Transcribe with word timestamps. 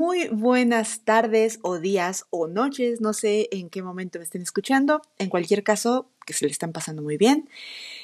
Muy 0.00 0.28
buenas 0.28 1.04
tardes 1.04 1.58
o 1.60 1.78
días 1.78 2.24
o 2.30 2.48
noches, 2.48 3.02
no 3.02 3.12
sé 3.12 3.50
en 3.52 3.68
qué 3.68 3.82
momento 3.82 4.18
me 4.18 4.24
estén 4.24 4.40
escuchando, 4.40 5.02
en 5.18 5.28
cualquier 5.28 5.62
caso, 5.62 6.10
que 6.24 6.32
se 6.32 6.46
le 6.46 6.50
están 6.50 6.72
pasando 6.72 7.02
muy 7.02 7.18
bien. 7.18 7.50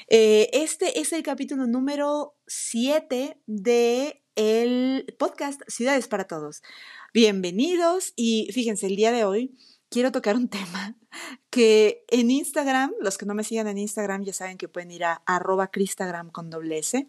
Eh, 0.09 0.50
este 0.52 1.00
es 1.00 1.14
el 1.14 1.22
capítulo 1.22 1.66
número 1.66 2.34
7 2.48 3.38
de 3.46 4.22
el 4.34 5.16
podcast 5.19 5.62
Ciudades 5.69 6.06
para 6.06 6.24
Todos. 6.24 6.60
Bienvenidos 7.14 8.12
y 8.14 8.50
fíjense, 8.52 8.88
el 8.88 8.97
día 8.97 9.10
de 9.10 9.24
hoy 9.24 9.56
quiero 9.88 10.12
tocar 10.12 10.36
un 10.36 10.48
tema 10.50 10.94
que 11.48 12.05
en 12.08 12.30
Instagram, 12.30 12.92
los 13.00 13.16
que 13.16 13.24
no 13.24 13.34
me 13.34 13.42
sigan 13.42 13.69
en 13.69 13.78
Instagram 13.78 14.22
ya 14.22 14.34
saben 14.34 14.58
que 14.58 14.69
pueden 14.69 14.91
ir 14.91 15.05
a 15.05 15.22
arroba 15.24 15.69
cristagram 15.69 16.30
con 16.30 16.50
doble 16.50 16.77
S. 16.77 17.08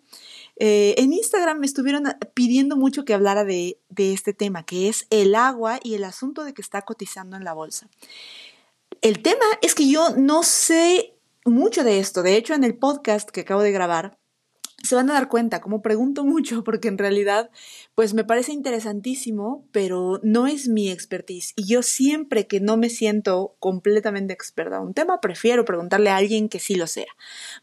Eh, 0.59 0.95
en 0.97 1.13
Instagram 1.13 1.59
me 1.59 1.65
estuvieron 1.65 2.05
pidiendo 2.33 2.75
mucho 2.75 3.05
que 3.05 3.13
hablara 3.13 3.43
de 3.43 3.77
este 3.97 4.33
tema, 4.33 4.63
que 4.63 4.89
es 4.89 5.05
el 5.09 5.35
agua 5.35 5.79
y 5.83 5.93
el 5.93 6.03
asunto 6.03 6.43
de 6.43 6.53
que 6.53 6.61
está 6.61 6.81
cotizando 6.81 7.37
en 7.37 7.43
la 7.43 7.53
bolsa. 7.53 7.89
El 9.01 9.21
tema 9.21 9.45
es 9.61 9.75
que 9.75 9.87
yo 9.87 10.09
no 10.15 10.43
sé 10.43 11.13
mucho 11.45 11.83
de 11.83 11.99
esto. 11.99 12.23
De 12.23 12.35
hecho, 12.35 12.53
en 12.53 12.63
el 12.63 12.77
podcast 12.77 13.29
que 13.29 13.41
acabo 13.41 13.61
de 13.61 13.71
grabar, 13.71 14.17
se 14.83 14.95
van 14.95 15.09
a 15.09 15.13
dar 15.13 15.27
cuenta, 15.27 15.61
como 15.61 15.81
pregunto 15.81 16.23
mucho, 16.25 16.63
porque 16.63 16.87
en 16.87 16.97
realidad, 16.97 17.49
pues 17.95 18.13
me 18.13 18.23
parece 18.23 18.51
interesantísimo, 18.53 19.65
pero 19.71 20.19
no 20.23 20.47
es 20.47 20.67
mi 20.67 20.89
expertise. 20.89 21.53
Y 21.55 21.65
yo 21.65 21.81
siempre 21.81 22.47
que 22.47 22.59
no 22.59 22.77
me 22.77 22.89
siento 22.89 23.55
completamente 23.59 24.33
experta 24.33 24.77
en 24.77 24.83
un 24.83 24.93
tema, 24.93 25.19
prefiero 25.21 25.65
preguntarle 25.65 26.09
a 26.09 26.17
alguien 26.17 26.49
que 26.49 26.59
sí 26.59 26.75
lo 26.75 26.87
sea. 26.87 27.11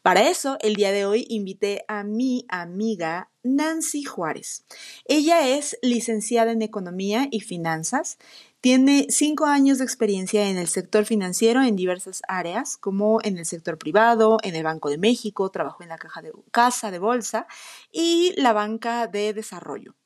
Para 0.03 0.29
eso, 0.29 0.59
el 0.61 0.75
día 0.75 0.93
de 0.93 1.07
hoy 1.07 1.27
invité 1.29 1.85
a 1.89 2.05
mi 2.05 2.47
amiga 2.49 3.31
Nancy 3.43 4.05
Juárez. 4.05 4.65
Ella 5.05 5.49
es 5.49 5.79
licenciada 5.83 6.53
en 6.53 6.63
Economía 6.63 7.29
y 7.31 7.41
Finanzas, 7.41 8.19
tiene 8.65 9.09
cinco 9.11 9.45
años 9.45 9.77
de 9.77 9.85
experiencia 9.85 10.49
en 10.49 10.57
el 10.57 10.69
sector 10.69 11.05
financiero 11.05 11.63
en 11.63 11.77
diversas 11.77 12.23
áreas, 12.29 12.79
como 12.79 13.19
en 13.23 13.37
el 13.37 13.45
sector 13.45 13.77
privado, 13.77 14.39
en 14.43 14.57
el 14.57 14.63
Banco 14.63 14.89
de 14.89 14.97
México, 14.97 15.51
trabajó 15.51 15.83
en 15.83 15.91
la 15.91 15.99
caja 15.99 16.23
de, 16.23 16.33
casa 16.51 16.91
de 16.91 16.99
bolsa 16.99 17.47
y 17.93 18.33
la 18.39 18.55
banca 18.55 19.07
de 19.07 19.35
desarrollo. 19.35 19.97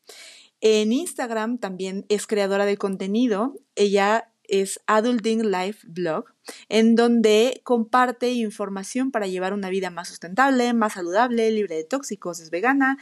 En 0.60 0.90
Instagram 0.90 1.58
también 1.58 2.04
es 2.08 2.26
creadora 2.26 2.64
de 2.64 2.76
contenido. 2.76 3.54
Ella 3.76 4.32
es 4.42 4.80
Adulting 4.88 5.52
Life 5.52 5.86
Blog, 5.88 6.24
en 6.68 6.96
donde 6.96 7.60
comparte 7.62 8.32
información 8.32 9.12
para 9.12 9.28
llevar 9.28 9.52
una 9.52 9.70
vida 9.70 9.90
más 9.90 10.08
sustentable, 10.08 10.74
más 10.74 10.94
saludable, 10.94 11.52
libre 11.52 11.76
de 11.76 11.84
tóxicos, 11.84 12.40
es 12.40 12.50
vegana. 12.50 12.98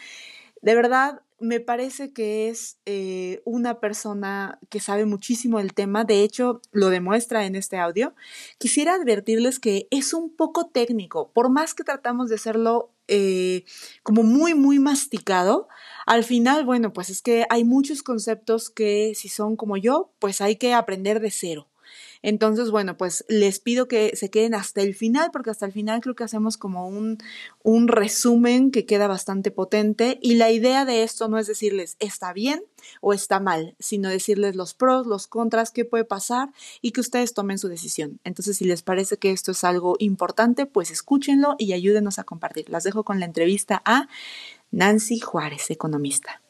De 0.61 0.75
verdad, 0.75 1.23
me 1.39 1.61
parece 1.61 2.13
que 2.13 2.49
es 2.49 2.79
eh, 2.87 3.43
una 3.45 3.79
persona 3.81 4.59
que 4.71 4.81
sabe 4.81 5.05
muchísimo 5.05 5.59
del 5.59 5.75
tema, 5.75 6.05
de 6.05 6.23
hecho 6.23 6.61
lo 6.73 6.89
demuestra 6.89 7.45
en 7.45 7.57
este 7.57 7.79
audio. 7.79 8.15
Quisiera 8.59 8.95
advertirles 8.95 9.59
que 9.59 9.87
es 9.91 10.15
un 10.15 10.35
poco 10.35 10.69
técnico, 10.69 11.31
por 11.33 11.51
más 11.51 11.75
que 11.75 11.85
tratamos 11.85 12.29
de 12.29 12.37
hacerlo 12.37 12.91
eh, 13.09 13.65
como 14.03 14.23
muy, 14.23 14.55
muy 14.55 14.79
masticado, 14.79 15.69
al 16.07 16.25
final, 16.25 16.65
bueno, 16.65 16.93
pues 16.93 17.11
es 17.11 17.23
que 17.23 17.47
hay 17.51 17.65
muchos 17.65 18.03
conceptos 18.03 18.71
que 18.71 19.13
si 19.15 19.29
son 19.29 19.57
como 19.57 19.77
yo, 19.77 20.13
pues 20.19 20.41
hay 20.41 20.57
que 20.57 20.73
aprender 20.75 21.21
de 21.21 21.31
cero. 21.31 21.69
Entonces, 22.23 22.71
bueno, 22.71 22.97
pues 22.97 23.25
les 23.29 23.61
pido 23.61 23.89
que 23.89 24.17
se 24.17 24.31
queden 24.31 24.55
hasta 24.55 24.83
el 24.83 24.95
final, 24.95 25.31
porque 25.33 25.51
hasta 25.51 25.67
el 25.67 25.73
final 25.73 26.01
creo 26.01 26.15
que 26.15 26.25
hacemos 26.25 26.57
como 26.57 26.89
un, 26.89 27.19
un 27.63 27.89
resumen 27.89 28.71
que 28.71 28.87
queda 28.87 29.09
bastante 29.09 29.51
potente. 29.51 30.19
Y 30.23 30.35
la 30.35 30.51
idea 30.51 30.85
de 30.85 31.03
esto 31.03 31.29
no 31.29 31.39
es 31.39 31.47
decirles 31.47 31.97
está 31.99 32.33
bien 32.33 32.63
o 33.01 33.13
está 33.13 33.41
mal, 33.41 33.77
sino 33.79 34.09
decirles 34.09 34.57
los 34.57 34.75
pros, 34.75 35.07
los 35.07 35.27
contras, 35.27 35.71
qué 35.71 35.85
puede 35.85 36.05
pasar 36.05 36.51
y 36.81 36.93
que 36.93 37.01
ustedes 37.01 37.35
tomen 37.35 37.59
su 37.59 37.69
decisión. 37.69 38.21
Entonces, 38.25 38.57
si 38.57 38.65
les 38.65 38.83
parece 38.83 39.17
que 39.17 39.31
esto 39.31 39.53
es 39.53 39.65
algo 39.65 39.97
importante, 39.99 40.67
pues 40.67 40.91
escúchenlo 40.91 41.57
y 41.59 41.73
ayúdenos 41.73 42.19
a 42.19 42.25
compartir. 42.25 42.69
Las 42.69 42.85
dejo 42.85 43.05
con 43.05 43.21
la 43.21 43.27
entrevista 43.27 43.83
a 43.85 44.09
Nancy 44.71 45.21
Juárez, 45.21 45.71
economista. 45.71 46.43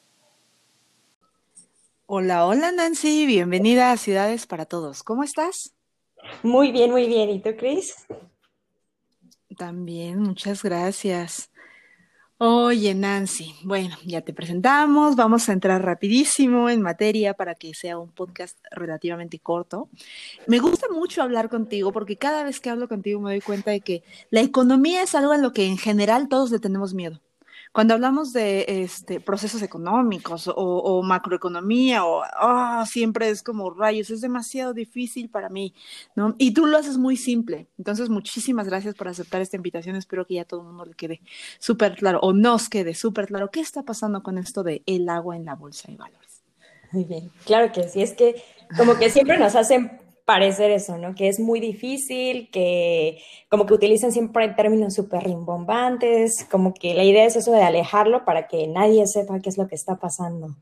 Hola, 2.09 2.45
hola 2.45 2.71
Nancy, 2.71 3.25
bienvenida 3.25 3.91
a 3.91 3.97
Ciudades 3.97 4.47
para 4.47 4.65
Todos. 4.65 5.03
¿Cómo 5.03 5.25
estás? 5.25 5.73
Muy 6.41 6.71
bien, 6.71 6.89
muy 6.89 7.05
bien. 7.05 7.29
¿Y 7.29 7.41
tú, 7.41 7.49
Cris? 7.57 8.07
También, 9.57 10.21
muchas 10.21 10.63
gracias. 10.63 11.51
Oye, 12.37 12.95
Nancy, 12.95 13.55
bueno, 13.65 13.97
ya 14.05 14.21
te 14.21 14.31
presentamos, 14.31 15.17
vamos 15.17 15.49
a 15.49 15.51
entrar 15.51 15.83
rapidísimo 15.83 16.69
en 16.69 16.81
materia 16.81 17.33
para 17.33 17.55
que 17.55 17.73
sea 17.73 17.97
un 17.97 18.13
podcast 18.13 18.57
relativamente 18.71 19.39
corto. 19.39 19.89
Me 20.47 20.59
gusta 20.59 20.87
mucho 20.87 21.21
hablar 21.21 21.49
contigo 21.49 21.91
porque 21.91 22.15
cada 22.15 22.45
vez 22.45 22.61
que 22.61 22.69
hablo 22.69 22.87
contigo 22.87 23.19
me 23.19 23.31
doy 23.31 23.41
cuenta 23.41 23.71
de 23.71 23.81
que 23.81 24.03
la 24.29 24.39
economía 24.39 25.03
es 25.03 25.13
algo 25.13 25.33
a 25.33 25.37
lo 25.37 25.51
que 25.51 25.65
en 25.65 25.77
general 25.77 26.29
todos 26.29 26.51
le 26.51 26.59
tenemos 26.59 26.93
miedo. 26.93 27.19
Cuando 27.71 27.93
hablamos 27.93 28.33
de 28.33 28.65
este, 28.67 29.19
procesos 29.19 29.61
económicos 29.61 30.49
o, 30.53 31.03
macroeconomía, 31.03 32.05
o 32.05 32.23
oh, 32.41 32.85
siempre 32.85 33.29
es 33.29 33.43
como 33.43 33.69
rayos, 33.69 34.09
es 34.09 34.21
demasiado 34.21 34.73
difícil 34.73 35.29
para 35.29 35.49
mí, 35.49 35.73
¿no? 36.15 36.35
Y 36.37 36.53
tú 36.53 36.65
lo 36.65 36.77
haces 36.77 36.97
muy 36.97 37.17
simple. 37.17 37.67
Entonces, 37.77 38.09
muchísimas 38.09 38.67
gracias 38.67 38.95
por 38.95 39.07
aceptar 39.07 39.41
esta 39.41 39.57
invitación. 39.57 39.95
Espero 39.95 40.25
que 40.25 40.35
ya 40.35 40.45
todo 40.45 40.61
el 40.61 40.67
mundo 40.67 40.85
le 40.85 40.93
quede 40.93 41.21
súper 41.59 41.95
claro, 41.95 42.19
o 42.21 42.33
nos 42.33 42.69
quede 42.69 42.93
súper 42.93 43.27
claro, 43.27 43.51
qué 43.51 43.59
está 43.59 43.83
pasando 43.83 44.23
con 44.23 44.37
esto 44.37 44.63
de 44.63 44.83
el 44.85 45.09
agua 45.09 45.35
en 45.35 45.45
la 45.45 45.55
bolsa 45.55 45.91
de 45.91 45.97
valores. 45.97 46.43
Muy 46.91 47.03
bien, 47.03 47.31
claro 47.45 47.71
que 47.71 47.87
sí, 47.89 48.01
es 48.01 48.13
que 48.13 48.41
como 48.77 48.97
que 48.97 49.09
siempre 49.09 49.37
nos 49.37 49.55
hacen 49.55 50.06
parecer 50.27 50.71
eso, 50.71 50.97
¿no? 50.97 51.15
Que 51.15 51.29
es 51.29 51.39
muy 51.39 51.61
difícil, 51.61 52.49
que 52.51 53.17
como 53.49 53.65
que 53.65 53.73
utilizan 53.73 54.11
siempre 54.11 54.49
términos 54.49 54.93
súper 54.93 55.23
rimbombantes, 55.23 56.45
como 56.51 56.73
que 56.73 56.93
la 56.93 57.05
idea 57.05 57.23
es 57.23 57.37
eso 57.37 57.53
de 57.53 57.63
alejarlo 57.63 58.25
para 58.25 58.49
que 58.49 58.67
nadie 58.67 59.07
sepa 59.07 59.39
qué 59.39 59.47
es 59.47 59.57
lo 59.57 59.69
que 59.69 59.75
está 59.75 59.95
pasando. 59.95 60.53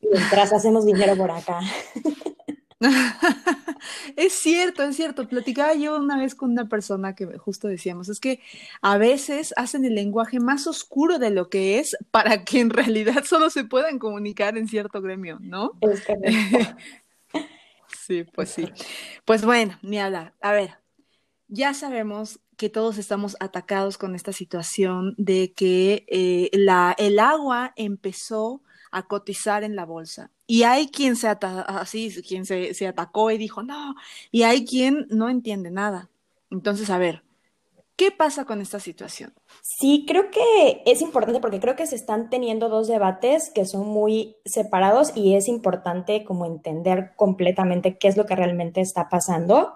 Mientras 0.00 0.52
hacemos 0.52 0.86
dinero 0.86 1.16
por 1.16 1.32
acá. 1.32 1.58
es 4.16 4.34
cierto, 4.34 4.84
es 4.84 4.94
cierto. 4.94 5.26
Platicaba 5.26 5.74
yo 5.74 5.96
una 5.96 6.16
vez 6.16 6.36
con 6.36 6.52
una 6.52 6.68
persona 6.68 7.16
que 7.16 7.26
justo 7.38 7.66
decíamos, 7.66 8.08
es 8.08 8.20
que 8.20 8.40
a 8.82 8.98
veces 8.98 9.52
hacen 9.56 9.84
el 9.84 9.96
lenguaje 9.96 10.38
más 10.38 10.68
oscuro 10.68 11.18
de 11.18 11.30
lo 11.30 11.48
que 11.48 11.80
es 11.80 11.96
para 12.12 12.44
que 12.44 12.60
en 12.60 12.70
realidad 12.70 13.24
solo 13.24 13.50
se 13.50 13.64
puedan 13.64 13.98
comunicar 13.98 14.56
en 14.56 14.68
cierto 14.68 15.02
gremio, 15.02 15.38
¿no? 15.40 15.72
Es 15.80 16.04
Sí, 18.06 18.24
pues 18.24 18.50
sí. 18.50 18.66
Pues 19.24 19.44
bueno, 19.44 19.78
Miada, 19.82 20.34
a 20.40 20.52
ver, 20.52 20.78
ya 21.48 21.74
sabemos 21.74 22.40
que 22.56 22.70
todos 22.70 22.98
estamos 22.98 23.36
atacados 23.40 23.98
con 23.98 24.14
esta 24.14 24.32
situación 24.32 25.14
de 25.18 25.52
que 25.52 26.06
eh, 26.08 26.50
la, 26.52 26.94
el 26.98 27.18
agua 27.18 27.72
empezó 27.76 28.62
a 28.90 29.06
cotizar 29.06 29.64
en 29.64 29.76
la 29.76 29.84
bolsa. 29.84 30.30
Y 30.46 30.62
hay 30.62 30.88
quien 30.88 31.14
se 31.14 31.28
así, 31.28 32.10
quien 32.26 32.44
se, 32.46 32.74
se 32.74 32.86
atacó 32.86 33.30
y 33.30 33.38
dijo, 33.38 33.62
no, 33.62 33.94
y 34.30 34.42
hay 34.42 34.64
quien 34.64 35.06
no 35.10 35.28
entiende 35.28 35.70
nada. 35.70 36.08
Entonces, 36.50 36.90
a 36.90 36.98
ver, 36.98 37.22
¿Qué 38.00 38.10
pasa 38.10 38.46
con 38.46 38.62
esta 38.62 38.80
situación? 38.80 39.34
Sí, 39.60 40.06
creo 40.08 40.30
que 40.30 40.82
es 40.86 41.02
importante 41.02 41.38
porque 41.38 41.60
creo 41.60 41.76
que 41.76 41.86
se 41.86 41.96
están 41.96 42.30
teniendo 42.30 42.70
dos 42.70 42.88
debates 42.88 43.52
que 43.54 43.66
son 43.66 43.86
muy 43.88 44.36
separados 44.46 45.14
y 45.14 45.34
es 45.34 45.48
importante 45.48 46.24
como 46.24 46.46
entender 46.46 47.12
completamente 47.14 47.98
qué 47.98 48.08
es 48.08 48.16
lo 48.16 48.24
que 48.24 48.36
realmente 48.36 48.80
está 48.80 49.10
pasando. 49.10 49.74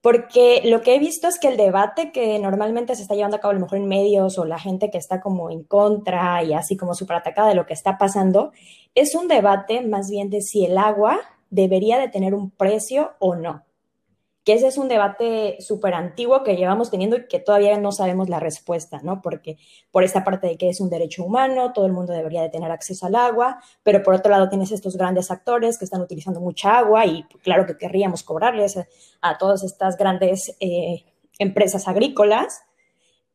Porque 0.00 0.62
lo 0.66 0.82
que 0.82 0.94
he 0.94 1.00
visto 1.00 1.26
es 1.26 1.40
que 1.40 1.48
el 1.48 1.56
debate 1.56 2.12
que 2.12 2.38
normalmente 2.38 2.94
se 2.94 3.02
está 3.02 3.16
llevando 3.16 3.38
a 3.38 3.40
cabo 3.40 3.50
a 3.50 3.54
lo 3.54 3.60
mejor 3.62 3.78
en 3.78 3.88
medios 3.88 4.38
o 4.38 4.44
la 4.44 4.60
gente 4.60 4.88
que 4.92 4.98
está 4.98 5.20
como 5.20 5.50
en 5.50 5.64
contra 5.64 6.44
y 6.44 6.52
así 6.52 6.76
como 6.76 6.94
súper 6.94 7.16
atacada 7.16 7.48
de 7.48 7.56
lo 7.56 7.66
que 7.66 7.74
está 7.74 7.98
pasando, 7.98 8.52
es 8.94 9.16
un 9.16 9.26
debate 9.26 9.80
más 9.80 10.08
bien 10.08 10.30
de 10.30 10.42
si 10.42 10.64
el 10.64 10.78
agua 10.78 11.18
debería 11.50 11.98
de 11.98 12.06
tener 12.06 12.34
un 12.34 12.52
precio 12.52 13.14
o 13.18 13.34
no. 13.34 13.64
Que 14.44 14.54
ese 14.54 14.66
es 14.66 14.76
un 14.76 14.88
debate 14.88 15.56
súper 15.60 15.94
antiguo 15.94 16.42
que 16.42 16.56
llevamos 16.56 16.90
teniendo 16.90 17.16
y 17.16 17.28
que 17.28 17.38
todavía 17.38 17.78
no 17.78 17.92
sabemos 17.92 18.28
la 18.28 18.40
respuesta, 18.40 19.00
¿no? 19.02 19.22
Porque 19.22 19.56
por 19.90 20.02
esta 20.02 20.24
parte 20.24 20.48
de 20.48 20.56
que 20.56 20.68
es 20.68 20.80
un 20.80 20.90
derecho 20.90 21.24
humano, 21.24 21.72
todo 21.72 21.86
el 21.86 21.92
mundo 21.92 22.12
debería 22.12 22.42
de 22.42 22.48
tener 22.48 22.70
acceso 22.70 23.06
al 23.06 23.14
agua, 23.14 23.62
pero 23.82 24.02
por 24.02 24.14
otro 24.14 24.30
lado 24.30 24.48
tienes 24.48 24.72
estos 24.72 24.96
grandes 24.96 25.30
actores 25.30 25.78
que 25.78 25.84
están 25.84 26.00
utilizando 26.00 26.40
mucha 26.40 26.76
agua 26.78 27.06
y 27.06 27.22
claro 27.42 27.66
que 27.66 27.76
querríamos 27.76 28.24
cobrarles 28.24 28.78
a, 29.20 29.38
todas 29.38 29.62
estas 29.62 29.96
grandes 29.96 30.56
eh, 30.58 31.04
empresas 31.38 31.86
agrícolas 31.86 32.62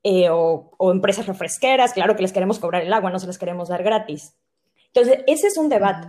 eh, 0.04 0.30
o, 0.30 0.72
o 0.78 0.92
empresas 0.92 1.26
refresqueras, 1.26 1.94
claro 1.94 2.16
que 2.16 2.22
les 2.22 2.34
queremos 2.34 2.60
cobrar 2.60 2.84
el 2.84 2.94
agua, 2.94 3.12
no 3.12 3.20
se 3.20 3.28
les 3.28 3.38
queremos 3.38 3.70
dar 3.70 3.84
gratis. 3.84 4.36
Entonces, 4.88 5.24
ese 5.28 5.48
es 5.48 5.58
un 5.58 5.70
debate. 5.70 6.08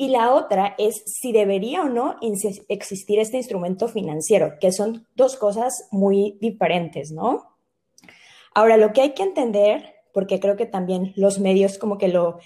Y 0.00 0.08
la 0.08 0.32
otra 0.32 0.74
es 0.78 1.02
si 1.04 1.30
debería 1.30 1.82
o 1.82 1.90
no 1.90 2.16
existir 2.70 3.18
este 3.18 3.36
instrumento 3.36 3.86
financiero, 3.86 4.54
que 4.58 4.72
son 4.72 5.06
dos 5.14 5.36
cosas 5.36 5.88
muy 5.90 6.38
diferentes, 6.40 7.12
¿no? 7.12 7.58
Ahora, 8.54 8.78
lo 8.78 8.94
que 8.94 9.02
hay 9.02 9.12
que 9.12 9.24
entender, 9.24 9.96
porque 10.14 10.40
creo 10.40 10.56
que 10.56 10.64
también 10.64 11.12
los 11.16 11.38
medios 11.38 11.76
como 11.76 11.98
que 11.98 12.08
lo, 12.08 12.38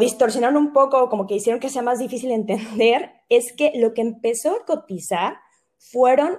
distorsionaron 0.00 0.56
un 0.56 0.72
poco, 0.72 1.10
como 1.10 1.26
que 1.26 1.34
hicieron 1.34 1.60
que 1.60 1.68
sea 1.68 1.82
más 1.82 1.98
difícil 1.98 2.30
entender, 2.30 3.10
es 3.28 3.52
que 3.52 3.72
lo 3.74 3.92
que 3.92 4.00
empezó 4.00 4.52
a 4.52 4.64
cotizar 4.64 5.36
fueron 5.76 6.38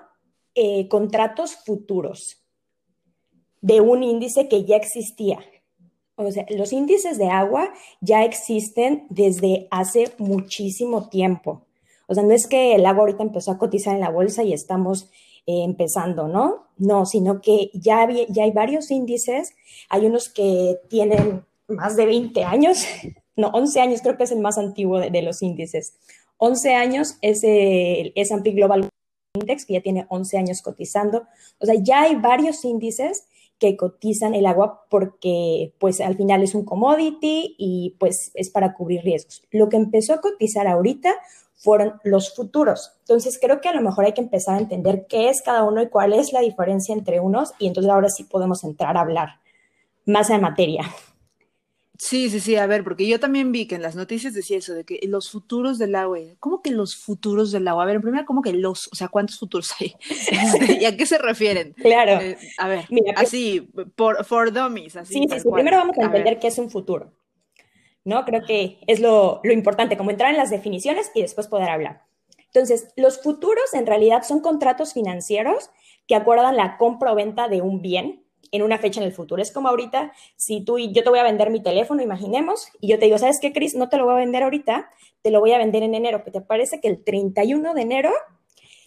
eh, 0.55 0.87
contratos 0.87 1.55
futuros 1.63 2.43
de 3.61 3.81
un 3.81 4.01
índice 4.01 4.47
que 4.49 4.65
ya 4.65 4.77
existía, 4.77 5.37
o 6.19 6.31
sea, 6.31 6.45
los 6.49 6.73
índices 6.73 7.17
de 7.17 7.29
agua 7.29 7.73
ya 8.01 8.23
existen 8.23 9.05
desde 9.09 9.67
hace 9.71 10.11
muchísimo 10.17 11.07
tiempo. 11.07 11.65
O 12.07 12.13
sea, 12.13 12.23
no 12.23 12.33
es 12.33 12.47
que 12.47 12.75
el 12.75 12.85
agua 12.85 13.01
ahorita 13.01 13.23
empezó 13.23 13.51
a 13.51 13.57
cotizar 13.57 13.95
en 13.95 14.01
la 14.01 14.09
bolsa 14.09 14.43
y 14.43 14.51
estamos 14.51 15.09
eh, 15.47 15.63
empezando, 15.63 16.27
¿no? 16.27 16.67
No, 16.77 17.05
sino 17.05 17.39
que 17.41 17.71
ya, 17.73 18.07
ya 18.29 18.43
hay 18.43 18.51
varios 18.51 18.91
índices. 18.91 19.53
Hay 19.89 20.05
unos 20.05 20.27
que 20.27 20.77
tienen 20.89 21.45
más 21.67 21.95
de 21.95 22.05
20 22.05 22.43
años, 22.43 22.83
no, 23.35 23.47
11 23.49 23.79
años 23.79 24.01
creo 24.01 24.17
que 24.17 24.23
es 24.23 24.31
el 24.31 24.39
más 24.39 24.57
antiguo 24.57 24.99
de, 24.99 25.21
los 25.21 25.41
índices. 25.41 25.95
11 26.37 26.73
años 26.73 27.17
es 27.21 27.43
el 27.43 28.11
S&P 28.15 28.51
Global 28.51 28.89
Index, 29.35 29.65
que 29.65 29.73
ya 29.73 29.81
tiene 29.81 30.05
11 30.09 30.37
años 30.37 30.61
cotizando. 30.61 31.27
O 31.59 31.65
sea, 31.65 31.75
ya 31.81 32.01
hay 32.01 32.15
varios 32.15 32.65
índices 32.65 33.25
que 33.59 33.75
cotizan 33.77 34.33
el 34.33 34.45
agua 34.45 34.85
porque 34.89 35.73
pues 35.79 36.01
al 36.01 36.15
final 36.15 36.41
es 36.41 36.55
un 36.55 36.65
commodity 36.65 37.55
y 37.57 37.95
pues 37.99 38.31
es 38.33 38.49
para 38.49 38.73
cubrir 38.73 39.03
riesgos. 39.03 39.43
Lo 39.51 39.69
que 39.69 39.77
empezó 39.77 40.13
a 40.13 40.21
cotizar 40.21 40.67
ahorita 40.67 41.13
fueron 41.55 41.99
los 42.03 42.33
futuros. 42.33 42.93
Entonces 43.01 43.37
creo 43.39 43.59
que 43.59 43.67
a 43.67 43.73
lo 43.73 43.81
mejor 43.81 44.05
hay 44.05 44.13
que 44.13 44.21
empezar 44.21 44.55
a 44.55 44.59
entender 44.59 45.05
qué 45.07 45.29
es 45.29 45.41
cada 45.41 45.63
uno 45.63 45.81
y 45.81 45.89
cuál 45.89 46.13
es 46.13 46.31
la 46.31 46.39
diferencia 46.39 46.95
entre 46.95 47.19
unos 47.19 47.51
y 47.59 47.67
entonces 47.67 47.91
ahora 47.91 48.09
sí 48.09 48.23
podemos 48.23 48.63
entrar 48.63 48.95
a 48.95 49.01
hablar 49.01 49.29
más 50.05 50.29
en 50.29 50.41
materia. 50.41 50.83
Sí, 52.01 52.29
sí, 52.29 52.39
sí, 52.39 52.55
a 52.55 52.65
ver, 52.65 52.85
porque 52.85 53.05
yo 53.05 53.19
también 53.19 53.51
vi 53.51 53.67
que 53.67 53.75
en 53.75 53.81
las 53.81 53.97
noticias 53.97 54.33
decía 54.33 54.57
eso, 54.57 54.73
de 54.73 54.85
que 54.85 55.01
los 55.03 55.29
futuros 55.29 55.77
del 55.77 55.95
agua, 55.95 56.17
¿cómo 56.39 56.61
que 56.61 56.71
los 56.71 56.95
futuros 56.95 57.51
del 57.51 57.67
agua? 57.67 57.83
A 57.83 57.87
ver, 57.87 57.99
primero, 57.99 58.25
¿cómo 58.25 58.41
que 58.41 58.53
los? 58.53 58.87
O 58.93 58.95
sea, 58.95 59.09
¿cuántos 59.09 59.37
futuros 59.37 59.69
hay? 59.77 59.93
Este, 60.31 60.81
¿Y 60.81 60.85
a 60.85 60.95
qué 60.95 61.05
se 61.05 61.17
refieren? 61.17 61.73
Claro. 61.73 62.21
Eh, 62.21 62.37
a 62.57 62.69
ver, 62.69 62.85
así, 63.17 63.69
por, 63.97 64.23
for 64.23 64.53
dummies, 64.53 64.95
así. 64.95 65.15
Sí, 65.15 65.27
sí, 65.29 65.41
sí. 65.41 65.49
Primero 65.51 65.75
vamos 65.75 65.97
a, 65.97 66.05
entender 66.05 66.39
qué 66.39 66.47
es 66.47 66.57
un 66.57 66.69
futuro, 66.69 67.11
¿no? 68.05 68.23
Creo 68.23 68.45
que 68.45 68.79
es 68.87 69.01
lo, 69.01 69.41
lo 69.43 69.51
importante, 69.51 69.97
como 69.97 70.11
entrar 70.11 70.31
en 70.31 70.37
las 70.37 70.51
definiciones 70.51 71.11
y 71.13 71.21
después 71.21 71.47
poder 71.47 71.67
hablar. 71.67 72.05
Entonces, 72.45 72.93
los 72.95 73.21
futuros 73.21 73.73
en 73.73 73.85
realidad 73.85 74.23
son 74.23 74.39
contratos 74.39 74.93
financieros 74.93 75.69
que 76.07 76.15
acuerdan 76.15 76.55
la 76.55 76.77
compra 76.77 77.11
o 77.11 77.15
venta 77.15 77.49
de 77.49 77.61
un 77.61 77.81
bien 77.81 78.23
en 78.51 78.61
una 78.61 78.77
fecha 78.77 78.99
en 78.99 79.07
el 79.07 79.13
futuro. 79.13 79.41
Es 79.41 79.51
como 79.51 79.69
ahorita, 79.69 80.11
si 80.35 80.61
tú 80.61 80.77
y 80.77 80.91
yo 80.91 81.03
te 81.03 81.09
voy 81.09 81.19
a 81.19 81.23
vender 81.23 81.49
mi 81.49 81.61
teléfono, 81.61 82.01
imaginemos, 82.01 82.67
y 82.79 82.89
yo 82.89 82.99
te 82.99 83.05
digo, 83.05 83.17
¿sabes 83.17 83.39
qué, 83.39 83.53
Cris? 83.53 83.75
No 83.75 83.89
te 83.89 83.97
lo 83.97 84.05
voy 84.05 84.13
a 84.13 84.17
vender 84.17 84.43
ahorita, 84.43 84.89
te 85.21 85.31
lo 85.31 85.39
voy 85.39 85.53
a 85.53 85.57
vender 85.57 85.83
en 85.83 85.95
enero, 85.95 86.23
que 86.23 86.31
te 86.31 86.41
parece 86.41 86.79
que 86.79 86.87
el 86.87 87.03
31 87.03 87.73
de 87.73 87.81
enero 87.81 88.11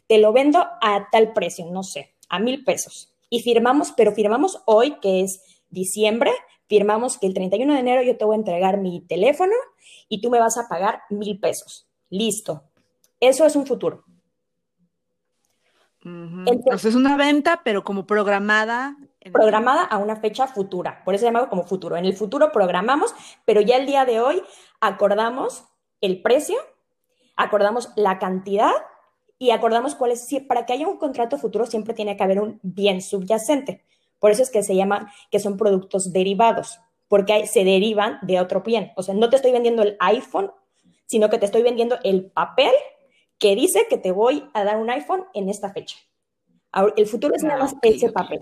te 0.06 0.18
lo 0.18 0.32
vendo 0.32 0.58
a 0.80 1.08
tal 1.10 1.32
precio, 1.32 1.66
no 1.70 1.82
sé, 1.82 2.12
a 2.28 2.38
mil 2.38 2.64
pesos. 2.64 3.12
Y 3.30 3.42
firmamos, 3.42 3.92
pero 3.92 4.12
firmamos 4.12 4.62
hoy, 4.66 4.96
que 5.00 5.22
es 5.22 5.42
diciembre, 5.70 6.32
firmamos 6.68 7.18
que 7.18 7.26
el 7.26 7.34
31 7.34 7.72
de 7.74 7.80
enero 7.80 8.02
yo 8.02 8.16
te 8.16 8.24
voy 8.24 8.34
a 8.34 8.38
entregar 8.38 8.78
mi 8.78 9.00
teléfono 9.00 9.54
y 10.08 10.20
tú 10.20 10.30
me 10.30 10.38
vas 10.38 10.58
a 10.58 10.68
pagar 10.68 11.02
mil 11.10 11.38
pesos. 11.38 11.86
Listo. 12.10 12.64
Eso 13.20 13.46
es 13.46 13.56
un 13.56 13.66
futuro. 13.66 14.04
Entonces, 16.04 16.86
es 16.86 16.94
una 16.94 17.16
venta, 17.16 17.62
pero 17.64 17.84
como 17.84 18.06
programada. 18.06 18.96
Programada 19.30 19.82
a 19.82 19.98
una 19.98 20.16
fecha 20.16 20.46
futura. 20.46 21.02
Por 21.04 21.14
eso 21.14 21.22
se 21.22 21.26
llama 21.26 21.48
como 21.48 21.64
futuro. 21.64 21.96
En 21.96 22.04
el 22.04 22.14
futuro 22.14 22.50
programamos, 22.50 23.14
pero 23.44 23.60
ya 23.60 23.76
el 23.76 23.86
día 23.86 24.04
de 24.04 24.20
hoy 24.20 24.42
acordamos 24.80 25.64
el 26.00 26.22
precio, 26.22 26.56
acordamos 27.36 27.90
la 27.94 28.18
cantidad 28.18 28.72
y 29.38 29.50
acordamos 29.50 29.94
cuál 29.94 30.12
es. 30.12 30.26
Para 30.48 30.66
que 30.66 30.72
haya 30.72 30.88
un 30.88 30.98
contrato 30.98 31.38
futuro 31.38 31.66
siempre 31.66 31.94
tiene 31.94 32.16
que 32.16 32.24
haber 32.24 32.40
un 32.40 32.58
bien 32.62 33.00
subyacente. 33.00 33.84
Por 34.18 34.30
eso 34.30 34.42
es 34.42 34.50
que 34.50 34.62
se 34.62 34.76
llama 34.76 35.12
que 35.30 35.40
son 35.40 35.56
productos 35.56 36.12
derivados, 36.12 36.80
porque 37.08 37.46
se 37.46 37.64
derivan 37.64 38.18
de 38.22 38.40
otro 38.40 38.62
bien. 38.62 38.92
O 38.96 39.02
sea, 39.02 39.14
no 39.14 39.28
te 39.28 39.36
estoy 39.36 39.52
vendiendo 39.52 39.82
el 39.82 39.96
iPhone, 40.00 40.52
sino 41.06 41.28
que 41.28 41.38
te 41.38 41.46
estoy 41.46 41.62
vendiendo 41.62 41.98
el 42.04 42.30
papel 42.30 42.72
que 43.38 43.56
dice 43.56 43.86
que 43.90 43.98
te 43.98 44.12
voy 44.12 44.48
a 44.54 44.62
dar 44.62 44.76
un 44.76 44.88
iPhone 44.90 45.24
en 45.34 45.48
esta 45.48 45.72
fecha. 45.72 45.96
el 46.96 47.06
futuro 47.06 47.34
es 47.34 47.42
nada 47.42 47.58
más 47.58 47.74
ah, 47.74 47.78
ese 47.82 48.12
papel. 48.12 48.40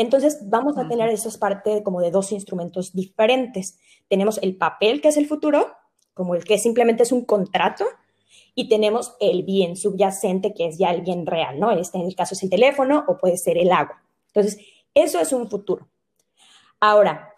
Entonces, 0.00 0.38
vamos 0.48 0.78
a 0.78 0.88
tener 0.88 1.10
eso 1.10 1.28
es 1.28 1.36
parte 1.36 1.82
como 1.82 2.00
de 2.00 2.10
dos 2.10 2.32
instrumentos 2.32 2.94
diferentes. 2.94 3.78
Tenemos 4.08 4.38
el 4.38 4.56
papel, 4.56 5.02
que 5.02 5.08
es 5.08 5.18
el 5.18 5.26
futuro, 5.26 5.76
como 6.14 6.34
el 6.34 6.42
que 6.42 6.56
simplemente 6.56 7.02
es 7.02 7.12
un 7.12 7.26
contrato, 7.26 7.84
y 8.54 8.70
tenemos 8.70 9.14
el 9.20 9.42
bien 9.42 9.76
subyacente, 9.76 10.54
que 10.54 10.68
es 10.68 10.78
ya 10.78 10.90
el 10.90 11.02
bien 11.02 11.26
real, 11.26 11.60
¿no? 11.60 11.70
Este 11.72 11.98
en 11.98 12.06
el 12.06 12.16
caso 12.16 12.32
es 12.32 12.42
el 12.42 12.48
teléfono 12.48 13.04
o 13.08 13.18
puede 13.18 13.36
ser 13.36 13.58
el 13.58 13.70
agua. 13.70 14.02
Entonces, 14.28 14.64
eso 14.94 15.20
es 15.20 15.34
un 15.34 15.50
futuro. 15.50 15.86
Ahora, 16.80 17.34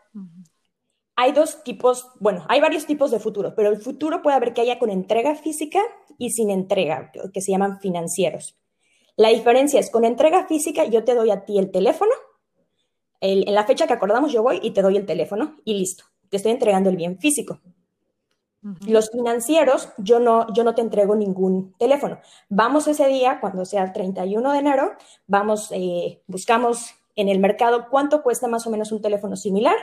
hay 1.17 1.33
dos 1.33 1.65
tipos, 1.65 2.11
bueno, 2.21 2.47
hay 2.49 2.61
varios 2.61 2.87
tipos 2.87 3.11
de 3.11 3.19
futuro, 3.19 3.55
pero 3.57 3.71
el 3.71 3.79
futuro 3.79 4.23
puede 4.23 4.37
haber 4.37 4.55
que 4.55 4.61
haya 4.61 4.79
con 4.79 4.89
entrega 4.89 5.35
física 5.35 5.81
y 6.17 6.31
sin 6.31 6.49
entrega, 6.49 7.11
que 7.35 7.41
se 7.41 7.51
llaman 7.51 7.81
financieros. 7.81 8.57
La 9.17 9.31
diferencia 9.31 9.81
es, 9.81 9.91
con 9.91 10.05
entrega 10.05 10.47
física 10.47 10.85
yo 10.85 11.03
te 11.03 11.17
doy 11.17 11.33
a 11.33 11.45
ti 11.45 11.59
el 11.59 11.73
teléfono, 11.73 12.13
en 13.23 13.55
la 13.55 13.65
fecha 13.65 13.87
que 13.87 13.93
acordamos 13.93 14.33
yo 14.33 14.43
voy 14.43 14.59
y 14.63 14.73
te 14.73 14.83
doy 14.83 14.97
el 14.97 15.07
teléfono 15.07 15.57
y 15.65 15.75
listo, 15.75 16.05
te 16.29 16.37
estoy 16.37 16.53
entregando 16.53 16.91
el 16.91 16.97
bien 16.97 17.19
físico. 17.19 17.61
Los 18.87 19.11
financieros, 19.11 19.89
yo 19.99 20.21
no, 20.21 20.47
yo 20.55 20.63
no 20.63 20.75
te 20.75 20.83
entrego 20.83 21.17
ningún 21.17 21.75
teléfono. 21.79 22.21
Vamos 22.49 22.87
ese 22.87 23.09
día, 23.09 23.41
cuando 23.41 23.65
sea 23.65 23.83
el 23.83 23.93
31 23.93 24.53
de 24.53 24.59
enero, 24.59 24.93
vamos, 25.27 25.71
eh, 25.73 26.23
buscamos 26.29 26.95
en 27.17 27.29
el 27.29 27.41
mercado 27.41 27.89
cuánto 27.91 28.23
cuesta 28.23 28.47
más 28.47 28.65
o 28.67 28.71
menos 28.71 28.93
un 28.93 29.03
teléfono 29.03 29.35
similar 29.35 29.75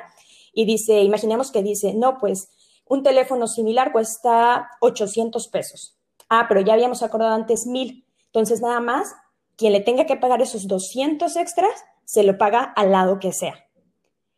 y 0.53 0.65
dice, 0.65 1.01
imaginemos 1.01 1.51
que 1.51 1.61
dice, 1.61 1.93
no, 1.93 2.17
pues 2.19 2.51
un 2.85 3.03
teléfono 3.03 3.47
similar 3.47 3.91
cuesta 3.91 4.69
800 4.79 5.47
pesos. 5.49 5.97
Ah, 6.29 6.45
pero 6.47 6.61
ya 6.61 6.73
habíamos 6.73 7.03
acordado 7.03 7.33
antes 7.33 7.67
mil. 7.67 8.05
Entonces, 8.27 8.61
nada 8.61 8.79
más, 8.79 9.13
quien 9.57 9.73
le 9.73 9.81
tenga 9.81 10.05
que 10.05 10.15
pagar 10.15 10.41
esos 10.41 10.67
200 10.67 11.35
extras, 11.35 11.83
se 12.09 12.23
lo 12.23 12.39
paga 12.39 12.63
al 12.63 12.91
lado 12.91 13.19
que 13.19 13.31
sea. 13.31 13.67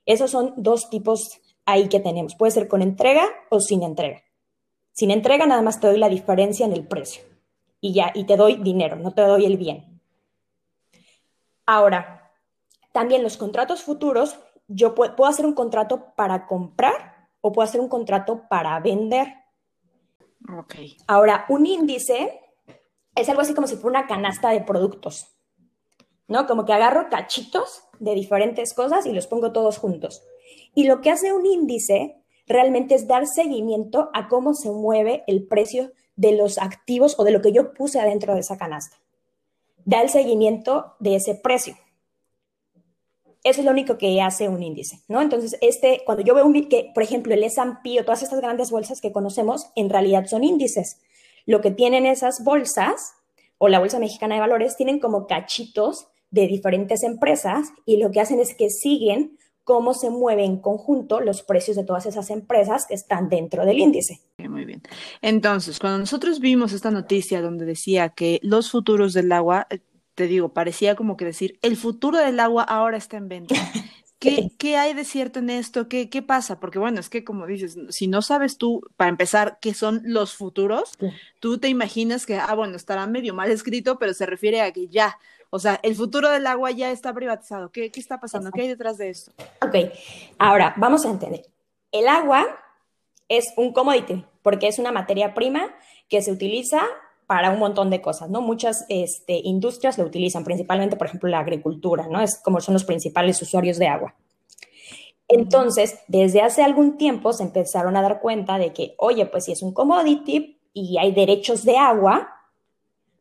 Esos 0.06 0.30
son 0.30 0.54
dos 0.58 0.90
tipos 0.90 1.40
ahí 1.66 1.88
que 1.88 2.02
tenemos. 2.02 2.36
Puede 2.36 2.52
ser 2.52 2.68
con 2.68 2.82
entrega 2.82 3.26
o 3.50 3.62
sin 3.62 3.82
entrega. 3.82 4.22
Sin 4.92 5.10
entrega, 5.10 5.46
nada 5.46 5.62
más 5.62 5.80
te 5.80 5.88
doy 5.88 5.98
la 5.98 6.10
diferencia 6.10 6.66
en 6.66 6.74
el 6.74 6.86
precio. 6.86 7.24
Y 7.80 7.94
ya, 7.94 8.12
y 8.14 8.26
te 8.26 8.36
doy 8.36 8.56
dinero, 8.56 8.98
no 8.98 9.14
te 9.14 9.22
doy 9.22 9.46
el 9.46 9.56
bien. 9.56 10.02
Ahora, 11.66 12.34
también 12.92 13.24
los 13.24 13.38
contratos 13.38 13.84
futuros 13.84 14.38
yo 14.68 14.94
puedo, 14.94 15.26
hacer 15.26 15.46
un 15.46 15.54
contrato 15.54 16.14
para 16.14 16.48
comprar 16.48 17.30
o 17.40 17.54
puedo 17.54 17.66
hacer 17.66 17.80
un 17.80 17.88
contrato 17.88 18.50
para 18.50 18.78
vender. 18.82 19.34
Okay. 20.60 20.98
Ahora, 21.08 21.46
un 21.48 21.66
índice 21.66 22.38
es 23.16 23.30
algo 23.30 23.44
así 23.44 23.54
como 23.54 23.68
si 23.68 23.78
fuera 23.78 24.00
una 24.00 24.08
canasta 24.10 24.50
de 24.50 24.60
productos, 24.60 25.34
¿no? 26.32 26.48
Como 26.48 26.66
que 26.66 26.74
agarro 26.74 27.10
cachitos 27.10 27.84
de 28.00 28.16
diferentes 28.16 28.74
cosas 28.74 29.06
y 29.06 29.12
los 29.12 29.28
pongo 29.28 29.52
todos 29.52 29.78
juntos. 29.78 30.24
Y 30.74 30.86
lo 30.86 31.02
que 31.02 31.12
hace 31.12 31.34
un 31.34 31.46
índice 31.46 32.16
realmente 32.48 32.96
es 32.96 33.08
dar 33.08 33.28
seguimiento 33.28 34.10
a 34.14 34.28
cómo 34.28 34.54
se 34.54 34.72
mueve 34.72 35.24
el 35.28 35.46
precio 35.46 35.92
de 36.16 36.32
los 36.32 36.58
activos 36.58 37.16
o 37.20 37.24
de 37.24 37.32
lo 37.32 37.42
que 37.42 37.52
yo 37.52 37.74
puse 37.74 38.00
adentro 38.00 38.34
de 38.34 38.40
esa 38.40 38.58
canasta. 38.58 38.98
Da 39.86 40.02
el 40.02 40.10
seguimiento 40.10 40.96
de 41.00 41.16
ese 41.16 41.36
precio. 41.36 41.76
Eso 43.44 43.62
es 43.62 43.66
lo 43.66 43.72
único 43.72 43.98
que 43.98 44.22
hace 44.22 44.48
un 44.48 44.62
índice, 44.62 45.00
¿no? 45.08 45.20
Entonces, 45.22 45.58
este, 45.62 46.04
cuando 46.06 46.24
yo 46.24 46.36
veo 46.36 46.46
un 46.46 46.70
que, 46.70 46.92
por 46.94 47.04
ejemplo, 47.04 47.34
el 47.34 47.44
S&P 47.44 48.00
o 48.00 48.06
todas 48.06 48.22
estas 48.22 48.40
grandes 48.40 48.70
bolsas 48.70 49.02
que 49.02 49.12
conocemos, 49.12 49.72
en 49.76 49.90
realidad 49.90 50.28
son 50.28 50.44
índices. 50.44 51.02
Lo 51.48 51.60
que 51.60 51.72
tienen 51.72 52.06
esas 52.06 52.44
bolsas 52.44 53.16
o 53.58 53.68
la 53.68 53.80
Bolsa 53.80 54.00
Mexicana 54.00 54.36
de 54.36 54.42
Valores 54.42 54.78
tienen 54.78 55.00
como 55.00 55.26
cachitos 55.26 56.11
de 56.32 56.48
diferentes 56.48 57.04
empresas 57.04 57.72
y 57.86 57.98
lo 57.98 58.12
que 58.12 58.22
hacen 58.22 58.40
es 58.40 58.56
que 58.56 58.70
siguen 58.70 59.38
cómo 59.64 59.94
se 59.94 60.10
mueven 60.10 60.46
en 60.46 60.58
conjunto 60.58 61.22
los 61.22 61.44
precios 61.44 61.78
de 61.78 61.84
todas 61.84 62.06
esas 62.06 62.30
empresas 62.30 62.88
que 62.88 62.96
están 62.96 63.30
dentro 63.30 63.66
del 63.66 63.80
índice. 63.80 64.22
Muy 64.38 64.66
bien. 64.66 64.82
Entonces, 65.22 65.80
cuando 65.80 66.00
nosotros 66.00 66.40
vimos 66.40 66.74
esta 66.74 66.92
noticia 66.92 67.42
donde 67.42 67.66
decía 67.66 68.10
que 68.10 68.40
los 68.42 68.72
futuros 68.72 69.14
del 69.14 69.32
agua, 69.32 69.68
eh, 69.70 69.80
te 70.16 70.28
digo, 70.28 70.54
parecía 70.54 70.96
como 70.96 71.16
que 71.16 71.26
decir, 71.26 71.60
el 71.62 71.78
futuro 71.78 72.18
del 72.18 72.40
agua 72.40 72.64
ahora 72.64 72.98
está 72.98 73.18
en 73.18 73.28
venta. 73.28 73.56
¿Qué, 74.20 74.52
¿Qué, 74.60 74.78
hay 74.78 74.94
de 74.94 75.04
cierto 75.04 75.40
en 75.40 75.50
esto? 75.50 75.88
¿Qué, 75.88 76.08
¿Qué 76.08 76.22
pasa? 76.22 76.60
Porque 76.60 76.78
bueno, 76.78 77.00
es 77.00 77.10
que 77.10 77.24
como 77.24 77.48
dices, 77.48 77.76
si 77.90 78.08
no 78.08 78.22
sabes 78.22 78.60
tú, 78.60 78.82
para 78.96 79.10
empezar, 79.10 79.58
qué 79.60 79.74
son 79.74 80.02
los 80.04 80.36
futuros, 80.36 80.92
tú 81.40 81.58
te 81.58 81.70
imaginas 81.70 82.28
que, 82.28 82.36
ah, 82.36 82.54
bueno, 82.54 82.76
estará 82.76 83.08
medio 83.08 83.34
mal 83.34 83.50
escrito, 83.50 83.98
pero 83.98 84.14
se 84.14 84.28
refiere 84.28 84.62
a 84.62 84.72
que 84.72 84.88
ya, 84.90 85.18
o 85.52 85.60
sea, 85.60 85.80
el 85.84 85.96
futuro 85.96 86.30
del 86.30 86.48
agua 86.48 86.72
ya 86.72 86.92
está 86.92 87.14
privatizado. 87.14 87.72
¿Qué, 87.72 87.92
qué 87.92 88.00
está 88.00 88.20
pasando? 88.20 88.52
¿Qué 88.52 88.62
hay 88.62 88.68
detrás 88.70 88.98
de 88.98 89.10
esto? 89.10 89.34
Ok, 89.62 89.92
ahora 90.40 90.74
vamos 90.78 91.06
a 91.06 91.10
entender. 91.10 91.46
El 91.92 92.08
agua 92.08 92.48
es 93.28 93.54
un 93.58 93.74
commodity 93.74 94.26
porque 94.42 94.68
es 94.68 94.80
una 94.80 94.94
materia 94.94 95.34
prima 95.34 95.76
que 96.08 96.22
se 96.22 96.32
utiliza 96.32 96.82
para 97.28 97.52
un 97.52 97.60
montón 97.60 97.90
de 97.90 98.02
cosas, 98.02 98.30
¿no? 98.30 98.42
Muchas 98.42 98.86
este, 98.90 99.40
industrias 99.44 99.98
lo 99.98 100.06
utilizan, 100.06 100.44
principalmente, 100.46 100.96
por 100.96 101.08
ejemplo, 101.08 101.30
la 101.30 101.40
agricultura, 101.40 102.08
¿no? 102.08 102.22
Es 102.22 102.38
como 102.38 102.62
son 102.62 102.74
los 102.74 102.86
principales 102.86 103.42
usuarios 103.42 103.78
de 103.78 103.88
agua. 103.88 104.16
Entonces, 105.28 106.00
desde 106.08 106.42
hace 106.42 106.62
algún 106.62 106.98
tiempo 106.98 107.32
se 107.32 107.44
empezaron 107.44 107.96
a 107.96 108.02
dar 108.02 108.20
cuenta 108.20 108.58
de 108.58 108.74
que, 108.74 108.96
oye, 108.98 109.26
pues 109.26 109.46
si 109.46 109.54
es 109.54 109.62
un 109.62 109.74
commodity 109.74 110.60
y 110.74 110.98
hay 110.98 111.14
derechos 111.14 111.64
de 111.64 111.78
agua, 111.78 112.41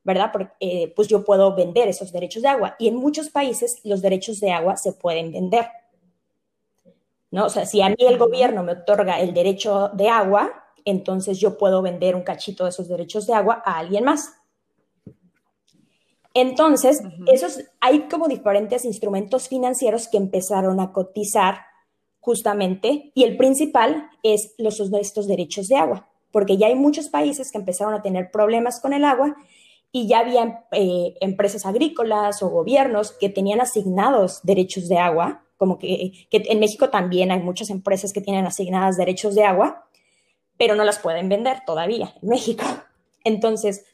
¿verdad? 0.05 0.31
Porque, 0.33 0.53
eh, 0.61 0.93
pues 0.95 1.09
yo 1.09 1.25
puedo 1.25 1.55
vender 1.55 1.89
esos 1.89 2.13
derechos 2.13 2.43
de 2.43 2.49
agua. 2.49 2.77
Y 2.79 2.89
en 2.89 2.97
muchos 2.97 3.31
países 3.31 3.81
los 3.85 4.03
derechos 4.03 4.41
de 4.41 4.53
agua 4.53 4.77
se 4.77 4.93
pueden 4.93 5.33
vender. 5.33 5.67
¿No? 7.31 7.47
O 7.47 7.49
sea, 7.49 7.65
si 7.65 7.81
a 7.81 7.89
mí 7.89 7.97
el 7.99 8.19
gobierno 8.19 8.63
me 8.63 8.73
otorga 8.73 9.21
el 9.21 9.33
derecho 9.33 9.91
de 9.93 10.09
agua, 10.09 10.65
entonces 10.85 11.39
yo 11.39 11.59
puedo 11.59 11.83
vender 11.83 12.17
un 12.17 12.23
cachito 12.23 12.65
de 12.65 12.71
esos 12.71 12.89
derechos 12.89 13.27
de 13.27 13.35
agua 13.35 13.63
a 13.65 13.79
alguien 13.79 14.05
más. 14.05 14.33
Entonces, 16.35 17.03
esos, 17.27 17.61
hay 17.81 18.09
como 18.09 18.29
diferentes 18.29 18.85
instrumentos 18.85 19.49
financieros 19.49 20.09
que 20.09 20.17
empezaron 20.17 20.81
a 20.81 20.93
cotizar 20.93 21.59
justamente, 22.21 23.13
y 23.15 23.25
el 23.25 23.37
principal 23.37 24.11
es 24.23 24.55
los 24.59 24.81
estos 24.81 25.27
derechos 25.27 25.69
de 25.69 25.77
agua, 25.77 26.09
porque 26.31 26.57
ya 26.57 26.67
hay 26.67 26.75
muchos 26.75 27.09
países 27.09 27.51
que 27.51 27.59
empezaron 27.59 27.95
a 27.95 28.03
tener 28.03 28.31
problemas 28.31 28.79
con 28.81 28.93
el 28.93 29.05
agua 29.05 29.35
y 29.93 30.07
ya 30.07 30.21
había 30.21 30.65
eh, 30.73 31.15
empresas 31.21 31.67
agrícolas 31.67 32.43
o 32.43 32.49
gobiernos 32.49 33.13
que 33.13 33.29
tenían 33.29 33.61
asignados 33.61 34.41
derechos 34.43 34.89
de 34.89 34.99
agua, 34.99 35.45
como 35.57 35.79
que, 35.79 36.13
en 36.31 36.61
México 36.61 36.89
también 36.91 37.31
hay 37.31 37.41
muchas 37.41 37.71
empresas 37.71 38.13
que 38.13 38.21
tienen 38.21 38.47
asignadas 38.47 38.97
derechos 38.97 39.35
de 39.35 39.45
agua, 39.45 39.87
pero 40.57 40.75
no 40.75 40.85
las 40.85 40.99
pueden 40.99 41.29
vender 41.29 41.63
todavía 41.67 42.15
en 42.23 42.29
México. 42.29 42.65
Entonces, 43.25 43.85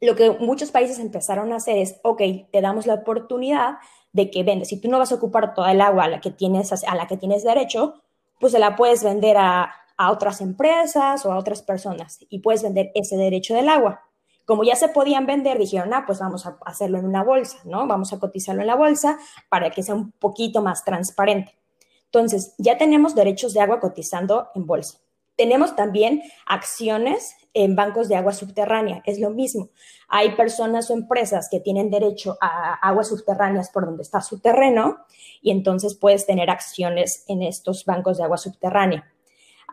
lo 0.00 0.14
que 0.14 0.30
muchos 0.30 0.70
países 0.70 0.98
empezaron 0.98 1.52
a 1.52 1.56
hacer 1.56 1.78
es, 1.78 2.00
ok, 2.02 2.22
te 2.50 2.60
damos 2.60 2.86
la 2.86 2.94
oportunidad 2.94 3.78
de 4.12 4.30
que 4.30 4.42
vendes. 4.42 4.68
Si 4.68 4.80
tú 4.80 4.88
no 4.88 4.98
vas 4.98 5.12
a 5.12 5.16
ocupar 5.16 5.54
toda 5.54 5.72
el 5.72 5.80
agua 5.80 6.04
a 6.04 6.08
la 6.08 6.20
que 6.20 6.30
tienes, 6.30 6.72
a 6.84 6.94
la 6.94 7.06
que 7.06 7.16
tienes 7.16 7.42
derecho, 7.42 8.02
pues 8.38 8.52
se 8.52 8.58
la 8.58 8.76
puedes 8.76 9.02
vender 9.02 9.36
a, 9.36 9.74
a 9.96 10.10
otras 10.10 10.40
empresas 10.40 11.24
o 11.26 11.32
a 11.32 11.38
otras 11.38 11.62
personas 11.62 12.18
y 12.28 12.38
puedes 12.40 12.62
vender 12.62 12.90
ese 12.94 13.16
derecho 13.16 13.54
del 13.54 13.68
agua. 13.68 14.02
Como 14.44 14.64
ya 14.64 14.76
se 14.76 14.88
podían 14.88 15.26
vender, 15.26 15.58
dijeron, 15.58 15.94
ah, 15.94 16.04
pues 16.06 16.20
vamos 16.20 16.46
a 16.46 16.58
hacerlo 16.66 16.98
en 16.98 17.06
una 17.06 17.22
bolsa, 17.22 17.58
¿no? 17.64 17.86
Vamos 17.86 18.12
a 18.12 18.18
cotizarlo 18.18 18.60
en 18.60 18.66
la 18.66 18.76
bolsa 18.76 19.18
para 19.48 19.70
que 19.70 19.82
sea 19.82 19.94
un 19.94 20.12
poquito 20.12 20.62
más 20.62 20.84
transparente. 20.84 21.58
Entonces, 22.06 22.54
ya 22.58 22.78
tenemos 22.78 23.14
derechos 23.14 23.54
de 23.54 23.60
agua 23.60 23.80
cotizando 23.80 24.48
en 24.54 24.66
bolsa. 24.66 24.98
Tenemos 25.36 25.74
también 25.74 26.22
acciones 26.46 27.34
en 27.54 27.74
bancos 27.76 28.08
de 28.08 28.16
agua 28.16 28.32
subterránea, 28.32 29.02
es 29.06 29.18
lo 29.18 29.30
mismo. 29.30 29.70
Hay 30.08 30.36
personas 30.36 30.90
o 30.90 30.94
empresas 30.94 31.48
que 31.50 31.60
tienen 31.60 31.90
derecho 31.90 32.36
a 32.40 32.74
aguas 32.74 33.08
subterráneas 33.08 33.70
por 33.70 33.86
donde 33.86 34.02
está 34.02 34.20
su 34.20 34.40
terreno 34.40 34.98
y 35.40 35.50
entonces 35.50 35.94
puedes 35.94 36.26
tener 36.26 36.50
acciones 36.50 37.24
en 37.28 37.42
estos 37.42 37.84
bancos 37.84 38.18
de 38.18 38.24
agua 38.24 38.36
subterránea. 38.36 39.12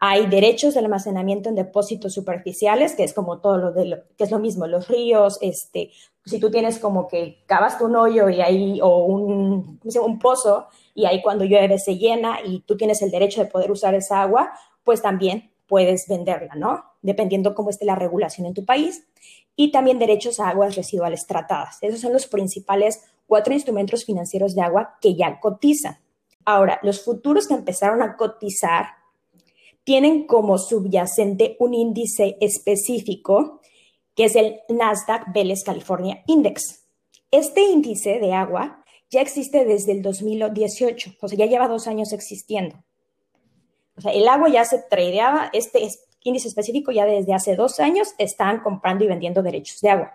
Hay 0.03 0.25
derechos 0.25 0.73
de 0.73 0.79
almacenamiento 0.79 1.47
en 1.47 1.53
depósitos 1.53 2.11
superficiales, 2.11 2.95
que 2.95 3.03
es 3.03 3.13
como 3.13 3.39
todo 3.39 3.59
lo 3.59 3.71
de 3.71 4.03
que 4.17 4.23
es 4.23 4.31
lo 4.31 4.39
mismo, 4.39 4.65
los 4.65 4.87
ríos, 4.87 5.37
este, 5.41 5.91
si 6.25 6.39
tú 6.39 6.49
tienes 6.49 6.79
como 6.79 7.07
que 7.07 7.43
cavas 7.45 7.79
un 7.81 7.95
hoyo 7.95 8.27
y 8.27 8.41
ahí, 8.41 8.79
o 8.81 9.05
un, 9.05 9.79
un 9.83 10.19
pozo, 10.19 10.65
y 10.95 11.05
ahí 11.05 11.21
cuando 11.21 11.45
llueve 11.45 11.77
se 11.77 11.99
llena 11.99 12.39
y 12.43 12.61
tú 12.61 12.75
tienes 12.77 13.03
el 13.03 13.11
derecho 13.11 13.41
de 13.41 13.51
poder 13.51 13.71
usar 13.71 13.93
esa 13.93 14.23
agua, 14.23 14.51
pues 14.83 15.03
también 15.03 15.51
puedes 15.67 16.07
venderla, 16.07 16.55
¿no? 16.55 16.83
Dependiendo 17.03 17.53
cómo 17.53 17.69
esté 17.69 17.85
la 17.85 17.93
regulación 17.93 18.47
en 18.47 18.55
tu 18.55 18.65
país. 18.65 19.05
Y 19.55 19.71
también 19.71 19.99
derechos 19.99 20.39
a 20.39 20.49
aguas 20.49 20.75
residuales 20.75 21.27
tratadas. 21.27 21.77
Esos 21.81 22.01
son 22.01 22.11
los 22.11 22.25
principales 22.25 23.03
cuatro 23.27 23.53
instrumentos 23.53 24.03
financieros 24.03 24.55
de 24.55 24.63
agua 24.63 24.97
que 24.99 25.13
ya 25.13 25.39
cotizan. 25.39 25.99
Ahora, 26.43 26.79
los 26.81 27.03
futuros 27.05 27.47
que 27.47 27.53
empezaron 27.53 28.01
a 28.01 28.17
cotizar 28.17 29.00
tienen 29.83 30.27
como 30.27 30.57
subyacente 30.57 31.55
un 31.59 31.73
índice 31.73 32.37
específico 32.39 33.61
que 34.15 34.25
es 34.25 34.35
el 34.35 34.59
Nasdaq 34.69 35.33
Vélez 35.33 35.63
California 35.63 36.23
Index. 36.27 36.85
Este 37.31 37.61
índice 37.63 38.19
de 38.19 38.33
agua 38.33 38.83
ya 39.09 39.21
existe 39.21 39.65
desde 39.65 39.93
el 39.93 40.01
2018, 40.01 41.13
o 41.19 41.27
sea, 41.27 41.37
ya 41.37 41.45
lleva 41.45 41.67
dos 41.67 41.87
años 41.87 42.13
existiendo. 42.13 42.83
O 43.97 44.01
sea, 44.01 44.11
el 44.13 44.27
agua 44.27 44.49
ya 44.49 44.65
se 44.65 44.79
tradeaba, 44.79 45.49
este 45.53 45.87
índice 46.23 46.47
específico 46.47 46.91
ya 46.91 47.05
desde 47.05 47.33
hace 47.33 47.55
dos 47.55 47.79
años 47.79 48.13
están 48.17 48.61
comprando 48.61 49.03
y 49.03 49.07
vendiendo 49.07 49.43
derechos 49.43 49.81
de 49.81 49.89
agua. 49.89 50.13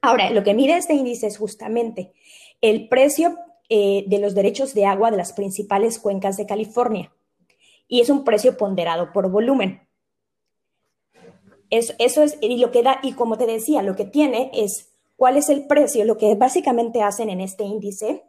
Ahora, 0.00 0.30
lo 0.30 0.44
que 0.44 0.54
mide 0.54 0.76
este 0.76 0.94
índice 0.94 1.26
es 1.26 1.38
justamente 1.38 2.12
el 2.60 2.88
precio 2.88 3.36
eh, 3.68 4.04
de 4.06 4.18
los 4.18 4.34
derechos 4.34 4.74
de 4.74 4.86
agua 4.86 5.10
de 5.10 5.16
las 5.16 5.32
principales 5.32 5.98
cuencas 5.98 6.36
de 6.36 6.46
California. 6.46 7.12
Y 7.88 8.00
es 8.00 8.10
un 8.10 8.22
precio 8.22 8.56
ponderado 8.56 9.12
por 9.12 9.30
volumen. 9.30 9.88
Eso, 11.70 11.94
eso 11.98 12.22
es, 12.22 12.38
y 12.40 12.58
lo 12.58 12.70
que 12.70 12.82
da, 12.82 13.00
y 13.02 13.14
como 13.14 13.36
te 13.36 13.46
decía, 13.46 13.82
lo 13.82 13.96
que 13.96 14.04
tiene 14.04 14.50
es 14.54 14.94
cuál 15.16 15.36
es 15.36 15.48
el 15.48 15.66
precio. 15.66 16.04
Lo 16.04 16.16
que 16.16 16.34
básicamente 16.34 17.02
hacen 17.02 17.28
en 17.28 17.40
este 17.40 17.64
índice 17.64 18.24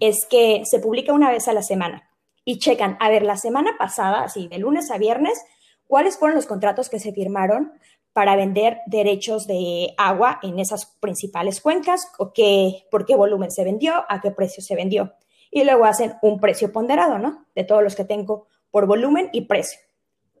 es 0.00 0.26
que 0.26 0.62
se 0.64 0.80
publica 0.80 1.12
una 1.12 1.30
vez 1.30 1.48
a 1.48 1.52
la 1.52 1.62
semana 1.62 2.10
y 2.44 2.58
checan, 2.58 2.96
a 3.00 3.08
ver, 3.08 3.22
la 3.22 3.36
semana 3.36 3.76
pasada, 3.78 4.24
así 4.24 4.48
de 4.48 4.58
lunes 4.58 4.90
a 4.90 4.98
viernes, 4.98 5.40
cuáles 5.86 6.18
fueron 6.18 6.36
los 6.36 6.46
contratos 6.46 6.88
que 6.88 6.98
se 6.98 7.12
firmaron 7.12 7.72
para 8.12 8.36
vender 8.36 8.80
derechos 8.86 9.46
de 9.46 9.94
agua 9.96 10.38
en 10.42 10.58
esas 10.58 10.86
principales 11.00 11.60
cuencas, 11.60 12.08
o 12.18 12.32
qué, 12.32 12.86
por 12.90 13.06
qué 13.06 13.16
volumen 13.16 13.50
se 13.50 13.64
vendió, 13.64 14.04
a 14.08 14.20
qué 14.20 14.30
precio 14.30 14.62
se 14.62 14.74
vendió. 14.74 15.14
Y 15.50 15.64
luego 15.64 15.84
hacen 15.84 16.14
un 16.22 16.40
precio 16.40 16.72
ponderado, 16.72 17.18
¿no? 17.18 17.46
De 17.54 17.64
todos 17.64 17.82
los 17.82 17.94
que 17.94 18.04
tengo 18.04 18.48
por 18.72 18.86
volumen 18.86 19.28
y 19.32 19.42
precio. 19.42 19.78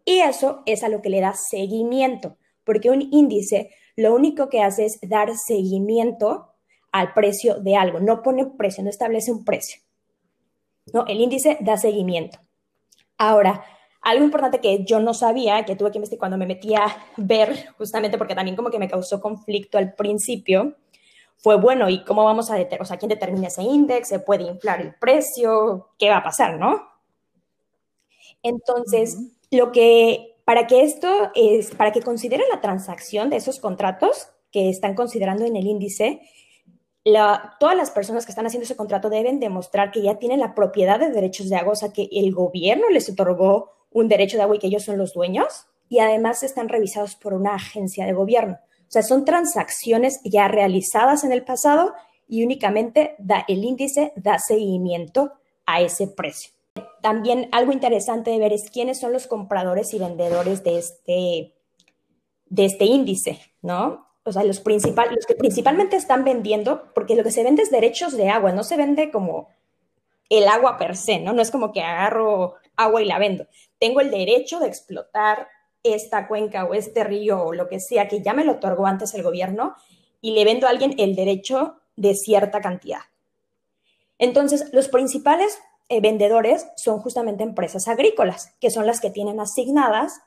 Y 0.04 0.18
eso 0.18 0.64
es 0.66 0.82
a 0.82 0.88
lo 0.88 1.00
que 1.00 1.10
le 1.10 1.20
da 1.20 1.34
seguimiento, 1.34 2.36
porque 2.64 2.90
un 2.90 3.02
índice 3.12 3.70
lo 3.94 4.14
único 4.14 4.48
que 4.48 4.62
hace 4.62 4.86
es 4.86 4.98
dar 5.02 5.36
seguimiento 5.36 6.54
al 6.90 7.12
precio 7.12 7.60
de 7.60 7.76
algo, 7.76 8.00
no 8.00 8.22
pone 8.22 8.46
precio, 8.46 8.82
no 8.82 8.90
establece 8.90 9.30
un 9.30 9.44
precio. 9.44 9.80
¿no? 10.92 11.06
El 11.06 11.20
índice 11.20 11.58
da 11.60 11.76
seguimiento. 11.76 12.38
Ahora, 13.16 13.64
algo 14.00 14.24
importante 14.24 14.60
que 14.60 14.84
yo 14.84 14.98
no 14.98 15.14
sabía, 15.14 15.64
que 15.64 15.76
tuve 15.76 15.92
que 15.92 15.98
investigar 15.98 16.18
cuando 16.18 16.38
me 16.38 16.46
metí 16.46 16.74
a 16.74 16.86
ver, 17.16 17.72
justamente 17.78 18.18
porque 18.18 18.34
también 18.34 18.56
como 18.56 18.70
que 18.70 18.78
me 18.78 18.88
causó 18.88 19.20
conflicto 19.20 19.78
al 19.78 19.94
principio, 19.94 20.76
fue 21.36 21.56
bueno, 21.56 21.88
¿y 21.88 22.04
cómo 22.04 22.24
vamos 22.24 22.50
a 22.50 22.54
determinar, 22.54 22.82
o 22.82 22.84
sea, 22.84 22.98
quién 22.98 23.08
determina 23.08 23.48
ese 23.48 23.62
índice? 23.62 24.04
¿Se 24.04 24.18
puede 24.20 24.44
inflar 24.44 24.80
el 24.80 24.94
precio? 24.94 25.90
¿Qué 25.98 26.08
va 26.08 26.18
a 26.18 26.22
pasar, 26.22 26.58
no? 26.58 26.91
Entonces, 28.42 29.18
lo 29.50 29.72
que, 29.72 30.36
para 30.44 30.66
que 30.66 30.82
esto 30.82 31.30
es, 31.34 31.70
para 31.74 31.92
que 31.92 32.02
consideren 32.02 32.46
la 32.50 32.60
transacción 32.60 33.30
de 33.30 33.36
esos 33.36 33.60
contratos 33.60 34.28
que 34.50 34.68
están 34.68 34.94
considerando 34.94 35.44
en 35.44 35.56
el 35.56 35.66
índice, 35.66 36.20
todas 37.58 37.76
las 37.76 37.90
personas 37.90 38.24
que 38.24 38.32
están 38.32 38.46
haciendo 38.46 38.64
ese 38.64 38.76
contrato 38.76 39.10
deben 39.10 39.40
demostrar 39.40 39.90
que 39.90 40.02
ya 40.02 40.18
tienen 40.18 40.40
la 40.40 40.54
propiedad 40.54 41.00
de 41.00 41.10
derechos 41.10 41.48
de 41.48 41.56
agua, 41.56 41.72
o 41.72 41.76
sea, 41.76 41.92
que 41.92 42.08
el 42.12 42.32
gobierno 42.32 42.88
les 42.90 43.08
otorgó 43.08 43.70
un 43.90 44.08
derecho 44.08 44.36
de 44.36 44.44
agua 44.44 44.56
y 44.56 44.58
que 44.58 44.68
ellos 44.68 44.84
son 44.84 44.98
los 44.98 45.12
dueños, 45.12 45.66
y 45.88 45.98
además 45.98 46.42
están 46.42 46.68
revisados 46.68 47.16
por 47.16 47.34
una 47.34 47.54
agencia 47.54 48.06
de 48.06 48.12
gobierno. 48.12 48.58
O 48.64 48.92
sea, 48.92 49.02
son 49.02 49.24
transacciones 49.24 50.20
ya 50.24 50.48
realizadas 50.48 51.24
en 51.24 51.32
el 51.32 51.44
pasado 51.44 51.94
y 52.28 52.44
únicamente 52.44 53.14
da, 53.18 53.44
el 53.48 53.64
índice 53.64 54.12
da 54.16 54.38
seguimiento 54.38 55.32
a 55.66 55.80
ese 55.82 56.06
precio. 56.06 56.52
También 57.00 57.48
algo 57.52 57.72
interesante 57.72 58.30
de 58.30 58.38
ver 58.38 58.52
es 58.52 58.70
quiénes 58.70 59.00
son 59.00 59.12
los 59.12 59.26
compradores 59.26 59.92
y 59.92 59.98
vendedores 59.98 60.62
de 60.62 60.78
este, 60.78 61.54
de 62.46 62.64
este 62.64 62.84
índice, 62.84 63.40
¿no? 63.60 64.12
o 64.24 64.32
sea, 64.32 64.44
los, 64.44 64.60
principal, 64.60 65.14
los 65.14 65.26
que 65.26 65.34
principalmente 65.34 65.96
están 65.96 66.24
vendiendo, 66.24 66.92
porque 66.94 67.16
lo 67.16 67.24
que 67.24 67.32
se 67.32 67.42
vende 67.42 67.62
es 67.62 67.70
derechos 67.70 68.16
de 68.16 68.28
agua, 68.28 68.52
no 68.52 68.62
se 68.62 68.76
vende 68.76 69.10
como 69.10 69.48
el 70.28 70.46
agua 70.48 70.78
per 70.78 70.96
se, 70.96 71.18
¿no? 71.18 71.32
No 71.32 71.42
es 71.42 71.50
como 71.50 71.72
que 71.72 71.82
agarro 71.82 72.54
agua 72.76 73.02
y 73.02 73.04
la 73.04 73.18
vendo. 73.18 73.46
Tengo 73.78 74.00
el 74.00 74.10
derecho 74.10 74.60
de 74.60 74.68
explotar 74.68 75.48
esta 75.82 76.28
cuenca 76.28 76.64
o 76.64 76.74
este 76.74 77.02
río 77.02 77.42
o 77.42 77.52
lo 77.52 77.68
que 77.68 77.80
sea 77.80 78.06
que 78.06 78.22
ya 78.22 78.32
me 78.32 78.44
lo 78.44 78.52
otorgó 78.52 78.86
antes 78.86 79.14
el 79.14 79.24
gobierno 79.24 79.74
y 80.20 80.32
le 80.32 80.44
vendo 80.44 80.66
a 80.66 80.70
alguien 80.70 80.94
el 80.98 81.16
derecho 81.16 81.80
de 81.96 82.14
cierta 82.14 82.60
cantidad. 82.60 83.00
Entonces, 84.18 84.72
los 84.72 84.88
principales 84.88 85.58
eh, 85.92 86.00
vendedores 86.00 86.66
son 86.76 87.00
justamente 87.00 87.42
empresas 87.42 87.86
agrícolas, 87.86 88.54
que 88.62 88.70
son 88.70 88.86
las 88.86 88.98
que 88.98 89.10
tienen 89.10 89.40
asignadas 89.40 90.22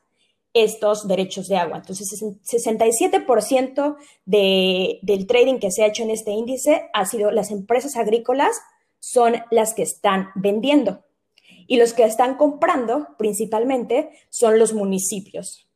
estos 0.54 1.08
derechos 1.08 1.48
de 1.48 1.58
agua. 1.58 1.78
Entonces, 1.78 2.22
67% 2.22 3.98
de, 4.26 5.00
del 5.02 5.26
trading 5.26 5.58
que 5.58 5.72
se 5.72 5.84
ha 5.84 5.88
hecho 5.88 6.04
en 6.04 6.12
este 6.12 6.30
índice 6.30 6.88
ha 6.94 7.06
sido 7.08 7.32
las 7.32 7.50
empresas 7.50 7.96
agrícolas 7.96 8.62
son 9.00 9.38
las 9.50 9.74
que 9.74 9.82
están 9.82 10.30
vendiendo. 10.36 11.04
Y 11.66 11.78
los 11.78 11.94
que 11.94 12.04
están 12.04 12.36
comprando 12.36 13.08
principalmente 13.18 14.12
son 14.30 14.60
los 14.60 14.72
municipios. 14.72 15.68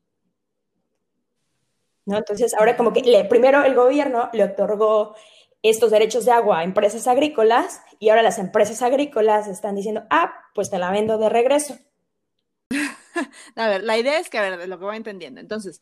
¿No? 2.05 2.17
Entonces, 2.19 2.53
ahora 2.53 2.77
como 2.77 2.93
que 2.93 3.25
primero 3.27 3.63
el 3.63 3.73
gobierno 3.73 4.29
le 4.33 4.43
otorgó 4.43 5.15
estos 5.61 5.91
derechos 5.91 6.25
de 6.25 6.31
agua 6.31 6.59
a 6.59 6.63
empresas 6.63 7.07
agrícolas 7.07 7.81
y 7.99 8.09
ahora 8.09 8.23
las 8.23 8.39
empresas 8.39 8.81
agrícolas 8.81 9.47
están 9.47 9.75
diciendo, 9.75 10.03
ah, 10.09 10.33
pues 10.55 10.69
te 10.69 10.79
la 10.79 10.91
vendo 10.91 11.17
de 11.17 11.29
regreso. 11.29 11.77
a 13.55 13.67
ver, 13.67 13.83
la 13.83 13.97
idea 13.97 14.19
es 14.19 14.29
que, 14.29 14.37
a 14.37 14.41
ver, 14.41 14.57
de 14.57 14.67
lo 14.67 14.79
que 14.79 14.85
voy 14.85 14.97
entendiendo. 14.97 15.41
Entonces, 15.41 15.81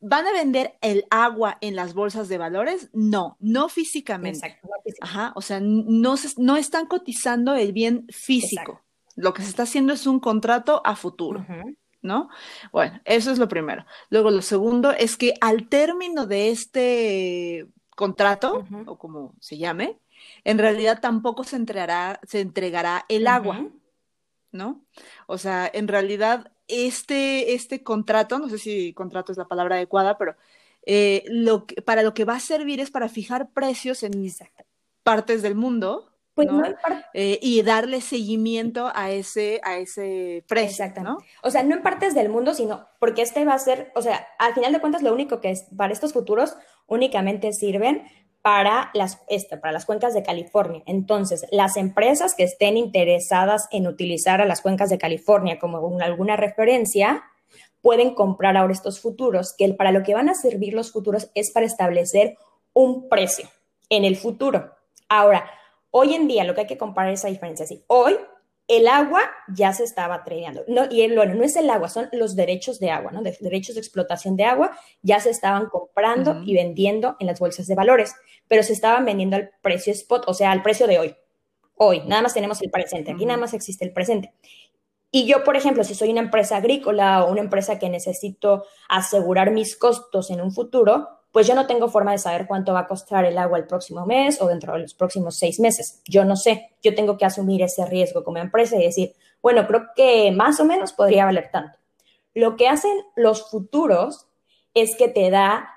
¿van 0.00 0.26
a 0.26 0.32
vender 0.32 0.76
el 0.80 1.04
agua 1.10 1.58
en 1.60 1.74
las 1.74 1.94
bolsas 1.94 2.28
de 2.28 2.38
valores? 2.38 2.90
No, 2.92 3.36
no 3.40 3.68
físicamente. 3.68 4.46
Exacto, 4.46 4.68
Ajá, 5.00 5.32
o 5.34 5.42
sea, 5.42 5.60
no, 5.60 6.14
no 6.36 6.56
están 6.56 6.86
cotizando 6.86 7.54
el 7.54 7.72
bien 7.72 8.06
físico. 8.10 8.82
Lo 9.16 9.34
que 9.34 9.42
se 9.42 9.48
está 9.48 9.64
haciendo 9.64 9.92
es 9.92 10.06
un 10.06 10.20
contrato 10.20 10.80
a 10.84 10.96
futuro. 10.96 11.44
¿no? 12.02 12.28
Bueno, 12.72 13.00
eso 13.04 13.30
es 13.30 13.38
lo 13.38 13.48
primero. 13.48 13.84
Luego, 14.10 14.30
lo 14.30 14.42
segundo 14.42 14.90
es 14.90 15.16
que 15.16 15.34
al 15.40 15.68
término 15.68 16.26
de 16.26 16.50
este 16.50 17.66
contrato, 17.94 18.64
o 18.86 18.98
como 18.98 19.34
se 19.40 19.58
llame, 19.58 19.98
en 20.44 20.58
realidad 20.58 21.00
tampoco 21.00 21.44
se 21.44 21.56
entregará, 21.56 22.20
se 22.26 22.40
entregará 22.40 23.04
el 23.08 23.26
agua, 23.26 23.68
¿no? 24.50 24.84
O 25.26 25.38
sea, 25.38 25.70
en 25.72 25.88
realidad 25.88 26.52
este, 26.68 27.54
este 27.54 27.82
contrato, 27.82 28.38
no 28.38 28.48
sé 28.48 28.58
si 28.58 28.92
contrato 28.94 29.32
es 29.32 29.38
la 29.38 29.48
palabra 29.48 29.76
adecuada, 29.76 30.16
pero 30.18 30.36
eh, 30.84 31.24
lo 31.28 31.66
para 31.84 32.02
lo 32.02 32.12
que 32.12 32.24
va 32.24 32.36
a 32.36 32.40
servir 32.40 32.80
es 32.80 32.90
para 32.90 33.08
fijar 33.08 33.50
precios 33.50 34.02
en 34.02 34.12
partes 35.02 35.42
del 35.42 35.54
mundo, 35.54 36.12
pues 36.34 36.48
¿no? 36.50 36.62
Eh, 37.12 37.38
y 37.42 37.62
darle 37.62 38.00
seguimiento 38.00 38.90
a 38.94 39.10
ese, 39.10 39.60
a 39.64 39.76
ese 39.76 40.44
precio, 40.48 40.86
¿no? 41.02 41.18
O 41.42 41.50
sea, 41.50 41.62
no 41.62 41.76
en 41.76 41.82
partes 41.82 42.14
del 42.14 42.30
mundo, 42.30 42.54
sino 42.54 42.88
porque 42.98 43.22
este 43.22 43.44
va 43.44 43.54
a 43.54 43.58
ser, 43.58 43.92
o 43.94 44.02
sea, 44.02 44.26
al 44.38 44.54
final 44.54 44.72
de 44.72 44.80
cuentas 44.80 45.02
lo 45.02 45.12
único 45.12 45.40
que 45.40 45.50
es 45.50 45.66
para 45.76 45.92
estos 45.92 46.12
futuros 46.14 46.56
únicamente 46.92 47.52
sirven 47.52 48.02
para 48.42 48.90
las, 48.94 49.20
este, 49.28 49.56
para 49.56 49.72
las 49.72 49.86
cuencas 49.86 50.14
de 50.14 50.22
California. 50.22 50.82
Entonces, 50.86 51.46
las 51.50 51.76
empresas 51.76 52.34
que 52.34 52.42
estén 52.42 52.76
interesadas 52.76 53.68
en 53.70 53.86
utilizar 53.86 54.40
a 54.40 54.46
las 54.46 54.60
cuencas 54.60 54.90
de 54.90 54.98
California 54.98 55.58
como 55.58 56.00
alguna 56.00 56.36
referencia, 56.36 57.22
pueden 57.80 58.14
comprar 58.14 58.56
ahora 58.56 58.72
estos 58.72 59.00
futuros, 59.00 59.54
que 59.56 59.72
para 59.74 59.92
lo 59.92 60.02
que 60.02 60.14
van 60.14 60.28
a 60.28 60.34
servir 60.34 60.74
los 60.74 60.92
futuros 60.92 61.30
es 61.34 61.50
para 61.50 61.66
establecer 61.66 62.36
un 62.72 63.08
precio 63.08 63.48
en 63.88 64.04
el 64.04 64.16
futuro. 64.16 64.72
Ahora, 65.08 65.50
Hoy 65.94 66.14
en 66.14 66.26
día 66.26 66.44
lo 66.44 66.54
que 66.54 66.62
hay 66.62 66.66
que 66.66 66.78
comparar 66.78 67.12
es 67.12 67.20
esa 67.20 67.28
diferencia. 67.28 67.66
Sí, 67.66 67.84
hoy 67.86 68.16
el 68.76 68.88
agua 68.88 69.22
ya 69.48 69.72
se 69.72 69.84
estaba 69.84 70.24
tradeando. 70.24 70.64
No, 70.66 70.86
y 70.90 71.02
el, 71.02 71.14
bueno, 71.14 71.34
no 71.34 71.44
es 71.44 71.56
el 71.56 71.68
agua, 71.68 71.88
son 71.88 72.08
los 72.12 72.34
derechos 72.36 72.80
de 72.80 72.90
agua, 72.90 73.12
¿no? 73.12 73.22
De, 73.22 73.36
derechos 73.40 73.74
de 73.74 73.80
explotación 73.80 74.36
de 74.36 74.44
agua 74.44 74.76
ya 75.02 75.20
se 75.20 75.30
estaban 75.30 75.66
comprando 75.66 76.42
y 76.44 76.54
vendiendo 76.54 77.16
en 77.20 77.26
las 77.26 77.38
bolsas 77.38 77.66
de 77.66 77.74
valores, 77.74 78.14
pero 78.48 78.62
se 78.62 78.72
estaban 78.72 79.04
vendiendo 79.04 79.36
al 79.36 79.50
precio 79.60 79.92
spot, 79.92 80.24
o 80.26 80.34
sea, 80.34 80.52
al 80.52 80.62
precio 80.62 80.86
de 80.86 80.98
hoy. 80.98 81.16
Hoy, 81.76 82.02
nada 82.06 82.22
más 82.22 82.34
tenemos 82.34 82.62
el 82.62 82.70
presente, 82.70 83.12
aquí 83.12 83.26
nada 83.26 83.38
más 83.38 83.52
existe 83.54 83.84
el 83.84 83.92
presente. 83.92 84.32
Y 85.10 85.26
yo, 85.26 85.44
por 85.44 85.56
ejemplo, 85.56 85.84
si 85.84 85.94
soy 85.94 86.10
una 86.10 86.22
empresa 86.22 86.56
agrícola 86.56 87.24
o 87.24 87.30
una 87.30 87.42
empresa 87.42 87.78
que 87.78 87.90
necesito 87.90 88.64
asegurar 88.88 89.50
mis 89.50 89.76
costos 89.76 90.30
en 90.30 90.40
un 90.40 90.52
futuro, 90.52 91.08
pues 91.32 91.46
yo 91.46 91.54
no 91.54 91.66
tengo 91.66 91.88
forma 91.88 92.12
de 92.12 92.18
saber 92.18 92.46
cuánto 92.46 92.74
va 92.74 92.80
a 92.80 92.86
costar 92.86 93.24
el 93.24 93.38
agua 93.38 93.58
el 93.58 93.66
próximo 93.66 94.04
mes 94.04 94.40
o 94.40 94.46
dentro 94.46 94.74
de 94.74 94.80
los 94.80 94.94
próximos 94.94 95.36
seis 95.36 95.58
meses. 95.58 96.02
Yo 96.04 96.24
no 96.24 96.36
sé, 96.36 96.70
yo 96.82 96.94
tengo 96.94 97.16
que 97.16 97.24
asumir 97.24 97.62
ese 97.62 97.86
riesgo 97.86 98.22
como 98.22 98.38
empresa 98.38 98.76
y 98.76 98.84
decir, 98.84 99.14
bueno, 99.40 99.66
creo 99.66 99.86
que 99.96 100.30
más 100.30 100.60
o 100.60 100.64
menos 100.66 100.92
podría 100.92 101.24
valer 101.24 101.50
tanto. 101.50 101.78
Lo 102.34 102.56
que 102.56 102.68
hacen 102.68 102.92
los 103.16 103.50
futuros 103.50 104.26
es 104.74 104.94
que 104.96 105.08
te 105.08 105.30
da 105.30 105.70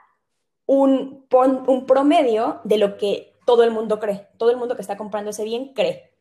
un, 0.65 1.25
un 1.31 1.85
promedio 1.85 2.59
de 2.65 2.77
lo 2.77 2.97
que 2.97 3.33
todo 3.45 3.63
el 3.63 3.71
mundo 3.71 3.99
cree, 3.99 4.27
todo 4.37 4.49
el 4.49 4.57
mundo 4.57 4.75
que 4.75 4.81
está 4.81 4.97
comprando 4.97 5.31
ese 5.31 5.45
bien 5.45 5.73
cree. 5.73 6.11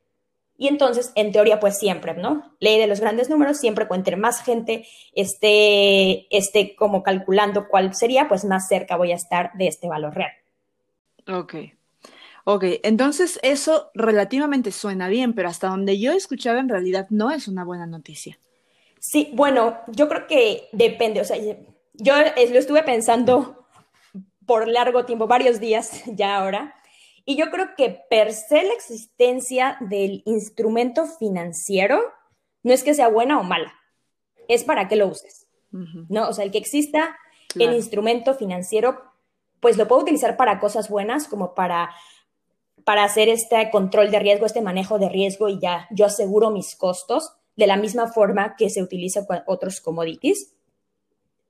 Y 0.56 0.68
entonces, 0.68 1.12
en 1.16 1.32
teoría, 1.32 1.58
pues 1.58 1.78
siempre, 1.78 2.14
¿no? 2.14 2.54
Ley 2.60 2.78
de 2.78 2.86
los 2.86 3.00
grandes 3.00 3.28
números, 3.28 3.58
siempre 3.58 3.88
cuente 3.88 4.14
más 4.16 4.42
gente 4.42 4.86
esté, 5.12 6.26
esté 6.36 6.76
como 6.76 7.02
calculando 7.02 7.66
cuál 7.68 7.94
sería, 7.94 8.28
pues 8.28 8.44
más 8.44 8.68
cerca 8.68 8.96
voy 8.96 9.12
a 9.12 9.16
estar 9.16 9.52
de 9.54 9.66
este 9.66 9.88
valor 9.88 10.14
real. 10.14 10.32
Ok. 11.28 11.54
Ok, 12.44 12.64
entonces 12.82 13.40
eso 13.42 13.90
relativamente 13.94 14.70
suena 14.70 15.08
bien, 15.08 15.32
pero 15.32 15.48
hasta 15.48 15.68
donde 15.68 15.98
yo 15.98 16.12
he 16.12 16.16
escuchado 16.16 16.58
en 16.58 16.68
realidad 16.68 17.06
no 17.08 17.30
es 17.30 17.48
una 17.48 17.64
buena 17.64 17.86
noticia. 17.86 18.38
Sí, 19.00 19.30
bueno, 19.32 19.78
yo 19.88 20.08
creo 20.08 20.26
que 20.26 20.68
depende, 20.72 21.20
o 21.20 21.24
sea, 21.24 21.38
yo 21.38 22.14
lo 22.16 22.58
estuve 22.58 22.82
pensando 22.82 23.66
por 24.46 24.68
largo 24.68 25.06
tiempo, 25.06 25.26
varios 25.26 25.58
días 25.58 26.02
ya 26.06 26.36
ahora, 26.36 26.74
y 27.24 27.36
yo 27.36 27.50
creo 27.50 27.74
que 27.76 28.04
per 28.10 28.32
se 28.32 28.62
la 28.64 28.74
existencia 28.74 29.78
del 29.80 30.22
instrumento 30.26 31.06
financiero 31.06 32.02
no 32.62 32.72
es 32.72 32.82
que 32.82 32.94
sea 32.94 33.08
buena 33.08 33.40
o 33.40 33.42
mala, 33.42 33.74
es 34.48 34.64
para 34.64 34.88
que 34.88 34.96
lo 34.96 35.08
uses. 35.08 35.46
¿No? 36.08 36.28
O 36.28 36.32
sea, 36.32 36.44
el 36.44 36.52
que 36.52 36.58
exista 36.58 37.16
el 37.56 37.74
instrumento 37.74 38.34
financiero, 38.34 39.02
pues 39.58 39.76
lo 39.76 39.88
puedo 39.88 40.02
utilizar 40.02 40.36
para 40.36 40.60
cosas 40.60 40.88
buenas, 40.88 41.26
como 41.26 41.52
para, 41.54 41.90
para 42.84 43.02
hacer 43.02 43.28
este 43.28 43.70
control 43.70 44.12
de 44.12 44.20
riesgo, 44.20 44.46
este 44.46 44.62
manejo 44.62 45.00
de 45.00 45.08
riesgo 45.08 45.48
y 45.48 45.58
ya 45.58 45.88
yo 45.90 46.06
aseguro 46.06 46.50
mis 46.50 46.76
costos 46.76 47.32
de 47.56 47.66
la 47.66 47.76
misma 47.76 48.06
forma 48.06 48.54
que 48.56 48.70
se 48.70 48.84
utiliza 48.84 49.26
con 49.26 49.42
otros 49.46 49.80
commodities. 49.80 50.54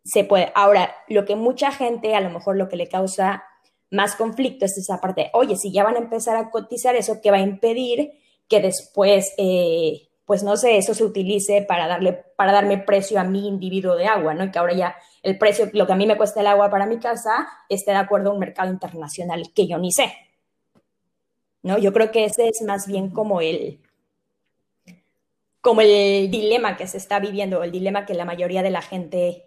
Se 0.05 0.25
puede. 0.25 0.53
Ahora, 0.55 0.95
lo 1.09 1.27
que 1.27 1.37
mucha 1.37 1.71
gente, 1.71 2.15
a 2.15 2.21
lo 2.21 2.31
mejor 2.31 2.57
lo 2.57 2.69
que 2.69 2.77
le 2.77 2.89
causa 2.89 3.45
más 3.95 4.17
conflicto 4.17 4.65
es 4.65 4.77
esa 4.77 5.01
parte, 5.01 5.31
oye, 5.33 5.57
si 5.57 5.73
ya 5.73 5.85
van 5.85 5.97
a 5.97 6.01
empezar 6.01 6.37
a 6.37 6.51
cotizar 6.51 6.97
eso, 6.97 7.21
¿qué 7.23 7.31
va 7.31 7.39
a 7.39 7.41
impedir 7.41 8.13
que 8.49 8.61
después, 8.61 9.33
eh, 9.39 10.09
pues 10.25 10.43
no 10.43 10.57
sé, 10.57 10.77
eso 10.77 10.95
se 10.95 11.05
utilice 11.05 11.63
para, 11.63 11.87
darle, 11.87 12.13
para 12.37 12.53
darme 12.53 12.79
precio 12.79 13.19
a 13.21 13.25
mi 13.25 13.47
individuo 13.47 13.97
de 13.97 14.07
agua, 14.07 14.35
¿no? 14.35 14.45
Y 14.45 14.51
que 14.51 14.59
ahora 14.59 14.75
ya 14.75 14.97
el 15.23 15.39
precio, 15.39 15.71
lo 15.73 15.87
que 15.87 15.93
a 15.93 15.97
mí 15.97 16.07
me 16.07 16.17
cuesta 16.17 16.41
el 16.41 16.47
agua 16.47 16.71
para 16.71 16.87
mi 16.87 16.99
casa, 16.99 17.49
esté 17.69 17.93
de 17.93 17.99
acuerdo 17.99 18.31
a 18.31 18.35
un 18.35 18.41
mercado 18.41 18.71
internacional 18.71 19.53
que 19.55 19.67
yo 19.67 19.79
ni 19.79 19.93
sé. 19.93 20.13
¿No? 21.63 21.79
Yo 21.79 21.93
creo 21.93 22.11
que 22.11 22.27
ese 22.27 22.49
es 22.49 22.61
más 22.67 22.87
bien 22.87 23.11
como 23.11 23.41
el, 23.41 23.81
como 25.63 25.81
el 25.81 26.31
dilema 26.31 26.77
que 26.77 26.87
se 26.87 26.99
está 26.99 27.21
viviendo, 27.21 27.63
el 27.63 27.73
dilema 27.73 28.05
que 28.05 28.13
la 28.13 28.27
mayoría 28.27 28.63
de 28.63 28.71
la 28.71 28.83
gente 28.83 29.47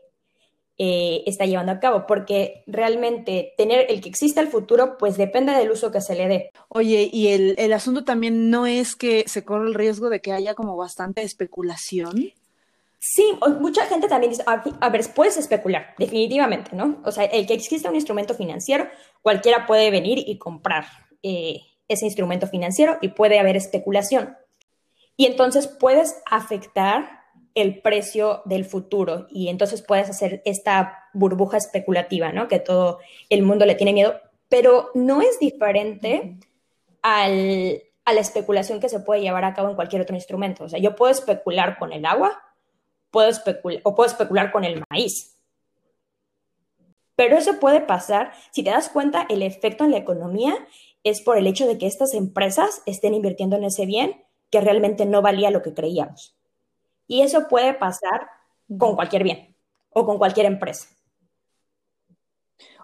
eh, 0.77 1.23
está 1.25 1.45
llevando 1.45 1.71
a 1.71 1.79
cabo, 1.79 2.05
porque 2.07 2.63
realmente 2.67 3.53
tener 3.57 3.87
el 3.89 4.01
que 4.01 4.09
exista 4.09 4.41
el 4.41 4.47
futuro, 4.47 4.97
pues 4.97 5.17
depende 5.17 5.53
del 5.53 5.71
uso 5.71 5.91
que 5.91 6.01
se 6.01 6.15
le 6.15 6.27
dé. 6.27 6.51
Oye, 6.69 7.09
y 7.11 7.29
el, 7.29 7.55
el 7.57 7.73
asunto 7.73 8.03
también 8.03 8.49
no 8.49 8.67
es 8.67 8.95
que 8.95 9.23
se 9.27 9.43
corre 9.43 9.67
el 9.67 9.73
riesgo 9.73 10.09
de 10.09 10.21
que 10.21 10.33
haya 10.33 10.53
como 10.53 10.77
bastante 10.77 11.23
especulación. 11.23 12.33
Sí, 12.99 13.37
mucha 13.59 13.85
gente 13.85 14.07
también 14.07 14.31
dice, 14.31 14.43
a, 14.45 14.89
ver, 14.89 15.01
puedes 15.13 15.37
especular, 15.37 15.93
definitivamente, 15.99 16.75
¿no? 16.75 16.99
O 17.05 17.11
sea, 17.11 17.25
el 17.25 17.45
que 17.45 17.53
exista 17.53 17.89
un 17.89 17.95
instrumento 17.95 18.33
financiero, 18.33 18.87
cualquiera 19.21 19.67
puede 19.67 19.91
venir 19.91 20.23
y 20.25 20.37
comprar 20.37 20.85
eh, 21.21 21.61
ese 21.87 22.05
instrumento 22.05 22.47
financiero 22.47 22.97
y 23.01 23.09
puede 23.09 23.39
haber 23.39 23.55
especulación. 23.55 24.35
Y 25.15 25.25
entonces 25.27 25.67
puedes 25.67 26.15
afectar 26.25 27.16
el 27.57 27.81
precio 27.81 28.41
del 28.45 28.65
futuro 28.65 29.27
y 29.29 29.49
entonces 29.49 29.81
puedes 29.81 30.09
hacer 30.09 30.41
esta 30.45 31.09
burbuja 31.13 31.57
especulativa, 31.57 32.31
¿no? 32.31 32.47
Que 32.47 32.59
todo 32.59 32.99
el 33.29 33.43
mundo 33.43 33.65
le 33.65 33.75
tiene 33.75 33.93
miedo, 33.93 34.19
pero 34.47 34.91
no 34.93 35.21
es 35.21 35.39
diferente 35.39 36.37
al, 37.01 37.81
a 38.05 38.13
la 38.13 38.21
especulación 38.21 38.79
que 38.79 38.89
se 38.89 38.99
puede 38.99 39.21
llevar 39.21 39.45
a 39.45 39.53
cabo 39.53 39.69
en 39.69 39.75
cualquier 39.75 40.01
otro 40.01 40.15
instrumento. 40.15 40.65
O 40.65 40.69
sea, 40.69 40.79
yo 40.79 40.95
puedo 40.95 41.11
especular 41.11 41.77
con 41.77 41.91
el 41.91 42.05
agua 42.05 42.43
puedo 43.11 43.29
especular, 43.29 43.81
o 43.83 43.95
puedo 43.95 44.07
especular 44.09 44.51
con 44.51 44.63
el 44.63 44.83
maíz. 44.89 45.35
Pero 47.15 47.37
eso 47.37 47.59
puede 47.59 47.81
pasar, 47.81 48.31
si 48.51 48.63
te 48.63 48.69
das 48.69 48.89
cuenta, 48.89 49.25
el 49.29 49.41
efecto 49.41 49.83
en 49.83 49.91
la 49.91 49.97
economía 49.97 50.55
es 51.03 51.21
por 51.21 51.37
el 51.37 51.47
hecho 51.47 51.67
de 51.67 51.77
que 51.77 51.87
estas 51.87 52.13
empresas 52.13 52.83
estén 52.85 53.15
invirtiendo 53.15 53.55
en 53.55 53.63
ese 53.63 53.85
bien 53.85 54.23
que 54.51 54.61
realmente 54.61 55.05
no 55.05 55.21
valía 55.21 55.49
lo 55.49 55.63
que 55.63 55.73
creíamos. 55.73 56.36
Y 57.07 57.21
eso 57.21 57.47
puede 57.47 57.73
pasar 57.73 58.27
con 58.77 58.95
cualquier 58.95 59.23
bien 59.23 59.55
o 59.89 60.05
con 60.05 60.17
cualquier 60.17 60.45
empresa. 60.45 60.87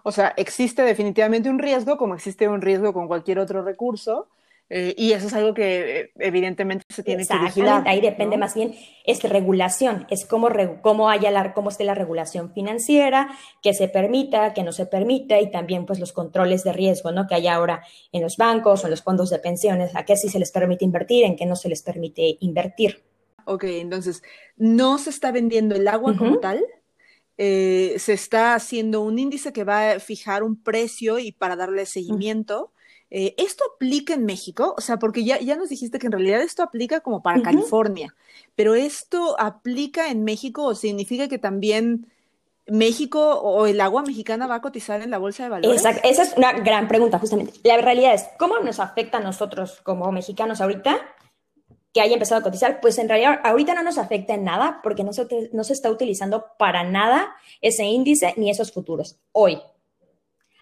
O 0.02 0.12
sea, 0.12 0.34
existe 0.36 0.82
definitivamente 0.82 1.48
un 1.48 1.58
riesgo, 1.58 1.96
como 1.96 2.14
existe 2.14 2.48
un 2.48 2.60
riesgo 2.60 2.92
con 2.92 3.06
cualquier 3.06 3.38
otro 3.38 3.62
recurso, 3.62 4.28
eh, 4.70 4.94
y 4.96 5.12
eso 5.12 5.26
es 5.26 5.34
algo 5.34 5.52
que 5.52 6.00
eh, 6.00 6.10
evidentemente 6.18 6.84
se 6.88 7.02
tiene 7.02 7.26
que 7.26 7.38
vigilar. 7.38 7.86
Ahí 7.86 8.00
depende 8.00 8.36
más 8.36 8.54
bien, 8.54 8.74
es 9.04 9.22
regulación, 9.22 10.06
es 10.10 10.24
cómo, 10.26 10.48
cómo, 10.82 11.10
haya 11.10 11.30
la, 11.30 11.52
cómo 11.52 11.68
esté 11.68 11.84
la 11.84 11.94
regulación 11.94 12.52
financiera, 12.52 13.28
que 13.62 13.74
se 13.74 13.88
permita, 13.88 14.54
que 14.54 14.62
no 14.62 14.72
se 14.72 14.86
permita, 14.86 15.38
y 15.40 15.50
también 15.50 15.86
pues 15.86 16.00
los 16.00 16.12
controles 16.12 16.64
de 16.64 16.72
riesgo, 16.72 17.12
¿no? 17.12 17.26
Que 17.26 17.36
hay 17.36 17.46
ahora 17.46 17.82
en 18.12 18.22
los 18.22 18.36
bancos 18.36 18.82
o 18.82 18.86
en 18.86 18.90
los 18.90 19.02
fondos 19.02 19.30
de 19.30 19.38
pensiones, 19.38 19.94
a 19.94 20.04
qué 20.04 20.16
sí 20.16 20.28
se 20.28 20.38
les 20.38 20.50
permite 20.50 20.84
invertir, 20.84 21.24
en 21.24 21.36
qué 21.36 21.46
no 21.46 21.56
se 21.56 21.68
les 21.68 21.82
permite 21.82 22.38
invertir. 22.40 23.02
Ok, 23.46 23.64
entonces, 23.64 24.22
no 24.56 24.98
se 24.98 25.10
está 25.10 25.32
vendiendo 25.32 25.74
el 25.74 25.88
agua 25.88 26.16
como 26.16 26.38
tal, 26.38 26.64
eh, 27.36 27.96
se 27.98 28.12
está 28.12 28.54
haciendo 28.54 29.00
un 29.00 29.18
índice 29.18 29.52
que 29.52 29.64
va 29.64 29.92
a 29.92 30.00
fijar 30.00 30.42
un 30.42 30.56
precio 30.56 31.18
y 31.18 31.32
para 31.32 31.56
darle 31.56 31.86
seguimiento. 31.86 32.72
Eh, 33.10 33.34
¿Esto 33.38 33.64
aplica 33.74 34.14
en 34.14 34.24
México? 34.24 34.74
O 34.76 34.80
sea, 34.80 34.98
porque 34.98 35.24
ya, 35.24 35.40
ya 35.40 35.56
nos 35.56 35.68
dijiste 35.68 35.98
que 35.98 36.06
en 36.06 36.12
realidad 36.12 36.42
esto 36.42 36.62
aplica 36.62 37.00
como 37.00 37.22
para 37.22 37.42
California, 37.42 38.14
pero 38.54 38.74
¿esto 38.74 39.36
aplica 39.38 40.10
en 40.10 40.24
México 40.24 40.64
o 40.64 40.74
significa 40.74 41.28
que 41.28 41.38
también 41.38 42.06
México 42.66 43.40
o 43.40 43.66
el 43.66 43.80
agua 43.80 44.02
mexicana 44.02 44.46
va 44.46 44.56
a 44.56 44.62
cotizar 44.62 45.02
en 45.02 45.10
la 45.10 45.18
bolsa 45.18 45.44
de 45.44 45.50
valores? 45.50 45.76
Exacto. 45.76 46.08
Esa 46.08 46.22
es 46.22 46.34
una 46.36 46.52
gran 46.52 46.88
pregunta, 46.88 47.18
justamente. 47.18 47.52
La 47.62 47.76
realidad 47.78 48.14
es, 48.14 48.24
¿cómo 48.38 48.58
nos 48.60 48.80
afecta 48.80 49.18
a 49.18 49.20
nosotros 49.20 49.80
como 49.82 50.10
mexicanos 50.10 50.60
ahorita 50.60 51.00
que 51.94 52.00
haya 52.00 52.14
empezado 52.14 52.40
a 52.40 52.44
cotizar? 52.44 52.80
Pues 52.80 52.98
en 52.98 53.08
realidad 53.08 53.40
ahorita 53.44 53.72
no 53.74 53.84
nos 53.84 53.96
afecta 53.96 54.34
en 54.34 54.44
nada 54.44 54.80
porque 54.82 55.04
no 55.04 55.12
se, 55.12 55.26
no 55.52 55.64
se 55.64 55.72
está 55.72 55.90
utilizando 55.90 56.44
para 56.58 56.82
nada 56.82 57.34
ese 57.62 57.84
índice 57.84 58.34
ni 58.36 58.50
esos 58.50 58.72
futuros 58.72 59.18
hoy. 59.32 59.62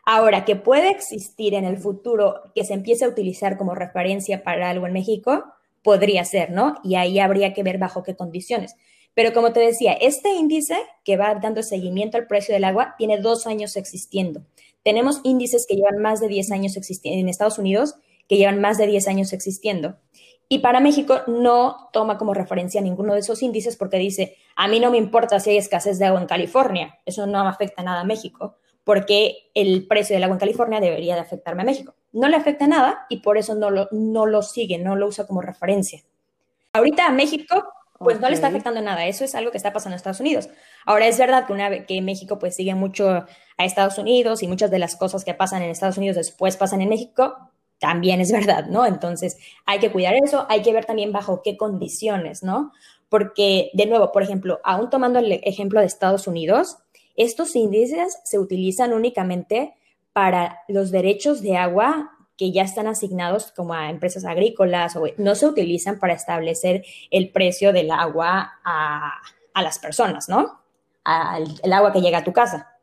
Ahora, 0.05 0.45
que 0.45 0.57
puede 0.57 0.90
existir 0.90 1.55
en 1.55 1.64
el 1.64 1.79
futuro 1.79 2.53
que 2.55 2.64
se 2.64 2.75
empiece 2.75 3.05
a 3.05 3.09
utilizar 3.09 3.57
como 3.57 3.75
referencia 3.75 4.42
para 4.42 4.68
algo 4.68 4.87
en 4.87 4.92
México, 4.92 5.45
podría 5.83 6.25
ser, 6.25 6.51
¿no? 6.51 6.77
Y 6.85 6.97
ahí 6.97 7.18
habría 7.18 7.55
que 7.55 7.62
ver 7.62 7.79
bajo 7.79 8.03
qué 8.03 8.14
condiciones. 8.14 8.77
Pero 9.14 9.33
como 9.33 9.53
te 9.53 9.61
decía, 9.61 9.92
este 9.92 10.31
índice 10.31 10.77
que 11.05 11.16
va 11.16 11.35
dando 11.37 11.62
seguimiento 11.62 12.16
al 12.16 12.27
precio 12.27 12.53
del 12.53 12.64
agua 12.64 12.95
tiene 12.99 13.18
dos 13.18 13.47
años 13.47 13.77
existiendo. 13.77 14.42
Tenemos 14.83 15.21
índices 15.23 15.66
que 15.68 15.77
llevan 15.77 16.03
más 16.03 16.21
de 16.21 16.29
10 16.29 16.51
años 16.51 16.77
existiendo 16.77 17.21
en 17.21 17.29
Estados 17.29 17.59
Unidos, 17.59 17.95
que 18.29 18.37
llevan 18.37 18.61
más 18.61 18.79
de 18.79 18.87
10 18.87 19.07
años 19.09 19.33
existiendo. 19.33 19.97
Y 20.52 20.58
para 20.58 20.80
México 20.80 21.22
no 21.28 21.88
toma 21.94 22.18
como 22.18 22.34
referencia 22.34 22.82
ninguno 22.82 23.14
de 23.14 23.20
esos 23.20 23.42
índices 23.42 23.78
porque 23.78 23.96
dice, 23.96 24.36
a 24.54 24.68
mí 24.68 24.80
no 24.80 24.90
me 24.90 24.98
importa 24.98 25.40
si 25.40 25.48
hay 25.48 25.56
escasez 25.56 25.98
de 25.98 26.04
agua 26.04 26.20
en 26.20 26.26
California, 26.26 26.98
eso 27.06 27.26
no 27.26 27.48
afecta 27.48 27.82
nada 27.82 28.02
a 28.02 28.04
México 28.04 28.58
porque 28.84 29.50
el 29.54 29.86
precio 29.86 30.14
del 30.14 30.24
agua 30.24 30.34
en 30.34 30.40
California 30.40 30.78
debería 30.78 31.14
de 31.14 31.22
afectarme 31.22 31.62
a 31.62 31.64
México. 31.64 31.94
No 32.12 32.28
le 32.28 32.36
afecta 32.36 32.66
nada 32.66 33.06
y 33.08 33.20
por 33.20 33.38
eso 33.38 33.54
no 33.54 33.70
lo, 33.70 33.88
no 33.92 34.26
lo 34.26 34.42
sigue, 34.42 34.76
no 34.76 34.94
lo 34.94 35.06
usa 35.06 35.26
como 35.26 35.40
referencia. 35.40 36.02
Ahorita 36.74 37.06
a 37.06 37.12
México, 37.12 37.72
pues 37.98 38.20
no 38.20 38.28
le 38.28 38.34
está 38.34 38.48
afectando 38.48 38.82
nada. 38.82 39.06
Eso 39.06 39.24
es 39.24 39.34
algo 39.34 39.52
que 39.52 39.56
está 39.56 39.72
pasando 39.72 39.94
en 39.94 39.96
Estados 39.96 40.20
Unidos. 40.20 40.50
Ahora 40.84 41.06
es 41.06 41.16
verdad 41.16 41.46
que, 41.46 41.54
una, 41.54 41.86
que 41.86 42.02
México 42.02 42.38
pues 42.38 42.56
sigue 42.56 42.74
mucho 42.74 43.08
a 43.08 43.64
Estados 43.64 43.96
Unidos 43.96 44.42
y 44.42 44.48
muchas 44.48 44.70
de 44.70 44.78
las 44.78 44.96
cosas 44.96 45.24
que 45.24 45.32
pasan 45.32 45.62
en 45.62 45.70
Estados 45.70 45.96
Unidos 45.96 46.16
después 46.16 46.58
pasan 46.58 46.82
en 46.82 46.90
México, 46.90 47.51
también 47.83 48.21
es 48.21 48.31
verdad, 48.31 48.66
¿no? 48.66 48.87
Entonces 48.87 49.38
hay 49.66 49.81
que 49.81 49.90
cuidar 49.90 50.14
eso, 50.14 50.47
hay 50.49 50.62
que 50.62 50.73
ver 50.73 50.85
también 50.85 51.11
bajo 51.11 51.42
qué 51.42 51.57
condiciones, 51.57 52.45
¿no? 52.45 52.73
Porque, 53.09 53.71
de 53.75 53.87
nuevo, 53.87 54.12
por 54.12 54.23
ejemplo, 54.23 54.61
aún 54.62 54.88
tomando 54.88 55.18
el 55.18 55.33
ejemplo 55.42 55.81
de 55.81 55.87
Estados 55.87 56.29
Unidos, 56.29 56.79
estos 57.16 57.57
índices 57.57 58.21
se 58.23 58.38
utilizan 58.38 58.92
únicamente 58.92 59.75
para 60.12 60.61
los 60.68 60.92
derechos 60.92 61.42
de 61.42 61.57
agua 61.57 62.12
que 62.38 62.53
ya 62.53 62.62
están 62.62 62.87
asignados 62.87 63.51
como 63.51 63.75
a 63.75 63.90
empresas 63.90 64.25
agrícolas 64.25 64.95
o 64.95 65.03
no 65.16 65.35
se 65.35 65.47
utilizan 65.47 65.99
para 65.99 66.14
establecer 66.14 66.85
el 67.11 67.31
precio 67.31 67.73
del 67.73 67.90
agua 67.90 68.61
a, 68.64 69.21
las 69.61 69.81
personas, 69.81 70.29
¿no? 70.29 70.61
Al, 71.03 71.47
el 71.64 71.73
agua 71.73 71.92
que 71.92 72.01
llega 72.01 72.18
a 72.18 72.25
tu 72.25 72.33
casa, 72.33 72.79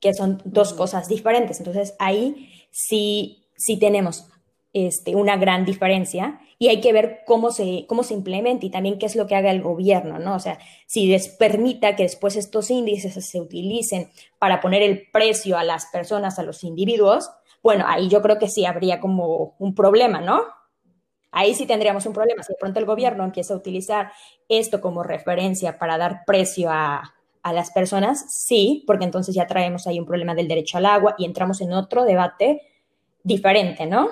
que 0.00 0.14
son 0.14 0.40
dos 0.46 0.72
cosas 0.72 1.06
diferentes. 1.06 1.58
Entonces 1.58 1.94
ahí 1.98 2.57
sí, 2.70 3.46
sí 3.56 3.78
tenemos 3.78 4.28
este, 4.72 5.16
una 5.16 5.36
gran 5.36 5.64
diferencia 5.64 6.40
y 6.58 6.68
hay 6.68 6.80
que 6.80 6.92
ver 6.92 7.20
cómo 7.26 7.50
se, 7.50 7.86
cómo 7.88 8.02
se 8.02 8.14
implementa 8.14 8.66
y 8.66 8.70
también 8.70 8.98
qué 8.98 9.06
es 9.06 9.16
lo 9.16 9.26
que 9.26 9.34
haga 9.34 9.50
el 9.50 9.62
gobierno, 9.62 10.18
¿no? 10.18 10.34
O 10.34 10.38
sea, 10.40 10.58
si 10.86 11.06
les 11.06 11.28
permita 11.28 11.96
que 11.96 12.02
después 12.02 12.36
estos 12.36 12.70
índices 12.70 13.14
se 13.24 13.40
utilicen 13.40 14.10
para 14.38 14.60
poner 14.60 14.82
el 14.82 15.08
precio 15.12 15.56
a 15.56 15.64
las 15.64 15.86
personas, 15.86 16.38
a 16.38 16.42
los 16.42 16.64
individuos, 16.64 17.30
bueno, 17.62 17.84
ahí 17.88 18.08
yo 18.08 18.22
creo 18.22 18.38
que 18.38 18.48
sí 18.48 18.66
habría 18.66 19.00
como 19.00 19.56
un 19.58 19.74
problema, 19.74 20.20
¿no? 20.20 20.42
Ahí 21.30 21.54
sí 21.54 21.66
tendríamos 21.66 22.06
un 22.06 22.12
problema. 22.12 22.42
Si 22.42 22.52
de 22.52 22.58
pronto 22.58 22.78
el 22.80 22.86
gobierno 22.86 23.24
empieza 23.24 23.54
a 23.54 23.56
utilizar 23.56 24.12
esto 24.48 24.80
como 24.80 25.02
referencia 25.02 25.78
para 25.78 25.98
dar 25.98 26.24
precio 26.26 26.70
a, 26.70 27.14
a 27.48 27.52
las 27.52 27.70
personas, 27.70 28.26
sí, 28.32 28.84
porque 28.86 29.04
entonces 29.04 29.34
ya 29.34 29.46
traemos 29.46 29.86
ahí 29.86 29.98
un 29.98 30.06
problema 30.06 30.34
del 30.34 30.48
derecho 30.48 30.78
al 30.78 30.86
agua 30.86 31.14
y 31.18 31.24
entramos 31.24 31.60
en 31.60 31.72
otro 31.72 32.04
debate 32.04 32.62
diferente, 33.22 33.86
¿no? 33.86 34.10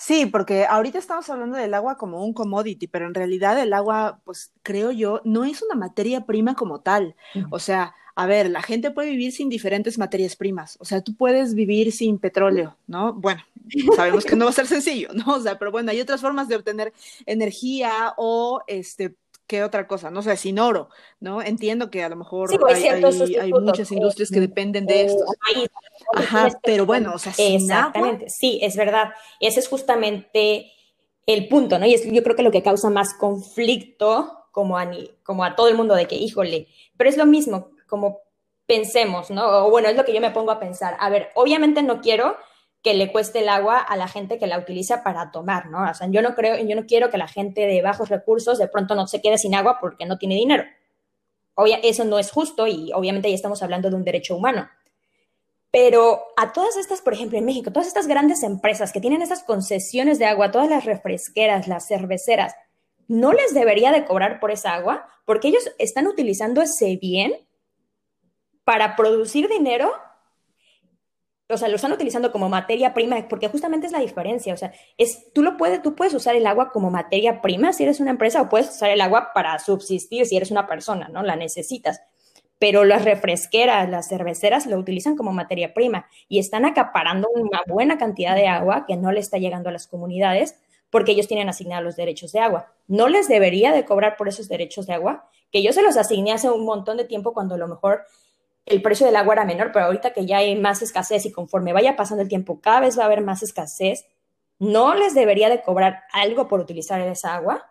Sí, 0.00 0.26
porque 0.26 0.64
ahorita 0.64 0.98
estamos 0.98 1.28
hablando 1.28 1.56
del 1.56 1.74
agua 1.74 1.96
como 1.96 2.24
un 2.24 2.32
commodity, 2.32 2.86
pero 2.86 3.06
en 3.06 3.14
realidad 3.14 3.60
el 3.60 3.72
agua, 3.72 4.20
pues 4.24 4.52
creo 4.62 4.92
yo, 4.92 5.20
no 5.24 5.44
es 5.44 5.60
una 5.60 5.74
materia 5.74 6.24
prima 6.24 6.54
como 6.54 6.80
tal. 6.80 7.16
O 7.50 7.58
sea, 7.58 7.96
a 8.14 8.26
ver, 8.26 8.48
la 8.48 8.62
gente 8.62 8.92
puede 8.92 9.10
vivir 9.10 9.32
sin 9.32 9.48
diferentes 9.48 9.98
materias 9.98 10.36
primas. 10.36 10.76
O 10.80 10.84
sea, 10.84 11.02
tú 11.02 11.16
puedes 11.16 11.54
vivir 11.54 11.90
sin 11.90 12.18
petróleo, 12.18 12.76
¿no? 12.86 13.12
Bueno, 13.12 13.42
sabemos 13.96 14.24
que 14.24 14.36
no 14.36 14.44
va 14.44 14.50
a 14.52 14.54
ser 14.54 14.68
sencillo, 14.68 15.08
¿no? 15.14 15.34
O 15.34 15.40
sea, 15.40 15.58
pero 15.58 15.72
bueno, 15.72 15.90
hay 15.90 16.00
otras 16.00 16.20
formas 16.20 16.46
de 16.46 16.54
obtener 16.54 16.92
energía 17.26 18.14
o 18.16 18.62
este 18.68 19.16
¿qué 19.48 19.64
otra 19.64 19.88
cosa? 19.88 20.10
No 20.10 20.22
sé, 20.22 20.36
sin 20.36 20.60
oro, 20.60 20.90
¿no? 21.18 21.42
Entiendo 21.42 21.90
que 21.90 22.04
a 22.04 22.08
lo 22.08 22.14
mejor 22.14 22.50
hay, 22.52 23.52
muchas 23.52 23.90
industrias 23.90 24.30
que 24.30 24.40
dependen 24.40 24.86
de 24.86 25.06
esto. 25.06 25.24
Ajá, 26.14 26.50
pero 26.62 26.86
bueno, 26.86 27.12
o 27.14 27.18
sea, 27.18 27.32
Exactamente, 27.36 28.28
sí, 28.28 28.60
es 28.62 28.76
verdad. 28.76 29.10
Ese 29.40 29.58
es 29.58 29.68
justamente 29.68 30.70
el 31.26 31.48
punto, 31.48 31.78
¿no? 31.78 31.86
Y 31.86 31.94
es, 31.94 32.04
yo 32.04 32.22
creo 32.22 32.36
que 32.36 32.42
lo 32.42 32.52
que 32.52 32.62
causa 32.62 32.90
más 32.90 33.14
conflicto 33.14 34.44
como 34.52 34.78
a, 34.78 34.88
como 35.24 35.44
a 35.44 35.56
todo 35.56 35.68
el 35.68 35.74
mundo 35.74 35.94
de 35.94 36.06
que, 36.06 36.14
híjole, 36.16 36.68
pero 36.96 37.10
es 37.10 37.16
lo 37.16 37.26
mismo, 37.26 37.70
como 37.86 38.20
pensemos, 38.66 39.30
¿no? 39.30 39.66
O 39.66 39.70
bueno, 39.70 39.88
es 39.88 39.96
lo 39.96 40.04
que 40.04 40.12
yo 40.12 40.20
me 40.20 40.30
pongo 40.30 40.50
a 40.50 40.60
pensar. 40.60 40.96
A 41.00 41.08
ver, 41.08 41.30
obviamente 41.34 41.82
no 41.82 42.00
quiero 42.02 42.36
que 42.82 42.94
le 42.94 43.10
cueste 43.10 43.40
el 43.40 43.48
agua 43.48 43.78
a 43.78 43.96
la 43.96 44.08
gente 44.08 44.38
que 44.38 44.46
la 44.46 44.58
utiliza 44.58 45.02
para 45.02 45.30
tomar, 45.30 45.66
¿no? 45.66 45.90
O 45.90 45.94
sea, 45.94 46.08
yo 46.08 46.22
no 46.22 46.34
creo, 46.34 46.56
yo 46.58 46.76
no 46.76 46.86
quiero 46.86 47.10
que 47.10 47.18
la 47.18 47.28
gente 47.28 47.66
de 47.66 47.82
bajos 47.82 48.08
recursos 48.08 48.58
de 48.58 48.68
pronto 48.68 48.94
no 48.94 49.06
se 49.06 49.20
quede 49.20 49.38
sin 49.38 49.54
agua 49.54 49.78
porque 49.80 50.06
no 50.06 50.16
tiene 50.16 50.36
dinero. 50.36 50.64
Obvia, 51.54 51.80
eso 51.82 52.04
no 52.04 52.18
es 52.18 52.30
justo 52.30 52.66
y 52.68 52.92
obviamente 52.92 53.28
ya 53.28 53.34
estamos 53.34 53.62
hablando 53.62 53.90
de 53.90 53.96
un 53.96 54.04
derecho 54.04 54.36
humano. 54.36 54.68
Pero 55.70 56.22
a 56.36 56.52
todas 56.52 56.76
estas, 56.76 57.02
por 57.02 57.12
ejemplo, 57.12 57.36
en 57.36 57.44
México, 57.44 57.72
todas 57.72 57.88
estas 57.88 58.06
grandes 58.06 58.42
empresas 58.42 58.92
que 58.92 59.00
tienen 59.00 59.22
estas 59.22 59.42
concesiones 59.42 60.18
de 60.18 60.26
agua, 60.26 60.50
todas 60.50 60.70
las 60.70 60.84
refresqueras, 60.84 61.68
las 61.68 61.86
cerveceras, 61.88 62.54
¿no 63.06 63.32
les 63.32 63.52
debería 63.52 63.90
de 63.92 64.04
cobrar 64.04 64.40
por 64.40 64.50
esa 64.50 64.74
agua? 64.74 65.08
Porque 65.26 65.48
ellos 65.48 65.70
están 65.78 66.06
utilizando 66.06 66.62
ese 66.62 66.96
bien 66.96 67.34
para 68.64 68.96
producir 68.96 69.48
dinero 69.48 69.92
o 71.50 71.56
sea, 71.56 71.68
lo 71.68 71.76
están 71.76 71.92
utilizando 71.92 72.30
como 72.30 72.48
materia 72.48 72.92
prima, 72.92 73.26
porque 73.28 73.48
justamente 73.48 73.86
es 73.86 73.92
la 73.92 74.00
diferencia, 74.00 74.52
o 74.52 74.56
sea, 74.56 74.72
es, 74.98 75.32
tú 75.32 75.42
lo 75.42 75.56
puedes, 75.56 75.80
tú 75.82 75.94
puedes 75.94 76.12
usar 76.12 76.36
el 76.36 76.46
agua 76.46 76.70
como 76.70 76.90
materia 76.90 77.40
prima 77.40 77.72
si 77.72 77.84
eres 77.84 78.00
una 78.00 78.10
empresa 78.10 78.42
o 78.42 78.48
puedes 78.48 78.68
usar 78.68 78.90
el 78.90 79.00
agua 79.00 79.30
para 79.34 79.58
subsistir 79.58 80.26
si 80.26 80.36
eres 80.36 80.50
una 80.50 80.66
persona, 80.66 81.08
¿no? 81.08 81.22
La 81.22 81.36
necesitas. 81.36 82.02
Pero 82.58 82.84
las 82.84 83.04
refresqueras, 83.04 83.88
las 83.88 84.08
cerveceras 84.08 84.66
lo 84.66 84.78
utilizan 84.78 85.16
como 85.16 85.32
materia 85.32 85.72
prima 85.72 86.06
y 86.28 86.38
están 86.38 86.64
acaparando 86.64 87.28
una 87.34 87.62
buena 87.66 87.98
cantidad 87.98 88.34
de 88.34 88.48
agua 88.48 88.84
que 88.86 88.96
no 88.96 89.12
le 89.12 89.20
está 89.20 89.38
llegando 89.38 89.68
a 89.68 89.72
las 89.72 89.86
comunidades 89.86 90.56
porque 90.90 91.12
ellos 91.12 91.28
tienen 91.28 91.48
asignados 91.48 91.84
los 91.84 91.96
derechos 91.96 92.32
de 92.32 92.40
agua. 92.40 92.72
No 92.86 93.08
les 93.08 93.28
debería 93.28 93.72
de 93.72 93.84
cobrar 93.84 94.16
por 94.16 94.28
esos 94.28 94.48
derechos 94.48 94.86
de 94.86 94.94
agua, 94.94 95.28
que 95.52 95.62
yo 95.62 95.72
se 95.72 95.82
los 95.82 95.96
asigné 95.96 96.32
hace 96.32 96.50
un 96.50 96.64
montón 96.64 96.96
de 96.96 97.04
tiempo 97.04 97.32
cuando 97.32 97.54
a 97.54 97.58
lo 97.58 97.68
mejor 97.68 98.02
el 98.68 98.82
precio 98.82 99.06
del 99.06 99.16
agua 99.16 99.34
era 99.34 99.44
menor, 99.44 99.70
pero 99.72 99.86
ahorita 99.86 100.12
que 100.12 100.26
ya 100.26 100.38
hay 100.38 100.56
más 100.56 100.82
escasez 100.82 101.26
y 101.26 101.32
conforme 101.32 101.72
vaya 101.72 101.96
pasando 101.96 102.22
el 102.22 102.28
tiempo, 102.28 102.60
cada 102.60 102.80
vez 102.80 102.98
va 102.98 103.02
a 103.02 103.06
haber 103.06 103.22
más 103.22 103.42
escasez, 103.42 104.06
¿no 104.58 104.94
les 104.94 105.14
debería 105.14 105.48
de 105.48 105.62
cobrar 105.62 106.02
algo 106.12 106.48
por 106.48 106.60
utilizar 106.60 107.00
esa 107.00 107.34
agua? 107.34 107.70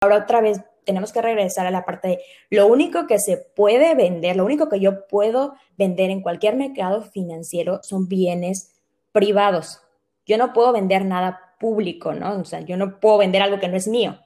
Ahora 0.00 0.18
otra 0.18 0.40
vez 0.40 0.60
tenemos 0.84 1.12
que 1.12 1.20
regresar 1.20 1.66
a 1.66 1.70
la 1.70 1.84
parte 1.84 2.08
de 2.08 2.20
lo 2.50 2.66
único 2.66 3.06
que 3.06 3.18
se 3.18 3.36
puede 3.36 3.94
vender, 3.94 4.36
lo 4.36 4.44
único 4.44 4.68
que 4.68 4.80
yo 4.80 5.06
puedo 5.06 5.54
vender 5.76 6.10
en 6.10 6.22
cualquier 6.22 6.56
mercado 6.56 7.02
financiero 7.02 7.80
son 7.82 8.08
bienes 8.08 8.72
privados. 9.12 9.80
Yo 10.26 10.38
no 10.38 10.52
puedo 10.52 10.72
vender 10.72 11.04
nada 11.04 11.54
público, 11.58 12.12
¿no? 12.12 12.40
O 12.40 12.44
sea, 12.44 12.60
yo 12.60 12.76
no 12.76 13.00
puedo 13.00 13.18
vender 13.18 13.42
algo 13.42 13.58
que 13.58 13.68
no 13.68 13.76
es 13.76 13.88
mío. 13.88 14.18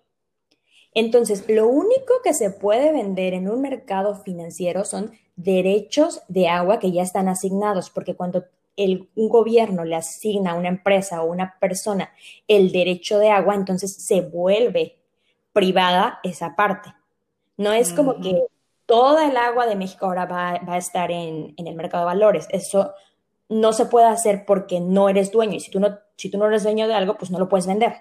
Entonces, 0.92 1.44
lo 1.48 1.68
único 1.68 2.14
que 2.24 2.34
se 2.34 2.50
puede 2.50 2.92
vender 2.92 3.34
en 3.34 3.48
un 3.48 3.60
mercado 3.60 4.16
financiero 4.16 4.84
son 4.84 5.12
derechos 5.42 6.22
de 6.28 6.48
agua 6.48 6.78
que 6.78 6.92
ya 6.92 7.02
están 7.02 7.28
asignados, 7.28 7.90
porque 7.90 8.14
cuando 8.14 8.44
un 8.76 9.28
gobierno 9.28 9.84
le 9.84 9.96
asigna 9.96 10.52
a 10.52 10.54
una 10.54 10.68
empresa 10.68 11.22
o 11.22 11.26
una 11.26 11.58
persona 11.60 12.10
el 12.48 12.72
derecho 12.72 13.18
de 13.18 13.30
agua, 13.30 13.54
entonces 13.54 13.94
se 13.94 14.22
vuelve 14.22 14.96
privada 15.52 16.20
esa 16.22 16.56
parte. 16.56 16.94
No 17.56 17.72
es 17.72 17.92
como 17.92 18.20
que 18.20 18.42
toda 18.86 19.28
el 19.28 19.36
agua 19.36 19.66
de 19.66 19.76
México 19.76 20.06
ahora 20.06 20.24
va, 20.24 20.60
a 20.66 20.78
estar 20.78 21.10
en, 21.10 21.52
en, 21.56 21.66
el 21.66 21.74
mercado 21.74 22.04
de 22.04 22.14
valores. 22.14 22.48
Eso 22.50 22.94
no 23.50 23.72
se 23.74 23.84
puede 23.84 24.06
hacer 24.06 24.44
porque 24.46 24.80
no 24.80 25.10
eres 25.10 25.30
dueño. 25.30 25.56
Y 25.56 25.60
si 25.60 25.70
tú 25.70 25.78
no, 25.78 25.98
si 26.16 26.30
tú 26.30 26.38
no 26.38 26.46
eres 26.46 26.62
dueño 26.62 26.88
de 26.88 26.94
algo, 26.94 27.18
pues 27.18 27.30
no 27.30 27.38
lo 27.38 27.48
puedes 27.48 27.66
vender. 27.66 27.96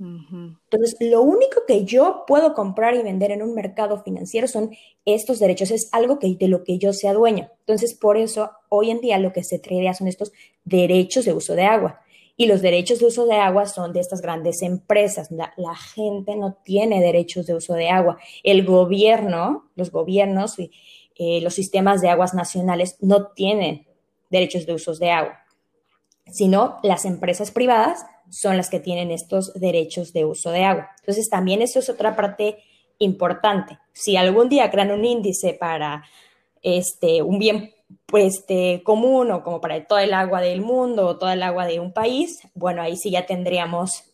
Entonces, 0.00 0.96
lo 1.00 1.22
único 1.22 1.62
que 1.66 1.84
yo 1.84 2.24
puedo 2.26 2.54
comprar 2.54 2.94
y 2.94 3.02
vender 3.02 3.32
en 3.32 3.42
un 3.42 3.54
mercado 3.54 4.00
financiero 4.02 4.46
son 4.46 4.70
estos 5.04 5.40
derechos, 5.40 5.72
es 5.72 5.88
algo 5.90 6.20
que, 6.20 6.36
de 6.36 6.46
lo 6.46 6.62
que 6.62 6.78
yo 6.78 6.92
sea 6.92 7.12
dueño. 7.12 7.50
Entonces, 7.60 7.94
por 7.94 8.16
eso, 8.16 8.50
hoy 8.68 8.90
en 8.90 9.00
día 9.00 9.18
lo 9.18 9.32
que 9.32 9.42
se 9.42 9.58
tradea 9.58 9.94
son 9.94 10.06
estos 10.06 10.32
derechos 10.64 11.24
de 11.24 11.32
uso 11.32 11.54
de 11.54 11.64
agua. 11.64 12.00
Y 12.36 12.46
los 12.46 12.62
derechos 12.62 13.00
de 13.00 13.06
uso 13.06 13.26
de 13.26 13.34
agua 13.34 13.66
son 13.66 13.92
de 13.92 13.98
estas 13.98 14.22
grandes 14.22 14.62
empresas. 14.62 15.30
La, 15.32 15.74
gente 15.74 16.36
no 16.36 16.56
tiene 16.62 17.00
derechos 17.00 17.46
de 17.46 17.54
uso 17.54 17.74
de 17.74 17.90
agua. 17.90 18.18
El 18.44 18.64
gobierno, 18.64 19.70
los 19.74 19.90
gobiernos 19.90 20.60
y 20.60 20.70
eh, 21.16 21.40
los 21.40 21.54
sistemas 21.54 22.00
de 22.00 22.10
aguas 22.10 22.34
nacionales 22.34 22.96
no 23.00 23.32
tienen 23.32 23.88
derechos 24.30 24.66
de 24.66 24.74
uso 24.74 24.94
de 24.94 25.10
agua, 25.10 25.40
sino 26.30 26.78
las 26.84 27.04
empresas 27.04 27.50
privadas 27.50 28.04
son 28.30 28.56
las 28.56 28.70
que 28.70 28.80
tienen 28.80 29.10
estos 29.10 29.52
derechos 29.54 30.12
de 30.12 30.24
uso 30.24 30.50
de 30.50 30.64
agua. 30.64 30.90
Entonces, 31.00 31.28
también 31.28 31.62
eso 31.62 31.78
es 31.78 31.88
otra 31.88 32.16
parte 32.16 32.58
importante. 32.98 33.78
Si 33.92 34.16
algún 34.16 34.48
día 34.48 34.70
crean 34.70 34.90
un 34.90 35.04
índice 35.04 35.54
para 35.54 36.04
este, 36.62 37.22
un 37.22 37.38
bien 37.38 37.74
pues, 38.06 38.38
este, 38.38 38.82
común 38.84 39.30
o 39.30 39.42
como 39.42 39.60
para 39.60 39.84
toda 39.86 40.04
el 40.04 40.14
agua 40.14 40.40
del 40.40 40.60
mundo 40.60 41.06
o 41.06 41.18
toda 41.18 41.34
el 41.34 41.42
agua 41.42 41.66
de 41.66 41.80
un 41.80 41.92
país, 41.92 42.40
bueno, 42.54 42.82
ahí 42.82 42.96
sí 42.96 43.10
ya 43.10 43.26
tendríamos 43.26 44.04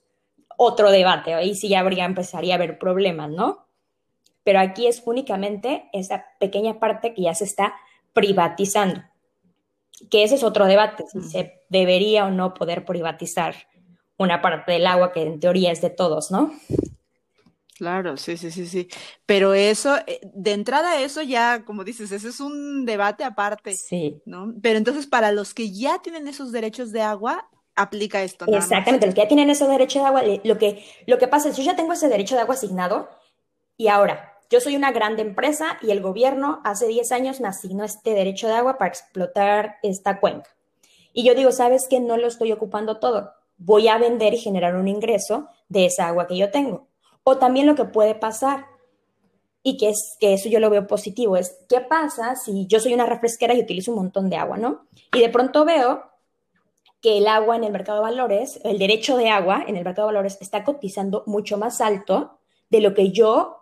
otro 0.56 0.90
debate, 0.90 1.34
ahí 1.34 1.54
sí 1.54 1.68
ya 1.68 1.80
habría, 1.80 2.04
empezaría 2.04 2.54
a 2.54 2.56
haber 2.56 2.78
problemas, 2.78 3.30
¿no? 3.30 3.66
Pero 4.44 4.60
aquí 4.60 4.86
es 4.86 5.02
únicamente 5.04 5.88
esa 5.92 6.26
pequeña 6.38 6.78
parte 6.78 7.14
que 7.14 7.22
ya 7.22 7.34
se 7.34 7.44
está 7.44 7.74
privatizando, 8.12 9.02
que 10.10 10.22
ese 10.22 10.36
es 10.36 10.44
otro 10.44 10.66
debate, 10.66 11.04
si 11.10 11.22
se 11.22 11.62
debería 11.68 12.26
o 12.26 12.30
no 12.30 12.54
poder 12.54 12.84
privatizar 12.84 13.54
una 14.16 14.40
parte 14.42 14.72
del 14.72 14.86
agua 14.86 15.12
que 15.12 15.22
en 15.22 15.40
teoría 15.40 15.72
es 15.72 15.80
de 15.80 15.90
todos, 15.90 16.30
¿no? 16.30 16.52
Claro, 17.76 18.16
sí, 18.16 18.36
sí, 18.36 18.50
sí, 18.52 18.66
sí. 18.66 18.88
Pero 19.26 19.52
eso, 19.52 19.96
eh, 20.06 20.20
de 20.22 20.52
entrada 20.52 21.00
eso 21.00 21.22
ya, 21.22 21.64
como 21.64 21.82
dices, 21.82 22.12
ese 22.12 22.28
es 22.28 22.38
un 22.38 22.86
debate 22.86 23.24
aparte. 23.24 23.74
Sí. 23.74 24.22
¿no? 24.26 24.54
Pero 24.62 24.78
entonces 24.78 25.06
para 25.06 25.32
los 25.32 25.54
que 25.54 25.72
ya 25.72 25.98
tienen 26.00 26.28
esos 26.28 26.52
derechos 26.52 26.92
de 26.92 27.02
agua, 27.02 27.48
aplica 27.74 28.22
esto. 28.22 28.46
Exactamente, 28.46 29.06
los 29.06 29.14
que 29.14 29.22
ya 29.22 29.28
tienen 29.28 29.50
esos 29.50 29.68
derechos 29.68 30.02
de 30.02 30.06
agua, 30.06 30.22
lo 30.44 30.58
que, 30.58 30.84
lo 31.06 31.18
que 31.18 31.26
pasa 31.26 31.48
es, 31.48 31.56
yo 31.56 31.64
ya 31.64 31.74
tengo 31.74 31.92
ese 31.92 32.08
derecho 32.08 32.36
de 32.36 32.42
agua 32.42 32.54
asignado 32.54 33.08
y 33.76 33.88
ahora, 33.88 34.38
yo 34.48 34.60
soy 34.60 34.76
una 34.76 34.92
grande 34.92 35.22
empresa 35.22 35.78
y 35.82 35.90
el 35.90 36.00
gobierno 36.00 36.60
hace 36.64 36.86
10 36.86 37.10
años 37.10 37.40
me 37.40 37.48
asignó 37.48 37.82
este 37.82 38.14
derecho 38.14 38.46
de 38.46 38.54
agua 38.54 38.78
para 38.78 38.90
explotar 38.90 39.78
esta 39.82 40.20
cuenca. 40.20 40.48
Y 41.12 41.24
yo 41.24 41.34
digo, 41.34 41.50
¿sabes 41.50 41.88
qué? 41.90 41.98
No 41.98 42.16
lo 42.16 42.28
estoy 42.28 42.52
ocupando 42.52 42.98
todo 43.00 43.32
voy 43.56 43.88
a 43.88 43.98
vender 43.98 44.34
y 44.34 44.38
generar 44.38 44.76
un 44.76 44.88
ingreso 44.88 45.48
de 45.68 45.86
esa 45.86 46.08
agua 46.08 46.26
que 46.26 46.36
yo 46.36 46.50
tengo. 46.50 46.88
O 47.22 47.38
también 47.38 47.66
lo 47.66 47.74
que 47.74 47.84
puede 47.84 48.14
pasar, 48.14 48.66
y 49.62 49.78
que, 49.78 49.88
es, 49.88 50.16
que 50.20 50.34
eso 50.34 50.48
yo 50.48 50.60
lo 50.60 50.68
veo 50.70 50.86
positivo, 50.86 51.36
es 51.36 51.64
qué 51.68 51.80
pasa 51.80 52.36
si 52.36 52.66
yo 52.66 52.80
soy 52.80 52.92
una 52.92 53.06
refresquera 53.06 53.54
y 53.54 53.60
utilizo 53.60 53.92
un 53.92 53.98
montón 53.98 54.28
de 54.28 54.36
agua, 54.36 54.58
¿no? 54.58 54.86
Y 55.14 55.20
de 55.20 55.30
pronto 55.30 55.64
veo 55.64 56.04
que 57.00 57.18
el 57.18 57.26
agua 57.26 57.56
en 57.56 57.64
el 57.64 57.72
mercado 57.72 57.98
de 57.98 58.04
valores, 58.04 58.60
el 58.64 58.78
derecho 58.78 59.16
de 59.16 59.30
agua 59.30 59.64
en 59.66 59.76
el 59.76 59.84
mercado 59.84 60.08
de 60.08 60.14
valores 60.14 60.38
está 60.40 60.64
cotizando 60.64 61.22
mucho 61.26 61.56
más 61.56 61.80
alto 61.80 62.38
de 62.70 62.80
lo 62.80 62.94
que 62.94 63.10
yo 63.10 63.58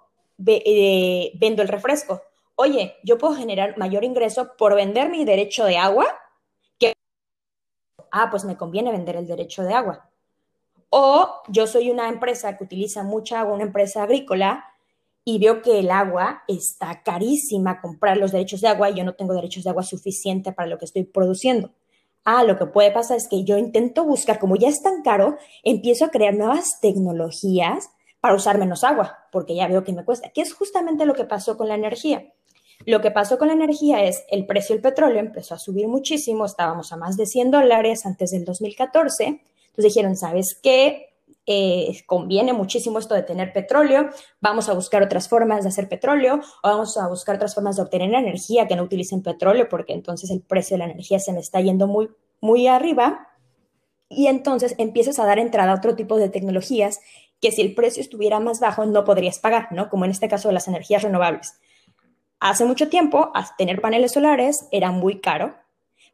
eh, 0.46 1.32
vendo 1.34 1.62
el 1.62 1.68
refresco. 1.68 2.22
Oye, 2.56 2.96
yo 3.02 3.18
puedo 3.18 3.34
generar 3.34 3.78
mayor 3.78 4.04
ingreso 4.04 4.52
por 4.56 4.74
vender 4.74 5.08
mi 5.08 5.24
derecho 5.24 5.64
de 5.64 5.76
agua 5.76 6.06
ah, 8.12 8.28
pues 8.30 8.44
me 8.44 8.56
conviene 8.56 8.92
vender 8.92 9.16
el 9.16 9.26
derecho 9.26 9.64
de 9.64 9.74
agua. 9.74 10.08
O 10.90 11.42
yo 11.48 11.66
soy 11.66 11.90
una 11.90 12.08
empresa 12.08 12.56
que 12.56 12.64
utiliza 12.64 13.02
mucha 13.02 13.40
agua, 13.40 13.54
una 13.54 13.64
empresa 13.64 14.02
agrícola, 14.04 14.66
y 15.24 15.38
veo 15.38 15.62
que 15.62 15.78
el 15.78 15.90
agua 15.90 16.42
está 16.48 17.02
carísima, 17.02 17.80
comprar 17.80 18.16
los 18.16 18.32
derechos 18.32 18.60
de 18.60 18.68
agua 18.68 18.90
y 18.90 18.94
yo 18.94 19.04
no 19.04 19.14
tengo 19.14 19.34
derechos 19.34 19.64
de 19.64 19.70
agua 19.70 19.84
suficiente 19.84 20.52
para 20.52 20.68
lo 20.68 20.78
que 20.78 20.84
estoy 20.84 21.04
produciendo. 21.04 21.70
Ah, 22.24 22.44
lo 22.44 22.58
que 22.58 22.66
puede 22.66 22.90
pasar 22.90 23.16
es 23.16 23.28
que 23.28 23.44
yo 23.44 23.56
intento 23.56 24.04
buscar, 24.04 24.38
como 24.38 24.56
ya 24.56 24.68
es 24.68 24.82
tan 24.82 25.02
caro, 25.02 25.36
empiezo 25.62 26.04
a 26.04 26.10
crear 26.10 26.34
nuevas 26.34 26.80
tecnologías 26.80 27.90
para 28.20 28.34
usar 28.34 28.58
menos 28.58 28.84
agua, 28.84 29.26
porque 29.32 29.54
ya 29.56 29.66
veo 29.66 29.82
que 29.82 29.92
me 29.92 30.04
cuesta, 30.04 30.30
que 30.30 30.40
es 30.40 30.54
justamente 30.54 31.04
lo 31.04 31.14
que 31.14 31.24
pasó 31.24 31.56
con 31.56 31.68
la 31.68 31.74
energía. 31.74 32.32
Lo 32.86 33.00
que 33.00 33.10
pasó 33.10 33.38
con 33.38 33.48
la 33.48 33.54
energía 33.54 34.04
es 34.04 34.24
el 34.28 34.46
precio 34.46 34.74
del 34.74 34.82
petróleo 34.82 35.20
empezó 35.20 35.54
a 35.54 35.58
subir 35.58 35.88
muchísimo, 35.88 36.44
estábamos 36.44 36.92
a 36.92 36.96
más 36.96 37.16
de 37.16 37.26
100 37.26 37.50
dólares 37.50 38.06
antes 38.06 38.30
del 38.30 38.44
2014. 38.44 39.24
Entonces 39.24 39.94
dijeron, 39.94 40.16
¿sabes 40.16 40.58
qué? 40.62 41.12
Eh, 41.46 42.02
conviene 42.06 42.52
muchísimo 42.52 43.00
esto 43.00 43.16
de 43.16 43.24
tener 43.24 43.52
petróleo, 43.52 44.10
vamos 44.40 44.68
a 44.68 44.74
buscar 44.74 45.02
otras 45.02 45.28
formas 45.28 45.64
de 45.64 45.70
hacer 45.70 45.88
petróleo 45.88 46.40
o 46.62 46.68
vamos 46.68 46.96
a 46.96 47.08
buscar 47.08 47.34
otras 47.34 47.56
formas 47.56 47.74
de 47.74 47.82
obtener 47.82 48.14
energía 48.14 48.68
que 48.68 48.76
no 48.76 48.84
utilicen 48.84 49.22
petróleo 49.22 49.68
porque 49.68 49.92
entonces 49.92 50.30
el 50.30 50.40
precio 50.40 50.74
de 50.74 50.78
la 50.78 50.84
energía 50.84 51.18
se 51.18 51.32
me 51.32 51.40
está 51.40 51.60
yendo 51.60 51.88
muy, 51.88 52.10
muy 52.40 52.68
arriba. 52.68 53.28
Y 54.08 54.26
entonces 54.26 54.74
empiezas 54.78 55.18
a 55.18 55.24
dar 55.24 55.38
entrada 55.38 55.72
a 55.72 55.76
otro 55.76 55.96
tipo 55.96 56.16
de 56.16 56.28
tecnologías 56.28 57.00
que 57.40 57.50
si 57.50 57.62
el 57.62 57.74
precio 57.74 58.02
estuviera 58.02 58.38
más 58.38 58.60
bajo 58.60 58.86
no 58.86 59.04
podrías 59.04 59.38
pagar, 59.38 59.72
¿no? 59.72 59.88
Como 59.88 60.04
en 60.04 60.12
este 60.12 60.28
caso 60.28 60.48
de 60.48 60.54
las 60.54 60.68
energías 60.68 61.02
renovables. 61.02 61.54
Hace 62.44 62.64
mucho 62.64 62.88
tiempo, 62.88 63.30
tener 63.56 63.80
paneles 63.80 64.10
solares 64.10 64.66
era 64.72 64.90
muy 64.90 65.20
caro, 65.20 65.54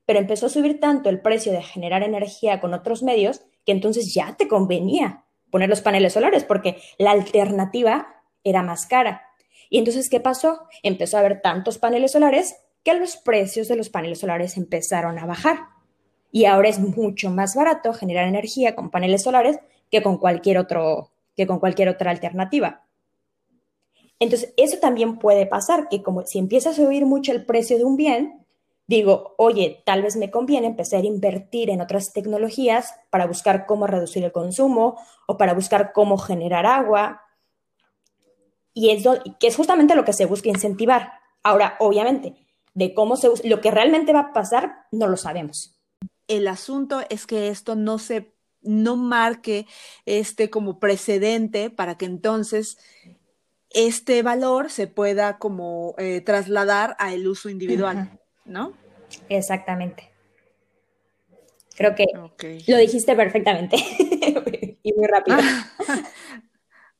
pero 0.05 0.19
empezó 0.19 0.45
a 0.45 0.51
subir 0.51 0.79
tanto 0.79 1.09
el 1.09 1.23
precio 1.23 1.53
de 1.53 1.63
generar 1.63 2.03
energía 2.03 2.61
con 2.61 2.75
otros 2.75 3.03
medios 3.03 3.41
que 3.65 3.73
entonces 3.73 4.13
ya 4.13 4.37
te 4.37 4.47
convenía 4.47 5.25
poner 5.51 5.71
los 5.71 5.81
paneles 5.81 6.13
solares 6.13 6.45
porque 6.45 6.83
la 6.99 7.13
alternativa 7.13 8.09
era 8.45 8.63
más 8.63 8.85
cara. 8.85 9.23
Y 9.71 9.79
entonces, 9.79 10.11
¿qué 10.11 10.21
pasó? 10.21 10.69
Empezó 10.83 11.17
a 11.17 11.21
haber 11.21 11.41
tantos 11.41 11.79
paneles 11.79 12.13
solares 12.13 12.57
que 12.83 12.93
los 12.93 13.17
precios 13.17 13.67
de 13.67 13.77
los 13.77 13.89
paneles 13.89 14.19
solares 14.19 14.59
empezaron 14.59 15.19
a 15.19 15.25
bajar. 15.25 15.61
Y 16.31 16.45
ahora 16.45 16.69
es 16.69 16.79
mucho 16.79 17.31
más 17.31 17.55
barato 17.55 17.95
generar 17.95 18.29
energía 18.29 18.77
con 18.77 18.91
paneles 18.91 19.23
solares 19.23 19.61
que 19.91 20.03
con 20.03 20.19
cualquier 20.19 20.67
que 21.35 21.47
con 21.47 21.59
cualquier 21.59 21.89
otra 21.89 22.11
alternativa. 22.11 22.85
Entonces, 24.21 24.53
eso 24.57 24.79
también 24.79 25.19
puede 25.19 25.47
pasar, 25.47 25.89
que 25.89 26.03
como 26.03 26.25
si 26.27 26.39
empieza 26.39 26.71
a 26.71 26.75
subir 26.75 27.07
mucho 27.07 27.33
el 27.33 27.47
precio 27.47 27.79
de 27.79 27.85
un 27.85 27.97
bien, 27.97 28.45
digo, 28.89 29.35
oye, 29.37 29.83
tal 29.87 30.03
vez 30.03 30.17
me 30.17 30.31
conviene 30.31 30.67
empezar 30.67 31.03
a 31.03 31.07
invertir 31.07 31.71
en 31.71 31.81
otras 31.81 32.13
tecnologías 32.13 32.95
para 33.11 33.27
buscar 33.27 33.67
cómo 33.67 33.87
reducir 33.87 34.25
el 34.25 34.33
consumo 34.33 34.99
o 35.27 35.37
para 35.37 35.55
buscar 35.55 35.93
cómo 35.93 36.19
generar 36.19 36.67
agua. 36.67 37.23
Y 38.75 38.91
es 38.91 39.05
que 39.39 39.47
es 39.47 39.57
justamente 39.57 39.95
lo 39.95 40.05
que 40.05 40.13
se 40.13 40.27
busca 40.27 40.49
incentivar. 40.49 41.13
Ahora, 41.43 41.77
obviamente, 41.79 42.35
de 42.75 42.95
cómo 42.95 43.17
se 43.17 43.29
lo 43.47 43.61
que 43.61 43.71
realmente 43.71 44.13
va 44.13 44.21
a 44.21 44.33
pasar, 44.33 44.87
no 44.91 45.07
lo 45.07 45.17
sabemos. 45.17 45.79
El 46.27 46.49
asunto 46.49 47.01
es 47.09 47.27
que 47.27 47.49
esto 47.49 47.75
no 47.77 47.99
se 47.99 48.33
no 48.61 48.97
marque 48.97 49.67
este 50.05 50.51
como 50.51 50.79
precedente 50.81 51.71
para 51.71 51.97
que 51.97 52.07
entonces 52.07 52.79
este 53.71 54.23
valor 54.23 54.71
se 54.71 54.87
pueda 54.87 55.39
como 55.39 55.95
eh, 55.99 56.21
trasladar 56.21 56.97
a 56.99 57.13
el 57.13 57.29
uso 57.29 57.49
individual, 57.49 58.19
¿no? 58.45 58.75
Exactamente. 59.29 60.11
Creo 61.77 61.95
que 61.95 62.07
lo 62.67 62.77
dijiste 62.77 63.15
perfectamente 63.15 63.77
y 64.83 64.93
muy 64.95 65.07
rápido. 65.07 65.39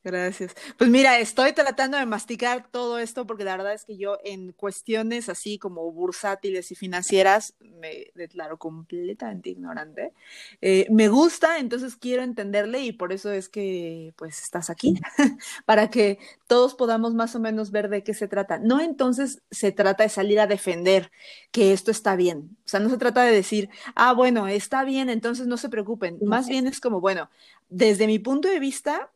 Gracias. 0.01 0.55
Pues 0.77 0.89
mira, 0.89 1.19
estoy 1.19 1.51
tratando 1.51 1.97
de 1.97 2.05
masticar 2.05 2.65
todo 2.71 2.99
esto 2.99 3.27
porque 3.27 3.43
la 3.43 3.57
verdad 3.57 3.73
es 3.73 3.83
que 3.83 3.97
yo 3.97 4.17
en 4.23 4.53
cuestiones 4.53 5.27
así 5.27 5.59
como 5.59 5.91
bursátiles 5.91 6.71
y 6.71 6.75
financieras 6.75 7.53
me 7.59 8.09
declaro 8.15 8.57
completamente 8.57 9.49
ignorante. 9.49 10.13
Eh, 10.61 10.87
me 10.89 11.09
gusta, 11.09 11.59
entonces 11.59 11.97
quiero 11.97 12.23
entenderle 12.23 12.79
y 12.79 12.93
por 12.93 13.11
eso 13.11 13.29
es 13.33 13.49
que 13.49 14.13
pues 14.15 14.41
estás 14.41 14.69
aquí, 14.69 15.01
para 15.65 15.89
que 15.89 16.17
todos 16.47 16.75
podamos 16.75 17.13
más 17.13 17.35
o 17.35 17.41
menos 17.41 17.71
ver 17.71 17.89
de 17.89 18.01
qué 18.01 18.13
se 18.13 18.29
trata. 18.29 18.57
No 18.57 18.79
entonces 18.79 19.41
se 19.51 19.73
trata 19.73 20.03
de 20.03 20.09
salir 20.09 20.39
a 20.39 20.47
defender 20.47 21.11
que 21.51 21.73
esto 21.73 21.91
está 21.91 22.15
bien. 22.15 22.57
O 22.65 22.69
sea, 22.69 22.79
no 22.79 22.89
se 22.89 22.97
trata 22.97 23.23
de 23.23 23.33
decir, 23.33 23.69
ah, 23.95 24.13
bueno, 24.13 24.47
está 24.47 24.85
bien, 24.85 25.09
entonces 25.09 25.45
no 25.47 25.57
se 25.57 25.67
preocupen. 25.67 26.19
Más 26.21 26.47
bien 26.47 26.67
es 26.67 26.79
como, 26.79 27.01
bueno, 27.01 27.29
desde 27.69 28.07
mi 28.07 28.19
punto 28.19 28.47
de 28.47 28.59
vista, 28.59 29.11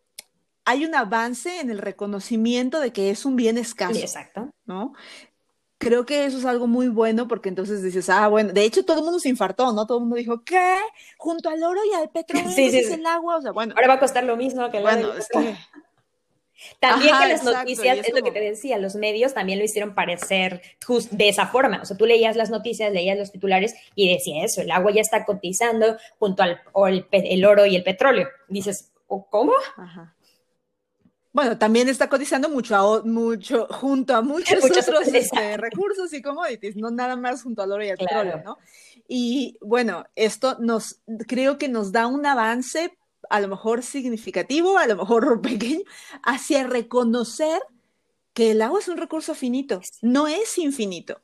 hay 0.65 0.85
un 0.85 0.95
avance 0.95 1.59
en 1.59 1.69
el 1.69 1.77
reconocimiento 1.77 2.79
de 2.79 2.91
que 2.91 3.09
es 3.09 3.25
un 3.25 3.35
bien 3.35 3.57
escaso. 3.57 3.99
Exacto. 3.99 4.49
¿No? 4.65 4.93
Creo 5.77 6.05
que 6.05 6.25
eso 6.25 6.37
es 6.37 6.45
algo 6.45 6.67
muy 6.67 6.87
bueno 6.87 7.27
porque 7.27 7.49
entonces 7.49 7.83
dices, 7.83 8.09
ah, 8.09 8.29
bueno, 8.29 8.53
de 8.53 8.63
hecho 8.63 8.85
todo 8.85 8.99
el 8.99 9.03
mundo 9.03 9.19
se 9.19 9.27
infartó, 9.27 9.73
¿no? 9.73 9.85
Todo 9.85 9.97
el 9.97 10.03
mundo 10.03 10.15
dijo, 10.15 10.43
¿qué? 10.45 10.77
Junto 11.17 11.49
al 11.49 11.61
oro 11.61 11.81
y 11.91 11.93
al 11.95 12.09
petróleo 12.09 12.49
sí, 12.49 12.71
sí, 12.71 12.77
es 12.77 12.91
el 12.91 13.05
agua, 13.05 13.37
o 13.37 13.41
sea, 13.41 13.51
bueno. 13.51 13.73
Ahora 13.75 13.89
va 13.89 13.93
a 13.95 13.99
costar 13.99 14.23
lo 14.23 14.37
mismo 14.37 14.69
que 14.71 14.77
el 14.77 14.83
Bueno, 14.83 15.13
es 15.13 15.27
que... 15.27 15.55
También 16.79 17.13
que 17.19 17.27
las 17.27 17.43
noticias, 17.43 17.97
es, 17.97 18.13
lo 18.13 18.23
que 18.23 18.31
te 18.31 18.39
decía, 18.39 18.77
los 18.77 18.95
medios 18.95 19.33
también 19.33 19.59
lo 19.59 19.65
hicieron 19.65 19.93
parecer 19.93 20.61
de 21.11 21.27
esa 21.27 21.47
forma. 21.47 21.81
O 21.81 21.85
sea, 21.85 21.97
tú 21.97 22.05
leías 22.05 22.37
las 22.37 22.51
noticias, 22.51 22.89
leías 22.93 23.17
los 23.17 23.33
titulares 23.33 23.75
y 23.95 24.13
decía 24.13 24.45
eso, 24.45 24.61
el 24.61 24.71
agua 24.71 24.93
ya 24.93 25.01
está 25.01 25.25
cotizando 25.25 25.97
junto 26.19 26.41
al 26.41 26.61
el, 26.87 27.05
el, 27.11 27.43
oro 27.43 27.65
y 27.65 27.75
el 27.75 27.83
petróleo. 27.83 28.29
Dices, 28.47 28.93
¿cómo? 29.07 29.51
Ajá. 29.75 30.15
Bueno, 31.33 31.57
también 31.57 31.89
está 31.89 32.07
cotizando 32.07 32.47
mucho, 32.47 33.01
mucho 33.05 33.67
junto 33.71 34.15
a 34.15 34.21
muchos, 34.21 34.63
otros 34.63 35.07
este, 35.07 35.57
recursos 35.57 36.13
y 36.13 36.21
commodities, 36.21 36.75
no 36.75 36.91
nada 36.91 37.15
más 37.15 37.41
junto 37.41 37.63
al 37.63 37.71
oro 37.71 37.83
y 37.83 37.89
al 37.89 37.97
petróleo, 37.97 38.43
¿no? 38.45 38.59
Y 39.07 39.57
bueno, 39.59 40.05
esto 40.15 40.57
nos, 40.59 41.01
creo 41.27 41.57
que 41.57 41.69
nos 41.69 41.91
da 41.91 42.05
un 42.05 42.23
avance, 42.27 42.95
a 43.31 43.39
lo 43.39 43.47
mejor 43.47 43.81
significativo, 43.81 44.77
a 44.77 44.85
lo 44.85 44.95
mejor 44.95 45.41
pequeño, 45.41 45.81
hacia 46.21 46.67
reconocer 46.67 47.59
que 48.33 48.51
el 48.51 48.61
agua 48.61 48.79
es 48.79 48.87
un 48.87 48.97
recurso 48.97 49.33
finito, 49.33 49.81
no 50.03 50.27
es 50.27 50.59
infinito. 50.59 51.19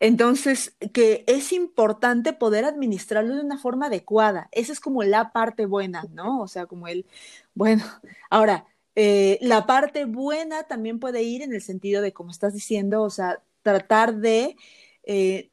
Entonces, 0.00 0.76
que 0.92 1.24
es 1.26 1.52
importante 1.52 2.32
poder 2.32 2.64
administrarlo 2.64 3.36
de 3.36 3.40
una 3.40 3.58
forma 3.58 3.86
adecuada. 3.86 4.48
Esa 4.52 4.72
es 4.72 4.80
como 4.80 5.02
la 5.04 5.32
parte 5.32 5.64
buena, 5.66 6.04
¿no? 6.12 6.42
O 6.42 6.48
sea, 6.48 6.66
como 6.66 6.86
el, 6.86 7.06
bueno, 7.54 7.82
ahora, 8.28 8.66
eh, 8.98 9.38
la 9.42 9.66
parte 9.66 10.06
buena 10.06 10.62
también 10.62 10.98
puede 10.98 11.22
ir 11.22 11.42
en 11.42 11.52
el 11.52 11.60
sentido 11.60 12.00
de, 12.00 12.14
como 12.14 12.30
estás 12.30 12.54
diciendo, 12.54 13.02
o 13.02 13.10
sea, 13.10 13.42
tratar 13.62 14.16
de 14.16 14.56
eh, 15.04 15.50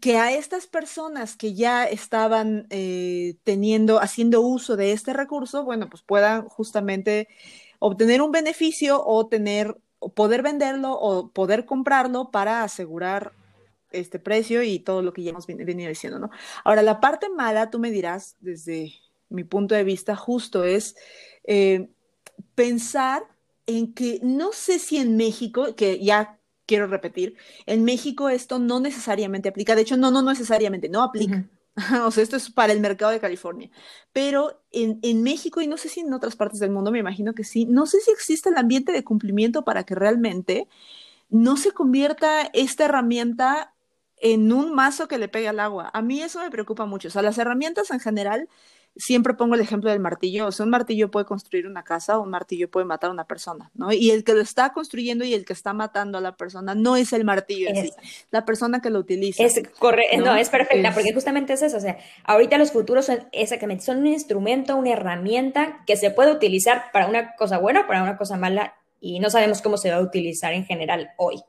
que 0.00 0.18
a 0.18 0.32
estas 0.32 0.68
personas 0.68 1.36
que 1.36 1.52
ya 1.54 1.84
estaban 1.84 2.68
eh, 2.70 3.34
teniendo, 3.42 4.00
haciendo 4.00 4.40
uso 4.42 4.76
de 4.76 4.92
este 4.92 5.12
recurso, 5.12 5.64
bueno, 5.64 5.90
pues 5.90 6.02
puedan 6.02 6.48
justamente 6.48 7.26
obtener 7.80 8.22
un 8.22 8.30
beneficio 8.30 9.04
o 9.04 9.26
tener, 9.26 9.76
o 9.98 10.12
poder 10.12 10.42
venderlo 10.42 10.92
o 10.92 11.28
poder 11.30 11.66
comprarlo 11.66 12.30
para 12.30 12.62
asegurar 12.62 13.32
este 13.90 14.20
precio 14.20 14.62
y 14.62 14.78
todo 14.78 15.02
lo 15.02 15.12
que 15.12 15.24
ya 15.24 15.30
hemos 15.30 15.48
venido 15.48 15.88
diciendo, 15.88 16.20
¿no? 16.20 16.30
Ahora, 16.62 16.82
la 16.82 17.00
parte 17.00 17.28
mala, 17.28 17.70
tú 17.70 17.80
me 17.80 17.90
dirás, 17.90 18.36
desde 18.40 18.92
mi 19.28 19.42
punto 19.42 19.74
de 19.74 19.82
vista, 19.82 20.14
justo 20.14 20.62
es 20.62 20.94
pensar 22.54 23.22
en 23.66 23.94
que 23.94 24.20
no 24.22 24.52
sé 24.52 24.78
si 24.78 24.98
en 24.98 25.16
México, 25.16 25.74
que 25.76 26.02
ya 26.02 26.38
quiero 26.66 26.86
repetir, 26.86 27.36
en 27.66 27.84
México 27.84 28.28
esto 28.28 28.58
no 28.58 28.80
necesariamente 28.80 29.48
aplica, 29.48 29.74
de 29.74 29.82
hecho, 29.82 29.96
no, 29.96 30.10
no 30.10 30.22
necesariamente, 30.22 30.88
no 30.88 31.02
aplica. 31.02 31.48
O 32.04 32.10
sea, 32.10 32.22
esto 32.22 32.36
es 32.36 32.50
para 32.50 32.72
el 32.72 32.80
mercado 32.80 33.12
de 33.12 33.20
California. 33.20 33.70
Pero 34.12 34.60
en, 34.70 34.98
en, 35.02 35.22
México, 35.22 35.62
y 35.62 35.66
no 35.66 35.78
sé 35.78 35.88
si 35.88 36.00
en 36.00 36.12
otras 36.12 36.36
partes 36.36 36.58
del 36.58 36.72
mundo, 36.72 36.90
me 36.90 36.98
imagino 36.98 37.32
que 37.32 37.44
sí, 37.44 37.64
no 37.64 37.86
sé 37.86 38.00
si 38.00 38.10
existe 38.10 38.50
el 38.50 38.58
ambiente 38.58 38.92
de 38.92 39.04
cumplimiento 39.04 39.64
para 39.64 39.84
que 39.84 39.94
realmente 39.94 40.68
no 41.30 41.56
se 41.56 41.70
convierta 41.70 42.50
esta 42.52 42.84
herramienta 42.84 43.72
en 44.16 44.52
un 44.52 44.74
mazo 44.74 45.08
que 45.08 45.16
le 45.16 45.28
pegue 45.28 45.48
al 45.48 45.60
agua. 45.60 45.90
A 45.94 46.02
mí 46.02 46.20
eso 46.20 46.40
me 46.40 46.50
preocupa 46.50 46.84
mucho. 46.86 47.08
O 47.08 47.10
sea, 47.10 47.22
las 47.22 47.38
herramientas 47.38 47.90
en 47.90 48.00
general 48.00 48.48
siempre 48.96 49.34
pongo 49.34 49.54
el 49.54 49.60
ejemplo 49.60 49.90
del 49.90 50.00
martillo, 50.00 50.46
o 50.46 50.52
sea, 50.52 50.64
un 50.64 50.70
martillo 50.70 51.10
puede 51.10 51.26
construir 51.26 51.66
una 51.66 51.84
casa 51.84 52.18
o 52.18 52.22
un 52.22 52.30
martillo 52.30 52.70
puede 52.70 52.86
matar 52.86 53.10
a 53.10 53.12
una 53.12 53.24
persona, 53.24 53.70
¿no? 53.74 53.92
Y 53.92 54.10
el 54.10 54.24
que 54.24 54.34
lo 54.34 54.40
está 54.40 54.72
construyendo 54.72 55.24
y 55.24 55.34
el 55.34 55.44
que 55.44 55.52
está 55.52 55.72
matando 55.72 56.18
a 56.18 56.20
la 56.20 56.36
persona 56.36 56.74
no 56.74 56.96
es 56.96 57.12
el 57.12 57.24
martillo, 57.24 57.70
es 57.72 57.92
la 58.30 58.44
persona 58.44 58.80
que 58.80 58.90
lo 58.90 58.98
utiliza. 58.98 59.44
Es 59.44 59.62
correcto, 59.78 60.24
¿no? 60.24 60.36
es 60.36 60.48
perfecta, 60.48 60.92
porque 60.92 61.12
justamente 61.12 61.52
es 61.52 61.62
eso, 61.62 61.76
o 61.76 61.80
sea, 61.80 61.98
ahorita 62.24 62.58
los 62.58 62.72
futuros 62.72 63.06
son 63.06 63.28
exactamente, 63.32 63.84
son 63.84 63.98
un 63.98 64.08
instrumento, 64.08 64.76
una 64.76 64.90
herramienta 64.90 65.82
que 65.86 65.96
se 65.96 66.10
puede 66.10 66.32
utilizar 66.32 66.84
para 66.92 67.06
una 67.06 67.34
cosa 67.36 67.58
buena 67.58 67.82
o 67.82 67.86
para 67.86 68.02
una 68.02 68.16
cosa 68.16 68.36
mala 68.36 68.74
y 69.00 69.18
no 69.20 69.30
sabemos 69.30 69.62
cómo 69.62 69.76
se 69.78 69.90
va 69.90 69.96
a 69.96 70.02
utilizar 70.02 70.52
en 70.52 70.64
general 70.64 71.10
hoy. 71.16 71.42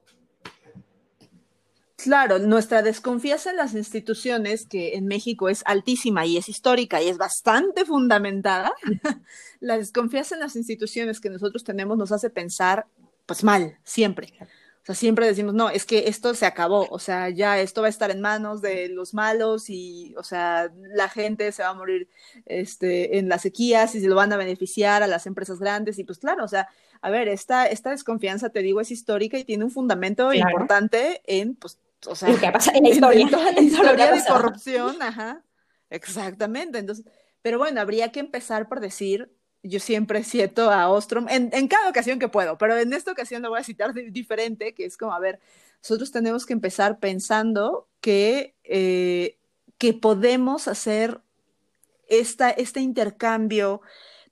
Claro, 2.04 2.40
nuestra 2.40 2.82
desconfianza 2.82 3.52
en 3.52 3.58
las 3.58 3.76
instituciones, 3.76 4.66
que 4.66 4.96
en 4.96 5.06
México 5.06 5.50
es 5.50 5.62
altísima 5.66 6.26
y 6.26 6.38
es 6.38 6.50
histórica 6.50 7.02
y 7.02 7.10
es 7.10 7.18
bastante 7.18 7.86
fundamentada, 7.86 8.74
la 9.60 9.78
desconfianza 9.78 10.34
en 10.34 10.42
las 10.42 10.56
instituciones 10.56 11.20
que 11.20 11.30
nosotros 11.30 11.64
tenemos 11.64 11.98
nos 11.98 12.12
hace 12.12 12.32
pensar, 12.32 12.88
pues 13.28 13.44
mal, 13.44 13.78
siempre. 13.84 14.34
O 14.82 14.86
sea, 14.86 14.96
siempre 14.96 15.28
decimos, 15.28 15.54
no, 15.54 15.70
es 15.70 15.86
que 15.86 16.08
esto 16.08 16.34
se 16.34 16.48
acabó, 16.48 16.88
o 16.90 16.98
sea, 16.98 17.30
ya 17.30 17.60
esto 17.60 17.82
va 17.82 17.88
a 17.88 17.92
estar 17.92 18.10
en 18.10 18.20
manos 18.20 18.64
de 18.64 18.90
los 18.90 19.14
malos 19.14 19.70
y, 19.70 20.16
o 20.18 20.24
sea, 20.24 20.72
la 20.96 21.08
gente 21.08 21.52
se 21.52 21.62
va 21.62 21.70
a 21.70 21.76
morir 21.76 22.10
este, 22.48 23.20
en 23.20 23.30
las 23.30 23.44
sequías 23.44 23.94
y 23.94 24.02
se 24.02 24.08
lo 24.08 24.16
van 24.16 24.34
a 24.34 24.38
beneficiar 24.38 25.04
a 25.04 25.08
las 25.08 25.28
empresas 25.28 25.60
grandes 25.60 26.00
y 26.00 26.04
pues 26.04 26.18
claro, 26.18 26.44
o 26.44 26.48
sea, 26.48 26.68
a 27.02 27.10
ver, 27.12 27.28
esta, 27.28 27.68
esta 27.68 27.92
desconfianza, 27.92 28.50
te 28.50 28.62
digo, 28.62 28.82
es 28.82 28.90
histórica 28.90 29.38
y 29.38 29.44
tiene 29.44 29.66
un 29.66 29.72
fundamento 29.72 30.34
importante 30.34 31.22
en, 31.26 31.56
pues, 31.56 31.80
o 32.08 32.16
sea, 32.16 32.30
en 32.30 32.84
la 32.84 32.90
historia. 32.90 33.30
la 33.30 33.62
historia 33.62 34.12
de 34.12 34.22
corrupción, 34.28 35.02
ajá. 35.02 35.44
Exactamente. 35.90 36.80
Entonces, 36.80 37.06
pero 37.42 37.58
bueno, 37.58 37.82
habría 37.82 38.12
que 38.12 38.20
empezar 38.20 38.68
por 38.68 38.80
decir, 38.80 39.32
yo 39.64 39.80
siempre 39.80 40.24
cito 40.24 40.72
a 40.72 40.90
Ostrom, 40.90 41.28
en, 41.30 41.50
en, 41.54 41.68
cada 41.68 41.90
ocasión 41.90 42.18
que 42.18 42.30
puedo, 42.30 42.58
pero 42.58 42.78
en 42.78 42.94
esta 42.94 43.12
ocasión 43.12 43.42
lo 43.42 43.50
voy 43.50 43.60
a 43.60 43.64
citar 43.64 43.94
diferente, 43.94 44.74
que 44.74 44.86
es 44.86 44.98
como, 44.98 45.14
a 45.14 45.20
ver, 45.20 45.40
nosotros 45.84 46.12
tenemos 46.12 46.46
que 46.46 46.54
empezar 46.54 47.00
pensando 47.00 47.88
que, 48.02 48.56
eh, 48.64 49.38
que 49.78 49.94
podemos 49.94 50.68
hacer 50.68 51.22
esta, 52.08 52.52
este 52.52 52.82
intercambio 52.82 53.82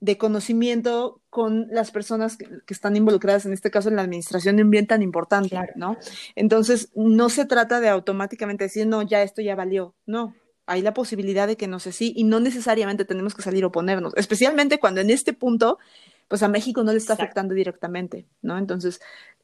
de 0.01 0.17
conocimiento 0.17 1.21
con 1.29 1.67
las 1.71 1.91
personas 1.91 2.37
que, 2.37 2.47
están 2.69 2.95
involucradas, 2.95 3.45
en 3.45 3.53
este 3.53 3.69
caso 3.69 3.89
en 3.89 3.97
la 3.97 4.01
administración 4.01 4.55
de 4.55 4.63
un 4.63 4.69
bien 4.69 4.87
tan 4.87 5.01
importante, 5.01 5.57
¿no? 5.75 5.97
Entonces, 6.35 6.89
no 6.95 7.29
se 7.29 7.45
trata 7.45 7.79
de 7.79 7.89
automáticamente 7.89 8.65
decir, 8.65 8.87
no, 8.87 9.01
ya 9.01 9.21
esto 9.23 9.41
ya 9.41 9.55
valió, 9.55 9.95
no. 10.05 10.35
Hay 10.65 10.81
la 10.81 10.93
posibilidad 10.93 11.47
de 11.47 11.57
que 11.57 11.67
no 11.67 11.79
sé 11.79 11.91
si, 11.91 12.13
y 12.15 12.23
no 12.23 12.39
necesariamente 12.39 13.03
tenemos 13.03 13.35
que 13.35 13.41
salir 13.41 13.63
a 13.63 13.67
oponernos, 13.67 14.13
especialmente 14.15 14.79
cuando 14.79 15.01
en 15.01 15.09
este 15.09 15.33
punto, 15.33 15.79
pues 16.27 16.43
a 16.43 16.47
México 16.47 16.83
no 16.83 16.91
le 16.91 16.97
está 16.99 17.13
afectando 17.13 17.53
directamente, 17.53 18.27
¿no? 18.41 18.57
Entonces, 18.57 19.01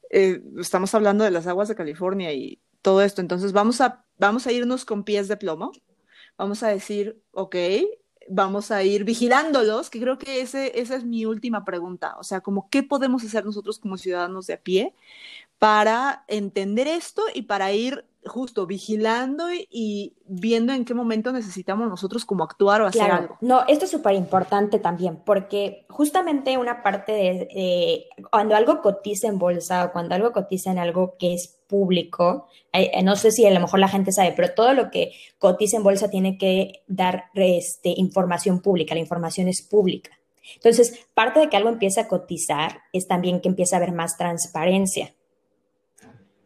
eh, 0.09 0.41
estamos 0.59 0.93
hablando 0.95 1.23
de 1.23 1.31
las 1.31 1.47
aguas 1.47 1.67
de 1.67 1.75
California 1.75 2.31
y 2.31 2.59
todo 2.81 3.01
esto, 3.01 3.19
entonces 3.19 3.51
vamos 3.51 3.81
a, 3.81 4.05
vamos 4.19 4.47
a 4.47 4.51
irnos 4.51 4.85
con 4.85 5.03
pies 5.03 5.27
de 5.27 5.35
plomo, 5.35 5.71
vamos 6.37 6.63
a 6.63 6.69
decir, 6.69 7.21
ok, 7.31 7.55
vamos 8.27 8.71
a 8.71 8.83
ir 8.83 9.03
vigilándolos, 9.03 9.89
que 9.89 9.99
creo 9.99 10.17
que 10.17 10.41
ese, 10.41 10.79
esa 10.79 10.95
es 10.95 11.03
mi 11.03 11.25
última 11.25 11.65
pregunta. 11.65 12.15
O 12.19 12.23
sea, 12.23 12.41
como 12.41 12.69
qué 12.69 12.83
podemos 12.83 13.23
hacer 13.23 13.45
nosotros 13.45 13.79
como 13.79 13.97
ciudadanos 13.97 14.47
de 14.47 14.53
a 14.53 14.61
pie 14.61 14.93
para 15.59 16.25
entender 16.27 16.87
esto 16.87 17.23
y 17.33 17.43
para 17.43 17.71
ir 17.73 18.05
justo 18.25 18.65
vigilando 18.65 19.45
y, 19.53 20.15
viendo 20.25 20.73
en 20.73 20.85
qué 20.85 20.93
momento 20.93 21.31
necesitamos 21.31 21.87
nosotros 21.87 22.25
como 22.25 22.43
actuar 22.43 22.81
o 22.81 22.87
hacer 22.87 23.11
algo. 23.11 23.37
No, 23.41 23.63
esto 23.67 23.85
es 23.85 23.91
súper 23.91 24.15
importante 24.15 24.79
también, 24.79 25.21
porque 25.25 25.85
justamente 25.89 26.57
una 26.57 26.81
parte 26.83 27.11
de, 27.11 28.07
cuando 28.31 28.55
algo 28.55 28.81
cotiza 28.81 29.27
en 29.27 29.37
bolsa 29.37 29.85
o 29.85 29.91
cuando 29.91 30.15
algo 30.15 30.31
cotiza 30.31 30.71
en 30.71 30.79
algo 30.79 31.15
que 31.17 31.33
es 31.33 31.59
público, 31.67 32.47
eh, 32.73 33.01
no 33.03 33.15
sé 33.15 33.31
si 33.31 33.45
a 33.45 33.51
lo 33.51 33.59
mejor 33.59 33.79
la 33.79 33.87
gente 33.87 34.11
sabe, 34.11 34.33
pero 34.35 34.53
todo 34.53 34.73
lo 34.73 34.91
que 34.91 35.11
cotiza 35.37 35.77
en 35.77 35.83
bolsa 35.83 36.09
tiene 36.09 36.37
que 36.37 36.83
dar 36.87 37.25
este, 37.35 37.93
información 37.97 38.61
pública, 38.61 38.95
la 38.95 39.01
información 39.01 39.47
es 39.47 39.61
pública. 39.61 40.11
Entonces, 40.55 41.07
parte 41.13 41.39
de 41.39 41.49
que 41.49 41.57
algo 41.57 41.69
empiece 41.69 41.99
a 41.99 42.07
cotizar 42.07 42.81
es 42.93 43.07
también 43.07 43.41
que 43.41 43.49
empiece 43.49 43.75
a 43.75 43.77
haber 43.77 43.91
más 43.91 44.17
transparencia. 44.17 45.13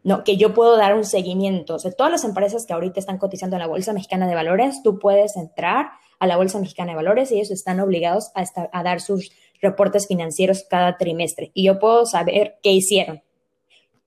¿No? 0.03 0.23
Que 0.23 0.37
yo 0.37 0.53
puedo 0.53 0.77
dar 0.77 0.95
un 0.95 1.03
seguimiento. 1.03 1.75
O 1.75 1.79
sea, 1.79 1.91
todas 1.91 2.11
las 2.11 2.23
empresas 2.23 2.65
que 2.65 2.73
ahorita 2.73 2.99
están 2.99 3.17
cotizando 3.17 3.55
en 3.55 3.61
la 3.61 3.67
Bolsa 3.67 3.93
Mexicana 3.93 4.27
de 4.27 4.35
Valores, 4.35 4.81
tú 4.83 4.99
puedes 4.99 5.35
entrar 5.35 5.91
a 6.19 6.27
la 6.27 6.37
Bolsa 6.37 6.59
Mexicana 6.59 6.91
de 6.91 6.97
Valores 6.97 7.31
y 7.31 7.35
ellos 7.35 7.51
están 7.51 7.79
obligados 7.79 8.31
a, 8.35 8.43
a 8.71 8.83
dar 8.83 9.01
sus 9.01 9.31
reportes 9.61 10.07
financieros 10.07 10.65
cada 10.69 10.97
trimestre 10.97 11.51
y 11.53 11.65
yo 11.65 11.79
puedo 11.79 12.05
saber 12.05 12.57
qué 12.63 12.71
hicieron. 12.71 13.21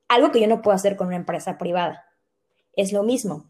Algo 0.08 0.30
que 0.30 0.40
yo 0.40 0.46
no 0.46 0.62
puedo 0.62 0.74
hacer 0.74 0.96
con 0.96 1.08
una 1.08 1.16
empresa 1.16 1.58
privada. 1.58 2.04
Es 2.74 2.92
lo 2.92 3.02
mismo. 3.02 3.46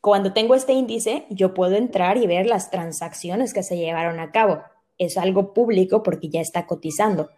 Cuando 0.00 0.32
tengo 0.32 0.54
este 0.54 0.72
índice, 0.72 1.26
yo 1.30 1.54
puedo 1.54 1.76
entrar 1.76 2.16
y 2.16 2.26
ver 2.26 2.46
las 2.46 2.70
transacciones 2.70 3.54
que 3.54 3.62
se 3.62 3.76
llevaron 3.76 4.20
a 4.20 4.32
cabo. 4.32 4.62
Es 4.98 5.16
algo 5.16 5.52
público 5.52 6.02
porque 6.02 6.28
ya 6.28 6.40
está 6.40 6.66
cotizando, 6.66 7.30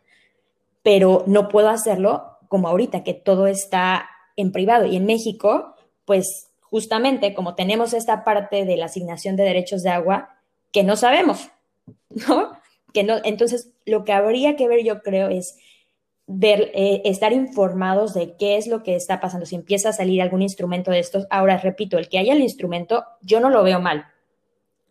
pero 0.82 1.24
no 1.26 1.48
puedo 1.48 1.68
hacerlo 1.68 2.35
como 2.48 2.68
ahorita, 2.68 3.04
que 3.04 3.14
todo 3.14 3.46
está 3.46 4.08
en 4.36 4.52
privado. 4.52 4.86
Y 4.86 4.96
en 4.96 5.06
México, 5.06 5.74
pues 6.04 6.50
justamente 6.60 7.34
como 7.34 7.54
tenemos 7.54 7.94
esta 7.94 8.24
parte 8.24 8.64
de 8.64 8.76
la 8.76 8.86
asignación 8.86 9.36
de 9.36 9.44
derechos 9.44 9.82
de 9.82 9.90
agua 9.90 10.36
que 10.72 10.82
no 10.82 10.96
sabemos, 10.96 11.48
¿no? 12.28 12.52
Que 12.92 13.02
no, 13.02 13.16
entonces 13.24 13.72
lo 13.84 14.04
que 14.04 14.12
habría 14.12 14.56
que 14.56 14.68
ver, 14.68 14.84
yo 14.84 15.02
creo, 15.02 15.28
es 15.28 15.56
ver, 16.26 16.70
eh, 16.74 17.02
estar 17.04 17.32
informados 17.32 18.14
de 18.14 18.36
qué 18.36 18.56
es 18.56 18.66
lo 18.66 18.82
que 18.82 18.96
está 18.96 19.20
pasando. 19.20 19.46
Si 19.46 19.54
empieza 19.54 19.90
a 19.90 19.92
salir 19.92 20.20
algún 20.20 20.42
instrumento 20.42 20.90
de 20.90 20.98
estos, 20.98 21.26
ahora 21.30 21.58
repito, 21.58 21.98
el 21.98 22.08
que 22.08 22.18
haya 22.18 22.32
el 22.32 22.40
instrumento, 22.40 23.04
yo 23.22 23.40
no 23.40 23.50
lo 23.50 23.62
veo 23.62 23.80
mal. 23.80 24.06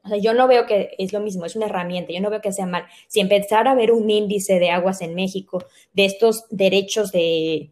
O 0.06 0.08
sea, 0.08 0.18
yo 0.18 0.34
no 0.34 0.48
veo 0.48 0.68
que 0.68 0.96
es 1.00 1.14
lo 1.14 1.20
mismo, 1.20 1.46
es 1.46 1.56
una 1.56 1.66
herramienta, 1.66 2.14
yo 2.14 2.22
no 2.22 2.30
veo 2.30 2.42
que 2.42 2.52
sea 2.52 2.68
mal. 2.68 2.86
Si 3.08 3.20
empezara 3.20 3.72
a 3.72 3.76
ver 3.76 3.92
un 3.92 4.10
índice 4.10 4.60
de 4.60 4.70
aguas 4.70 5.02
en 5.02 5.16
México, 5.16 5.66
de 5.94 6.06
estos 6.06 6.46
derechos 6.52 7.12
de, 7.12 7.72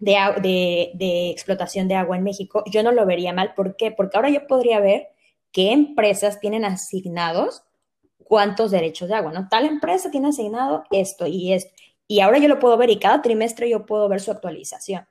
de, 0.00 1.30
explotación 1.30 1.86
de 1.86 1.94
agua 1.94 2.16
en 2.16 2.24
México, 2.24 2.64
yo 2.66 2.82
no 2.82 2.90
lo 2.90 3.06
vería 3.06 3.32
mal. 3.32 3.54
¿Por 3.54 3.76
qué? 3.76 3.92
Porque 3.92 4.16
ahora 4.16 4.30
yo 4.30 4.46
podría 4.48 4.80
ver 4.80 5.08
qué 5.52 5.72
empresas 5.72 6.40
tienen 6.40 6.64
asignados 6.64 7.62
cuántos 8.24 8.72
derechos 8.72 9.08
de 9.08 9.14
agua, 9.14 9.30
¿no? 9.30 9.48
Tal 9.48 9.66
empresa 9.66 10.10
tiene 10.10 10.28
asignado 10.28 10.82
esto 10.90 11.28
y 11.28 11.52
esto. 11.52 11.72
Y 12.08 12.20
ahora 12.20 12.38
yo 12.38 12.48
lo 12.48 12.58
puedo 12.58 12.76
ver 12.76 12.90
y 12.90 12.98
cada 12.98 13.22
trimestre 13.22 13.70
yo 13.70 13.86
puedo 13.86 14.08
ver 14.08 14.20
su 14.20 14.32
actualización. 14.32 15.06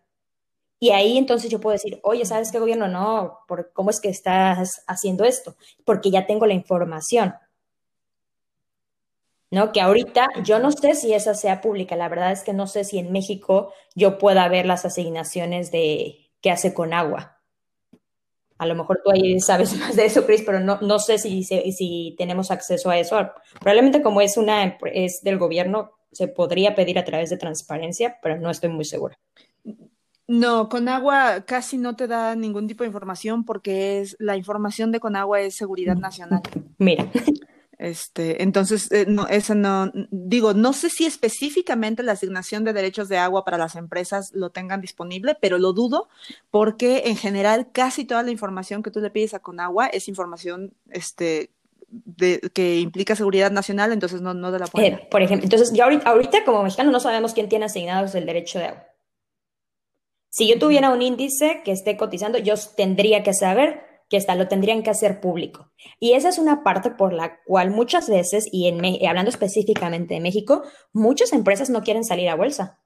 Y 0.86 0.91
ahí 0.91 1.17
entonces 1.17 1.49
yo 1.49 1.59
puedo 1.59 1.73
decir, 1.73 1.99
oye, 2.03 2.25
¿sabes 2.25 2.51
qué 2.51 2.59
gobierno? 2.59 2.88
No, 2.88 3.39
¿por 3.47 3.73
¿cómo 3.73 3.89
es 3.89 3.99
que 3.99 4.09
estás 4.09 4.83
haciendo 4.86 5.23
esto? 5.23 5.55
Porque 5.83 6.11
ya 6.11 6.27
tengo 6.27 6.45
la 6.45 6.53
información. 6.53 7.33
¿no? 9.49 9.71
Que 9.71 9.81
ahorita 9.81 10.27
yo 10.43 10.59
no 10.59 10.71
sé 10.71 10.93
si 10.93 11.15
esa 11.15 11.33
sea 11.33 11.59
pública, 11.59 11.95
la 11.95 12.07
verdad 12.07 12.31
es 12.31 12.43
que 12.43 12.53
no 12.53 12.67
sé 12.67 12.83
si 12.83 12.99
en 12.99 13.11
México 13.11 13.73
yo 13.95 14.19
pueda 14.19 14.47
ver 14.47 14.67
las 14.67 14.86
asignaciones 14.86 15.71
de 15.71 16.29
qué 16.39 16.51
hace 16.51 16.75
con 16.75 16.93
agua. 16.93 17.41
A 18.59 18.67
lo 18.67 18.75
mejor 18.75 19.01
tú 19.03 19.09
ahí 19.09 19.39
sabes 19.39 19.73
más 19.79 19.95
de 19.95 20.05
eso, 20.05 20.27
Chris, 20.27 20.43
pero 20.45 20.59
no, 20.59 20.77
no 20.81 20.99
sé 20.99 21.17
si, 21.17 21.43
si 21.43 22.13
tenemos 22.15 22.51
acceso 22.51 22.91
a 22.91 22.99
eso. 22.99 23.17
Probablemente 23.59 24.03
como 24.03 24.21
es 24.21 24.38
una 24.38 24.77
es 24.93 25.23
del 25.23 25.39
gobierno, 25.39 25.93
se 26.11 26.27
podría 26.27 26.75
pedir 26.75 26.99
a 26.99 27.05
través 27.05 27.31
de 27.31 27.38
transparencia, 27.38 28.19
pero 28.21 28.38
no 28.38 28.51
estoy 28.51 28.69
muy 28.69 28.86
segura. 28.86 29.17
No, 30.28 30.69
Conagua 30.69 31.41
casi 31.45 31.78
no 31.78 31.95
te 31.95 32.07
da 32.07 32.36
ningún 32.36 32.67
tipo 32.67 32.84
de 32.84 32.88
información 32.88 33.45
porque 33.45 34.01
es 34.01 34.15
la 34.19 34.38
información 34.38 34.91
de 34.91 34.99
Conagua 34.99 35.41
es 35.41 35.55
seguridad 35.55 35.95
nacional. 35.95 36.41
Mira. 36.78 37.09
Este, 37.78 38.41
entonces, 38.41 38.89
eh, 38.91 39.05
no, 39.05 39.28
eso 39.28 39.53
no, 39.53 39.91
digo, 40.09 40.53
no 40.53 40.71
sé 40.71 40.89
si 40.89 41.05
específicamente 41.05 42.03
la 42.03 42.13
asignación 42.13 42.63
de 42.63 42.71
derechos 42.71 43.09
de 43.09 43.17
agua 43.17 43.43
para 43.43 43.57
las 43.57 43.76
empresas 43.76 44.32
lo 44.34 44.49
tengan 44.49 44.80
disponible, 44.80 45.38
pero 45.39 45.57
lo 45.57 45.73
dudo 45.73 46.07
porque 46.51 47.03
en 47.07 47.17
general 47.17 47.67
casi 47.71 48.05
toda 48.05 48.23
la 48.23 48.32
información 48.32 48.82
que 48.82 48.91
tú 48.91 49.01
le 49.01 49.09
pides 49.09 49.34
a 49.34 49.39
Conagua 49.39 49.88
es 49.88 50.07
información, 50.07 50.73
este, 50.89 51.49
de, 51.89 52.39
que 52.53 52.80
implica 52.80 53.15
seguridad 53.15 53.51
nacional, 53.51 53.91
entonces 53.91 54.21
no, 54.21 54.34
no 54.34 54.51
de 54.51 54.59
la 54.59 54.67
eh, 54.78 55.07
por 55.11 55.21
ejemplo, 55.21 55.45
entonces, 55.45 55.73
yo 55.73 55.84
ahorita, 55.84 56.09
ahorita 56.09 56.45
como 56.45 56.63
mexicano 56.63 56.91
no 56.91 57.01
sabemos 57.01 57.34
quién 57.34 57.49
tiene 57.49 57.65
asignados 57.65 58.15
el 58.15 58.26
derecho 58.26 58.57
de 58.59 58.65
agua. 58.65 58.94
Si 60.36 60.49
yo 60.49 60.59
tuviera 60.59 60.89
un 60.89 61.01
índice 61.01 61.61
que 61.63 61.71
esté 61.71 61.95
cotizando, 61.95 62.38
yo 62.38 62.55
tendría 62.75 63.23
que 63.23 63.33
saber 63.33 63.79
que 64.09 64.17
está, 64.17 64.36
lo 64.36 64.49
tendrían 64.49 64.83
que 64.83 64.89
hacer 64.89 65.21
público. 65.21 65.71
Y 65.97 66.11
esa 66.11 66.27
es 66.27 66.38
una 66.39 66.61
parte 66.61 66.91
por 66.91 67.13
la 67.13 67.41
cual 67.45 67.71
muchas 67.71 68.09
veces, 68.09 68.45
y 68.51 68.67
en, 68.67 68.83
hablando 69.07 69.29
específicamente 69.29 70.13
de 70.13 70.19
México, 70.19 70.63
muchas 70.91 71.31
empresas 71.31 71.69
no 71.69 71.83
quieren 71.83 72.03
salir 72.03 72.27
a 72.27 72.36
bolsa. 72.36 72.81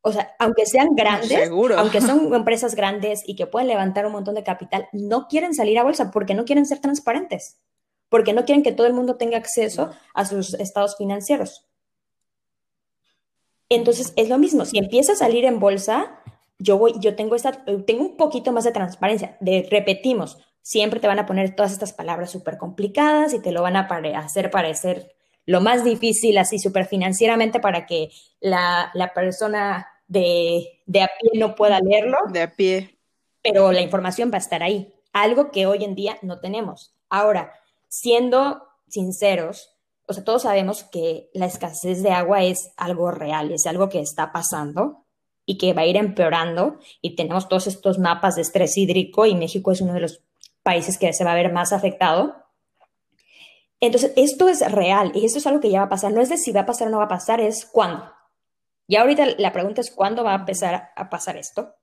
O 0.00 0.10
sea, 0.10 0.34
aunque 0.40 0.66
sean 0.66 0.96
grandes, 0.96 1.48
aunque 1.76 2.00
son 2.00 2.34
empresas 2.34 2.74
grandes 2.74 3.22
y 3.24 3.36
que 3.36 3.46
pueden 3.46 3.68
levantar 3.68 4.04
un 4.04 4.10
montón 4.10 4.34
de 4.34 4.42
capital, 4.42 4.88
no 4.92 5.28
quieren 5.28 5.54
salir 5.54 5.78
a 5.78 5.84
bolsa 5.84 6.10
porque 6.10 6.34
no 6.34 6.44
quieren 6.44 6.66
ser 6.66 6.80
transparentes, 6.80 7.60
porque 8.08 8.32
no 8.32 8.44
quieren 8.44 8.64
que 8.64 8.72
todo 8.72 8.88
el 8.88 8.94
mundo 8.94 9.14
tenga 9.14 9.38
acceso 9.38 9.92
a 10.12 10.24
sus 10.24 10.54
estados 10.54 10.96
financieros. 10.96 11.68
Entonces, 13.68 14.12
es 14.16 14.28
lo 14.28 14.38
mismo, 14.38 14.64
si 14.64 14.78
empieza 14.78 15.12
a 15.12 15.14
salir 15.16 15.44
en 15.44 15.60
bolsa, 15.60 16.20
yo 16.60 16.78
voy, 16.78 16.94
yo 17.00 17.16
tengo 17.16 17.34
esta, 17.34 17.64
tengo 17.86 18.04
un 18.04 18.16
poquito 18.16 18.52
más 18.52 18.64
de 18.64 18.72
transparencia, 18.72 19.36
de 19.40 19.66
repetimos, 19.68 20.38
siempre 20.62 21.00
te 21.00 21.08
van 21.08 21.18
a 21.18 21.26
poner 21.26 21.56
todas 21.56 21.72
estas 21.72 21.92
palabras 21.92 22.30
súper 22.30 22.58
complicadas 22.58 23.34
y 23.34 23.40
te 23.40 23.50
lo 23.50 23.62
van 23.62 23.76
a 23.76 23.88
hacer 24.16 24.50
parecer 24.50 25.14
lo 25.46 25.60
más 25.60 25.84
difícil 25.84 26.38
así 26.38 26.58
súper 26.58 26.86
financieramente 26.86 27.60
para 27.60 27.86
que 27.86 28.10
la, 28.40 28.92
persona 29.14 29.88
de, 30.06 30.82
de, 30.86 31.02
a 31.02 31.10
pie 31.18 31.40
no 31.40 31.54
pueda 31.54 31.80
leerlo. 31.80 32.18
De 32.30 32.42
a 32.42 32.52
pie. 32.54 32.98
Pero 33.42 33.72
la 33.72 33.80
información 33.80 34.30
va 34.30 34.36
a 34.36 34.40
estar 34.40 34.62
ahí, 34.62 34.94
algo 35.12 35.50
que 35.50 35.66
hoy 35.66 35.82
en 35.82 35.94
día 35.94 36.18
no 36.22 36.40
tenemos. 36.40 36.94
Ahora, 37.08 37.52
siendo 37.88 38.62
sinceros, 38.86 39.74
o 40.06 40.12
sea, 40.12 40.24
todos 40.24 40.42
sabemos 40.42 40.84
que 40.84 41.30
la 41.32 41.46
escasez 41.46 42.02
de 42.02 42.10
agua 42.10 42.44
es 42.44 42.72
algo 42.76 43.10
real, 43.10 43.50
es 43.50 43.66
algo 43.66 43.88
que 43.88 44.00
está 44.00 44.32
pasando 44.32 45.06
y 45.50 45.58
que 45.58 45.72
va 45.72 45.82
a 45.82 45.86
ir 45.86 45.96
empeorando 45.96 46.78
y 47.02 47.16
tenemos 47.16 47.48
todos 47.48 47.66
estos 47.66 47.98
mapas 47.98 48.36
de 48.36 48.42
estrés 48.42 48.76
hídrico 48.76 49.26
y 49.26 49.34
México 49.34 49.72
es 49.72 49.80
uno 49.80 49.94
de 49.94 49.98
los 49.98 50.22
países 50.62 50.96
que 50.96 51.12
se 51.12 51.24
va 51.24 51.32
a 51.32 51.34
ver 51.34 51.52
más 51.52 51.72
afectado. 51.72 52.36
Entonces, 53.80 54.12
esto 54.14 54.48
es 54.48 54.60
real 54.70 55.10
y 55.12 55.24
esto 55.24 55.38
es 55.38 55.48
algo 55.48 55.58
que 55.58 55.68
ya 55.68 55.80
va 55.80 55.86
a 55.86 55.88
pasar. 55.88 56.12
No 56.12 56.20
es 56.20 56.28
de 56.28 56.38
si 56.38 56.52
va 56.52 56.60
a 56.60 56.66
pasar 56.66 56.86
o 56.86 56.92
no 56.92 56.98
va 56.98 57.06
a 57.06 57.08
pasar, 57.08 57.40
es 57.40 57.66
cuándo. 57.66 58.04
Y 58.86 58.94
ahorita 58.94 59.26
la 59.38 59.52
pregunta 59.52 59.80
es 59.80 59.90
cuándo 59.90 60.22
va 60.22 60.34
a 60.34 60.38
empezar 60.38 60.90
a 60.94 61.10
pasar 61.10 61.36
esto. 61.36 61.74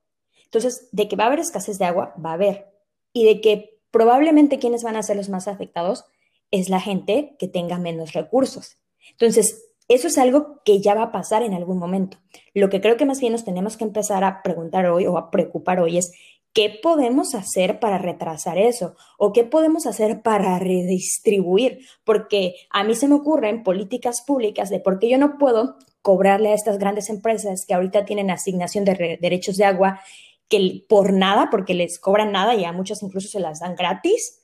Entonces, 0.44 0.88
de 0.92 1.06
que 1.06 1.16
va 1.16 1.24
a 1.24 1.26
haber 1.26 1.40
escasez 1.40 1.78
de 1.78 1.84
agua, 1.84 2.14
va 2.24 2.30
a 2.30 2.34
haber. 2.34 2.72
Y 3.12 3.26
de 3.26 3.42
que 3.42 3.82
probablemente 3.90 4.58
quienes 4.58 4.82
van 4.82 4.96
a 4.96 5.02
ser 5.02 5.18
los 5.18 5.28
más 5.28 5.46
afectados 5.46 6.06
es 6.50 6.70
la 6.70 6.80
gente 6.80 7.36
que 7.38 7.48
tenga 7.48 7.78
menos 7.78 8.14
recursos. 8.14 8.78
Entonces, 9.10 9.67
eso 9.88 10.06
es 10.06 10.18
algo 10.18 10.60
que 10.64 10.80
ya 10.80 10.94
va 10.94 11.04
a 11.04 11.12
pasar 11.12 11.42
en 11.42 11.54
algún 11.54 11.78
momento. 11.78 12.18
Lo 12.54 12.68
que 12.68 12.80
creo 12.80 12.96
que 12.96 13.06
más 13.06 13.20
bien 13.20 13.32
nos 13.32 13.44
tenemos 13.44 13.76
que 13.76 13.84
empezar 13.84 14.22
a 14.22 14.42
preguntar 14.42 14.86
hoy 14.86 15.06
o 15.06 15.18
a 15.18 15.30
preocupar 15.30 15.80
hoy 15.80 15.98
es 15.98 16.12
¿Qué 16.54 16.76
podemos 16.82 17.34
hacer 17.34 17.78
para 17.78 17.98
retrasar 17.98 18.58
eso? 18.58 18.96
¿O 19.16 19.32
qué 19.32 19.44
podemos 19.44 19.86
hacer 19.86 20.22
para 20.22 20.58
redistribuir? 20.58 21.86
Porque 22.04 22.54
a 22.70 22.84
mí 22.84 22.94
se 22.94 23.06
me 23.06 23.14
ocurren 23.14 23.62
políticas 23.62 24.22
públicas 24.26 24.70
de 24.70 24.80
por 24.80 24.98
qué 24.98 25.08
yo 25.08 25.18
no 25.18 25.38
puedo 25.38 25.76
cobrarle 26.02 26.48
a 26.48 26.54
estas 26.54 26.78
grandes 26.78 27.10
empresas 27.10 27.64
que 27.66 27.74
ahorita 27.74 28.04
tienen 28.06 28.30
asignación 28.30 28.84
de 28.84 29.18
derechos 29.20 29.56
de 29.56 29.66
agua 29.66 30.00
que 30.48 30.84
por 30.88 31.12
nada, 31.12 31.48
porque 31.50 31.74
les 31.74 31.98
cobran 32.00 32.32
nada 32.32 32.54
y 32.54 32.64
a 32.64 32.72
muchas 32.72 33.02
incluso 33.02 33.28
se 33.28 33.40
las 33.40 33.60
dan 33.60 33.76
gratis. 33.76 34.42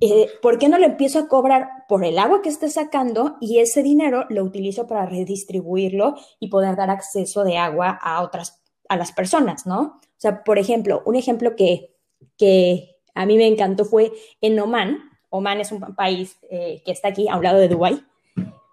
Eh, 0.00 0.28
¿Por 0.42 0.58
qué 0.58 0.68
no 0.68 0.78
lo 0.78 0.84
empiezo 0.84 1.20
a 1.20 1.28
cobrar 1.28 1.68
por 1.90 2.04
el 2.04 2.20
agua 2.20 2.40
que 2.40 2.48
esté 2.48 2.70
sacando 2.70 3.36
y 3.40 3.58
ese 3.58 3.82
dinero 3.82 4.24
lo 4.28 4.44
utilizo 4.44 4.86
para 4.86 5.06
redistribuirlo 5.06 6.14
y 6.38 6.46
poder 6.46 6.76
dar 6.76 6.88
acceso 6.88 7.42
de 7.42 7.58
agua 7.58 7.98
a 8.00 8.22
otras, 8.22 8.62
a 8.88 8.96
las 8.96 9.10
personas, 9.10 9.66
¿no? 9.66 9.80
O 9.80 10.00
sea, 10.16 10.44
por 10.44 10.60
ejemplo, 10.60 11.02
un 11.04 11.16
ejemplo 11.16 11.56
que, 11.56 11.96
que 12.38 12.94
a 13.12 13.26
mí 13.26 13.36
me 13.36 13.48
encantó 13.48 13.84
fue 13.84 14.12
en 14.40 14.60
Oman. 14.60 15.00
Oman 15.30 15.60
es 15.60 15.72
un 15.72 15.80
país 15.96 16.38
eh, 16.48 16.80
que 16.84 16.92
está 16.92 17.08
aquí 17.08 17.26
a 17.26 17.36
un 17.36 17.42
lado 17.42 17.58
de 17.58 17.66
Dubái. 17.66 18.00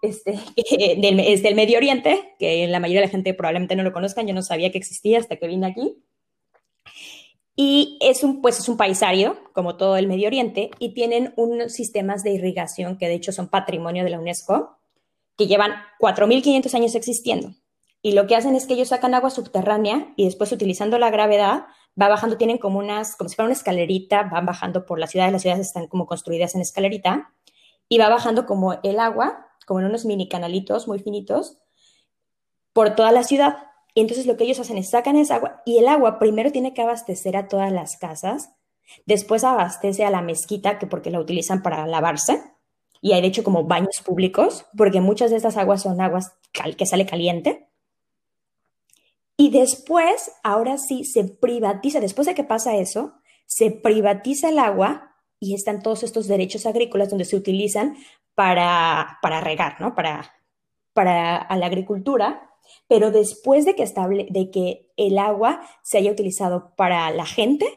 Este, 0.03 0.37
es 0.55 1.41
del 1.41 1.55
Medio 1.55 1.77
Oriente, 1.79 2.35
que 2.37 2.67
la 2.67 2.79
mayoría 2.79 3.01
de 3.01 3.07
la 3.07 3.11
gente 3.11 3.33
probablemente 3.33 3.75
no 3.75 3.81
lo 3.81 3.93
conozcan, 3.93 4.27
yo 4.27 4.35
no 4.35 4.43
sabía 4.43 4.71
que 4.71 4.77
existía 4.77 5.17
hasta 5.17 5.37
que 5.37 5.47
vine 5.47 5.65
aquí. 5.65 6.03
Y 7.59 7.97
es 8.01 8.23
un, 8.23 8.41
pues 8.43 8.59
es 8.59 8.69
un 8.69 8.77
país 8.77 9.01
como 9.51 9.77
todo 9.77 9.97
el 9.97 10.07
Medio 10.07 10.27
Oriente, 10.27 10.69
y 10.77 10.93
tienen 10.93 11.33
unos 11.35 11.73
sistemas 11.73 12.23
de 12.23 12.31
irrigación 12.31 12.99
que 12.99 13.07
de 13.07 13.15
hecho 13.15 13.31
son 13.31 13.49
patrimonio 13.49 14.03
de 14.03 14.11
la 14.11 14.19
UNESCO, 14.19 14.77
que 15.35 15.47
llevan 15.47 15.71
4.500 15.99 16.73
años 16.75 16.93
existiendo. 16.93 17.55
Y 18.03 18.11
lo 18.11 18.27
que 18.27 18.35
hacen 18.35 18.55
es 18.55 18.67
que 18.67 18.75
ellos 18.75 18.89
sacan 18.89 19.15
agua 19.15 19.31
subterránea 19.31 20.13
y 20.15 20.25
después 20.25 20.51
utilizando 20.51 20.99
la 20.99 21.09
gravedad 21.09 21.65
va 21.99 22.07
bajando, 22.09 22.37
tienen 22.37 22.59
como 22.59 22.77
unas, 22.77 23.15
como 23.15 23.27
si 23.27 23.35
fuera 23.35 23.47
una 23.47 23.55
escalerita, 23.55 24.23
van 24.23 24.45
bajando 24.45 24.85
por 24.85 24.99
la 24.99 25.07
ciudad, 25.07 25.31
las 25.31 25.41
ciudades 25.41 25.65
están 25.65 25.87
como 25.87 26.05
construidas 26.05 26.53
en 26.53 26.61
escalerita 26.61 27.33
y 27.89 27.97
va 27.97 28.07
bajando 28.07 28.45
como 28.45 28.79
el 28.83 28.99
agua, 28.99 29.47
como 29.65 29.79
en 29.79 29.87
unos 29.87 30.05
mini 30.05 30.29
canalitos 30.29 30.87
muy 30.87 30.99
finitos, 30.99 31.57
por 32.71 32.95
toda 32.95 33.11
la 33.11 33.23
ciudad. 33.23 33.57
Y 33.97 34.01
entonces 34.01 34.27
lo 34.27 34.37
que 34.37 34.43
ellos 34.43 34.59
hacen 34.59 34.77
es 34.77 34.91
sacan 34.91 35.15
esa 35.15 35.37
agua 35.37 35.63
y 35.65 35.79
el 35.79 35.87
agua 35.87 36.19
primero 36.19 36.51
tiene 36.51 36.71
que 36.71 36.83
abastecer 36.83 37.35
a 37.35 37.47
todas 37.47 37.71
las 37.71 37.97
casas, 37.97 38.51
después 39.07 39.43
abastece 39.43 40.05
a 40.05 40.11
la 40.11 40.21
mezquita, 40.21 40.77
que 40.77 40.85
porque 40.85 41.09
la 41.09 41.19
utilizan 41.19 41.63
para 41.63 41.87
lavarse, 41.87 42.43
y 43.01 43.13
hay 43.13 43.21
de 43.21 43.27
hecho 43.29 43.43
como 43.43 43.63
baños 43.63 44.03
públicos, 44.05 44.67
porque 44.77 45.01
muchas 45.01 45.31
de 45.31 45.37
estas 45.37 45.57
aguas 45.57 45.81
son 45.81 45.99
aguas 45.99 46.31
que 46.77 46.85
sale 46.85 47.07
caliente. 47.07 47.69
Y 49.35 49.49
después, 49.49 50.31
ahora 50.43 50.77
sí, 50.77 51.03
se 51.03 51.23
privatiza, 51.23 51.99
después 51.99 52.27
de 52.27 52.35
que 52.35 52.43
pasa 52.43 52.75
eso, 52.75 53.15
se 53.47 53.71
privatiza 53.71 54.49
el 54.49 54.59
agua 54.59 55.15
y 55.39 55.55
están 55.55 55.81
todos 55.81 56.03
estos 56.03 56.27
derechos 56.27 56.67
agrícolas 56.67 57.09
donde 57.09 57.25
se 57.25 57.35
utilizan 57.35 57.97
para, 58.35 59.17
para 59.23 59.41
regar, 59.41 59.81
¿no? 59.81 59.95
Para, 59.95 60.35
para 60.93 61.47
la 61.49 61.65
agricultura, 61.65 62.46
pero 62.87 63.11
después 63.11 63.65
de 63.65 63.75
que, 63.75 63.83
estable, 63.83 64.27
de 64.29 64.49
que 64.51 64.91
el 64.97 65.17
agua 65.17 65.61
se 65.83 65.97
haya 65.97 66.11
utilizado 66.11 66.73
para 66.75 67.09
la 67.11 67.25
gente 67.25 67.67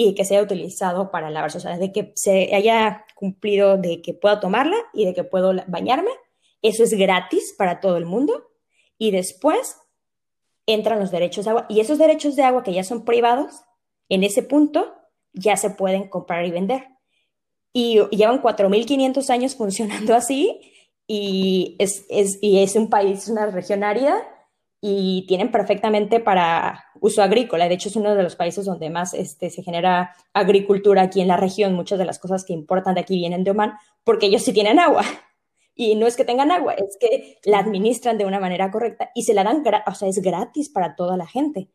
y 0.00 0.14
que 0.14 0.24
se 0.24 0.36
haya 0.36 0.44
utilizado 0.44 1.10
para 1.10 1.28
lavarse, 1.28 1.58
o 1.58 1.60
sea, 1.60 1.76
de 1.76 1.92
que 1.92 2.12
se 2.14 2.54
haya 2.54 3.04
cumplido 3.16 3.76
de 3.78 4.00
que 4.00 4.14
puedo 4.14 4.38
tomarla 4.38 4.76
y 4.94 5.04
de 5.04 5.12
que 5.12 5.24
puedo 5.24 5.52
bañarme, 5.66 6.10
eso 6.62 6.84
es 6.84 6.94
gratis 6.94 7.54
para 7.58 7.80
todo 7.80 7.96
el 7.96 8.06
mundo 8.06 8.48
y 8.96 9.10
después 9.10 9.76
entran 10.66 11.00
los 11.00 11.10
derechos 11.10 11.44
de 11.44 11.50
agua 11.50 11.66
y 11.68 11.80
esos 11.80 11.98
derechos 11.98 12.36
de 12.36 12.44
agua 12.44 12.62
que 12.62 12.72
ya 12.72 12.84
son 12.84 13.04
privados, 13.04 13.62
en 14.08 14.22
ese 14.22 14.42
punto 14.42 14.94
ya 15.32 15.56
se 15.56 15.70
pueden 15.70 16.08
comprar 16.08 16.46
y 16.46 16.50
vender. 16.50 16.86
Y, 17.72 18.00
llevan 18.10 18.40
4.500 18.40 19.30
años 19.30 19.56
funcionando 19.56 20.14
así 20.14 20.60
y 21.06 21.76
es, 21.78 22.06
y 22.40 22.60
es 22.60 22.76
un 22.76 22.88
país, 22.88 23.28
una 23.28 23.46
región 23.46 23.82
árida 23.82 24.16
y 24.80 25.26
tienen 25.26 25.50
perfectamente 25.50 26.20
para 26.20 26.84
uso 27.00 27.22
agrícola. 27.22 27.68
De 27.68 27.74
hecho, 27.74 27.88
es 27.88 27.96
uno 27.96 28.14
de 28.14 28.22
los 28.22 28.36
países 28.36 28.64
donde 28.64 28.90
más 28.90 29.12
este, 29.14 29.50
se 29.50 29.62
genera 29.62 30.14
agricultura 30.32 31.02
aquí 31.02 31.20
en 31.20 31.28
la 31.28 31.36
región. 31.36 31.74
Muchas 31.74 31.98
de 31.98 32.04
las 32.04 32.18
cosas 32.18 32.44
que 32.44 32.52
importan 32.52 32.94
de 32.94 33.00
aquí 33.00 33.16
vienen 33.16 33.44
de 33.44 33.50
Oman 33.50 33.74
porque 34.04 34.26
ellos 34.26 34.42
sí 34.42 34.52
tienen 34.52 34.78
agua. 34.78 35.02
Y 35.80 35.94
no 35.94 36.08
es 36.08 36.16
que 36.16 36.24
tengan 36.24 36.50
agua, 36.50 36.72
es 36.72 36.96
que 36.98 37.38
la 37.44 37.60
administran 37.60 38.18
de 38.18 38.26
una 38.26 38.40
manera 38.40 38.68
correcta 38.72 39.12
y 39.14 39.22
se 39.22 39.32
la 39.32 39.44
dan, 39.44 39.62
o 39.86 39.94
sea, 39.94 40.08
es 40.08 40.20
gratis 40.20 40.68
para 40.68 40.96
toda 40.96 41.16
la 41.16 41.24
gente. 41.24 41.70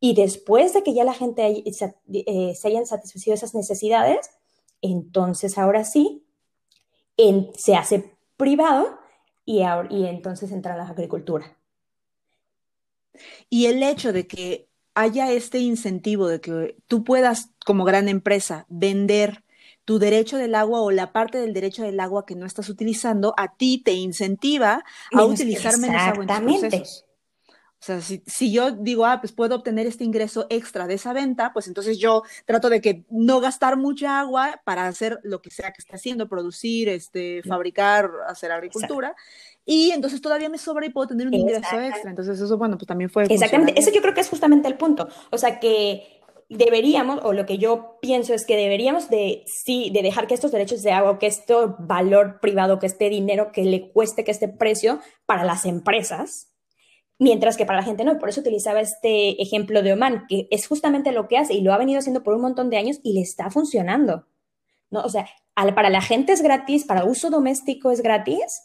Y 0.00 0.16
después 0.16 0.74
de 0.74 0.82
que 0.82 0.92
ya 0.92 1.04
la 1.04 1.14
gente 1.14 1.62
eh, 1.64 2.54
se 2.56 2.66
hayan 2.68 2.84
satisfecho 2.84 3.32
esas 3.32 3.54
necesidades, 3.54 4.28
entonces 4.82 5.56
ahora 5.56 5.84
sí 5.84 6.26
se 7.56 7.76
hace 7.76 8.16
privado 8.36 8.98
y, 9.44 9.60
y 9.90 10.06
entonces 10.06 10.50
entra 10.50 10.76
la 10.76 10.88
agricultura. 10.88 11.56
Y 13.48 13.66
el 13.66 13.82
hecho 13.82 14.12
de 14.12 14.26
que 14.26 14.68
haya 14.94 15.30
este 15.32 15.58
incentivo 15.58 16.28
de 16.28 16.40
que 16.40 16.76
tú 16.86 17.04
puedas, 17.04 17.50
como 17.64 17.84
gran 17.84 18.08
empresa, 18.08 18.66
vender 18.68 19.44
tu 19.84 19.98
derecho 19.98 20.38
del 20.38 20.54
agua 20.54 20.80
o 20.80 20.90
la 20.90 21.12
parte 21.12 21.38
del 21.38 21.52
derecho 21.52 21.82
del 21.82 22.00
agua 22.00 22.24
que 22.26 22.34
no 22.34 22.46
estás 22.46 22.68
utilizando, 22.68 23.34
a 23.36 23.54
ti 23.56 23.82
te 23.84 23.92
incentiva 23.92 24.84
a 25.12 25.24
utilizar 25.24 25.78
menos 25.78 26.00
agua 26.00 26.24
en 26.24 26.28
tus 26.28 26.40
procesos. 26.40 27.03
O 27.84 27.86
sea, 27.86 28.00
si, 28.00 28.50
yo 28.50 28.70
digo, 28.70 29.04
ah, 29.04 29.20
pues 29.20 29.32
puedo 29.32 29.56
obtener 29.56 29.86
este 29.86 30.04
ingreso 30.04 30.46
extra 30.48 30.86
de 30.86 30.94
esa 30.94 31.12
venta, 31.12 31.52
pues 31.52 31.68
entonces 31.68 31.98
yo 31.98 32.22
trato 32.46 32.70
de 32.70 32.80
que 32.80 33.04
no 33.10 33.40
gastar 33.40 33.76
mucha 33.76 34.20
agua 34.20 34.62
para 34.64 34.86
hacer 34.86 35.20
lo 35.22 35.42
que 35.42 35.50
sea 35.50 35.70
que 35.70 35.82
esté 35.82 35.94
haciendo, 35.94 36.26
producir, 36.26 36.88
este, 36.88 37.42
fabricar, 37.42 38.10
hacer 38.26 38.52
agricultura. 38.52 39.14
Y 39.66 39.90
entonces 39.90 40.22
todavía 40.22 40.48
me 40.48 40.56
sobra 40.56 40.86
y 40.86 40.90
puedo 40.90 41.08
tener 41.08 41.26
un 41.26 41.34
ingreso 41.34 41.78
extra. 41.78 42.08
Entonces 42.08 42.40
eso, 42.40 42.56
bueno, 42.56 42.78
pues 42.78 42.86
también 42.86 43.10
fue... 43.10 43.24
Exactamente, 43.24 43.78
eso 43.78 43.90
yo 43.90 44.00
creo 44.00 44.14
que 44.14 44.22
es 44.22 44.30
justamente 44.30 44.66
el 44.66 44.78
punto. 44.78 45.06
O 45.30 45.36
sea, 45.36 45.60
que 45.60 46.22
deberíamos, 46.48 47.20
o 47.22 47.34
lo 47.34 47.44
que 47.44 47.58
yo 47.58 47.98
pienso 48.00 48.32
es 48.32 48.46
que 48.46 48.56
deberíamos 48.56 49.10
de, 49.10 49.44
sí, 49.46 49.90
de 49.92 50.00
dejar 50.00 50.26
que 50.26 50.32
estos 50.32 50.52
derechos 50.52 50.82
de 50.82 50.92
agua, 50.92 51.18
que 51.18 51.26
este 51.26 51.52
valor 51.80 52.40
privado, 52.40 52.78
que 52.78 52.86
este 52.86 53.10
dinero 53.10 53.52
que 53.52 53.64
le 53.64 53.90
cueste, 53.90 54.24
que 54.24 54.30
este 54.30 54.48
precio 54.48 55.00
para 55.26 55.44
las 55.44 55.66
empresas, 55.66 56.53
mientras 57.18 57.56
que 57.56 57.66
para 57.66 57.80
la 57.80 57.84
gente 57.84 58.04
no. 58.04 58.18
Por 58.18 58.28
eso 58.28 58.40
utilizaba 58.40 58.80
este 58.80 59.40
ejemplo 59.42 59.82
de 59.82 59.92
Oman, 59.92 60.26
que 60.28 60.48
es 60.50 60.66
justamente 60.66 61.12
lo 61.12 61.28
que 61.28 61.38
hace 61.38 61.54
y 61.54 61.60
lo 61.60 61.72
ha 61.72 61.78
venido 61.78 61.98
haciendo 61.98 62.22
por 62.22 62.34
un 62.34 62.42
montón 62.42 62.70
de 62.70 62.76
años 62.76 63.00
y 63.02 63.12
le 63.12 63.20
está 63.20 63.50
funcionando. 63.50 64.26
¿no? 64.90 65.02
O 65.02 65.08
sea, 65.08 65.28
para 65.54 65.90
la 65.90 66.00
gente 66.00 66.32
es 66.32 66.42
gratis, 66.42 66.84
para 66.84 67.04
uso 67.04 67.30
doméstico 67.30 67.90
es 67.90 68.00
gratis, 68.00 68.62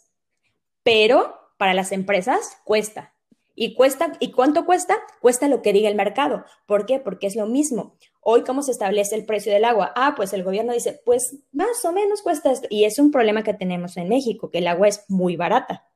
pero 0.83 1.35
para 1.57 1.73
las 1.73 1.91
empresas 1.91 2.57
cuesta. 2.63 3.13
¿Y 3.55 3.73
cuesta? 3.75 4.13
¿Y 4.21 4.31
cuánto 4.31 4.65
cuesta? 4.65 4.95
Cuesta 5.19 5.49
lo 5.49 5.61
que 5.61 5.73
diga 5.73 5.89
el 5.89 5.95
mercado. 5.95 6.45
¿Por 6.65 6.85
qué? 6.85 6.99
Porque 6.99 7.27
es 7.27 7.35
lo 7.35 7.45
mismo. 7.45 7.97
Hoy, 8.21 8.43
¿cómo 8.43 8.61
se 8.61 8.71
establece 8.71 9.15
el 9.15 9.25
precio 9.25 9.51
del 9.51 9.65
agua? 9.65 9.91
Ah, 9.97 10.13
pues 10.15 10.31
el 10.31 10.45
gobierno 10.45 10.71
dice, 10.71 11.01
pues 11.03 11.35
más 11.51 11.83
o 11.83 11.91
menos 11.91 12.21
cuesta 12.21 12.53
esto. 12.53 12.67
Y 12.69 12.85
es 12.85 12.99
un 12.99 13.11
problema 13.11 13.43
que 13.43 13.53
tenemos 13.53 13.97
en 13.97 14.07
México, 14.07 14.49
que 14.49 14.59
el 14.59 14.67
agua 14.67 14.87
es 14.87 15.03
muy 15.09 15.35
barata 15.35 15.88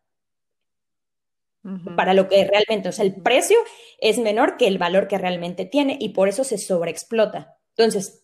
para 1.95 2.13
lo 2.13 2.27
que 2.27 2.45
realmente, 2.45 2.89
o 2.89 2.91
sea, 2.91 3.05
el 3.05 3.15
precio 3.15 3.57
es 3.99 4.17
menor 4.17 4.57
que 4.57 4.67
el 4.67 4.77
valor 4.77 5.07
que 5.07 5.17
realmente 5.17 5.65
tiene 5.65 5.97
y 5.99 6.09
por 6.09 6.27
eso 6.27 6.43
se 6.43 6.57
sobreexplota. 6.57 7.57
Entonces, 7.69 8.23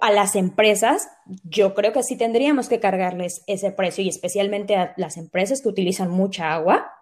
a 0.00 0.12
las 0.12 0.36
empresas, 0.36 1.08
yo 1.42 1.74
creo 1.74 1.92
que 1.92 2.02
sí 2.02 2.16
tendríamos 2.16 2.68
que 2.68 2.80
cargarles 2.80 3.42
ese 3.46 3.72
precio 3.72 4.04
y 4.04 4.08
especialmente 4.08 4.76
a 4.76 4.94
las 4.96 5.16
empresas 5.16 5.62
que 5.62 5.68
utilizan 5.68 6.10
mucha 6.10 6.52
agua, 6.52 6.92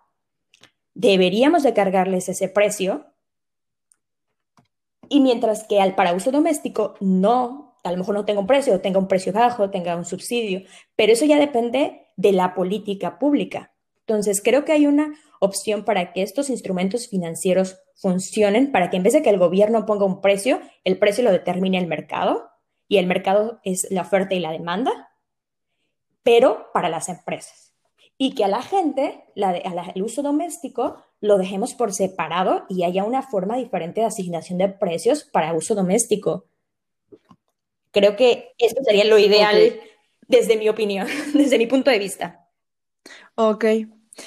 deberíamos 0.95 1.63
de 1.63 1.75
cargarles 1.75 2.29
ese 2.29 2.49
precio. 2.49 3.07
Y 5.09 5.21
mientras 5.21 5.65
que 5.65 5.81
al 5.81 5.95
para 5.95 6.15
uso 6.15 6.31
doméstico 6.31 6.95
no, 7.01 7.77
a 7.85 7.91
lo 7.91 7.99
mejor 7.99 8.15
no 8.15 8.25
tenga 8.25 8.41
un 8.41 8.47
precio, 8.47 8.81
tenga 8.81 8.99
un 8.99 9.09
precio 9.09 9.33
bajo, 9.33 9.71
tenga 9.71 9.97
un 9.97 10.05
subsidio, 10.05 10.63
pero 10.95 11.13
eso 11.13 11.25
ya 11.25 11.39
depende 11.39 12.07
de 12.17 12.33
la 12.33 12.55
política 12.55 13.19
pública. 13.19 13.76
Entonces, 14.07 14.41
creo 14.41 14.65
que 14.65 14.71
hay 14.71 14.87
una 14.87 15.15
opción 15.41 15.85
para 15.85 16.13
que 16.13 16.23
estos 16.23 16.49
instrumentos 16.49 17.09
financieros 17.09 17.81
funcionen, 17.97 18.71
para 18.71 18.89
que 18.89 18.97
en 18.97 19.03
vez 19.03 19.15
de 19.15 19.23
que 19.23 19.31
el 19.31 19.39
gobierno 19.39 19.85
ponga 19.85 20.05
un 20.05 20.21
precio, 20.21 20.61
el 20.85 20.99
precio 20.99 21.25
lo 21.25 21.33
determine 21.33 21.79
el 21.79 21.89
mercado 21.89 22.49
y 22.89 22.99
el 22.99 23.07
mercado 23.07 23.61
es 23.65 23.89
la 23.91 24.03
oferta 24.03 24.35
y 24.35 24.41
la 24.41 24.53
demanda, 24.53 25.11
pero 26.23 26.69
para 26.73 26.89
las 26.89 27.09
empresas. 27.09 27.73
Y 28.17 28.35
que 28.35 28.45
a 28.45 28.49
la 28.49 28.63
gente, 28.63 29.25
la 29.35 29.53
el 29.57 30.03
uso 30.03 30.23
doméstico, 30.23 31.03
lo 31.21 31.37
dejemos 31.37 31.75
por 31.75 31.93
separado 31.93 32.65
y 32.69 32.85
haya 32.85 33.03
una 33.03 33.23
forma 33.23 33.57
diferente 33.57 34.01
de 34.01 34.07
asignación 34.07 34.59
de 34.59 34.69
precios 34.69 35.25
para 35.25 35.53
uso 35.53 35.75
doméstico. 35.75 36.47
Creo 37.91 38.15
que 38.15 38.53
eso 38.59 38.77
sería 38.85 39.05
lo 39.05 39.19
ideal 39.19 39.81
desde 40.29 40.57
mi 40.57 40.69
opinión, 40.69 41.09
desde 41.35 41.59
mi 41.59 41.67
punto 41.67 41.91
de 41.91 41.99
vista. 41.99 42.49
Ok, 43.35 43.65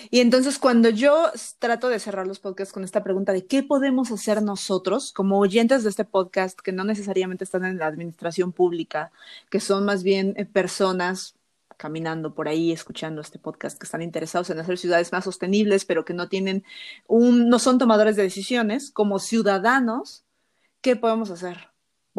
y 0.10 0.20
entonces 0.20 0.60
cuando 0.60 0.90
yo 0.90 1.32
trato 1.60 1.90
de 1.90 2.00
cerrar 2.00 2.28
los 2.28 2.40
podcasts 2.40 2.74
con 2.74 2.84
esta 2.84 3.04
pregunta 3.04 3.34
de 3.34 3.46
qué 3.46 3.64
podemos 3.64 4.12
hacer 4.12 4.42
nosotros 4.42 5.12
como 5.14 5.40
oyentes 5.40 5.84
de 5.84 5.90
este 5.90 6.06
podcast 6.06 6.60
que 6.60 6.72
no 6.72 6.84
necesariamente 6.84 7.44
están 7.44 7.66
en 7.66 7.78
la 7.78 7.88
administración 7.88 8.52
pública, 8.52 9.12
que 9.50 9.60
son 9.60 9.86
más 9.86 10.04
bien 10.04 10.34
eh, 10.38 10.46
personas 10.46 11.36
caminando 11.78 12.34
por 12.36 12.48
ahí 12.50 12.72
escuchando 12.72 13.22
este 13.22 13.40
podcast 13.40 13.80
que 13.80 13.86
están 13.86 14.02
interesados 14.02 14.50
en 14.50 14.60
hacer 14.60 14.78
ciudades 14.78 15.12
más 15.14 15.24
sostenibles, 15.24 15.86
pero 15.86 16.06
que 16.06 16.14
no 16.14 16.28
tienen 16.30 16.64
un 17.08 17.50
no 17.50 17.58
son 17.60 17.78
tomadores 17.80 18.16
de 18.18 18.24
decisiones 18.24 18.92
como 18.92 19.20
ciudadanos, 19.20 20.26
¿qué 20.82 20.96
podemos 20.98 21.32
hacer? 21.32 21.69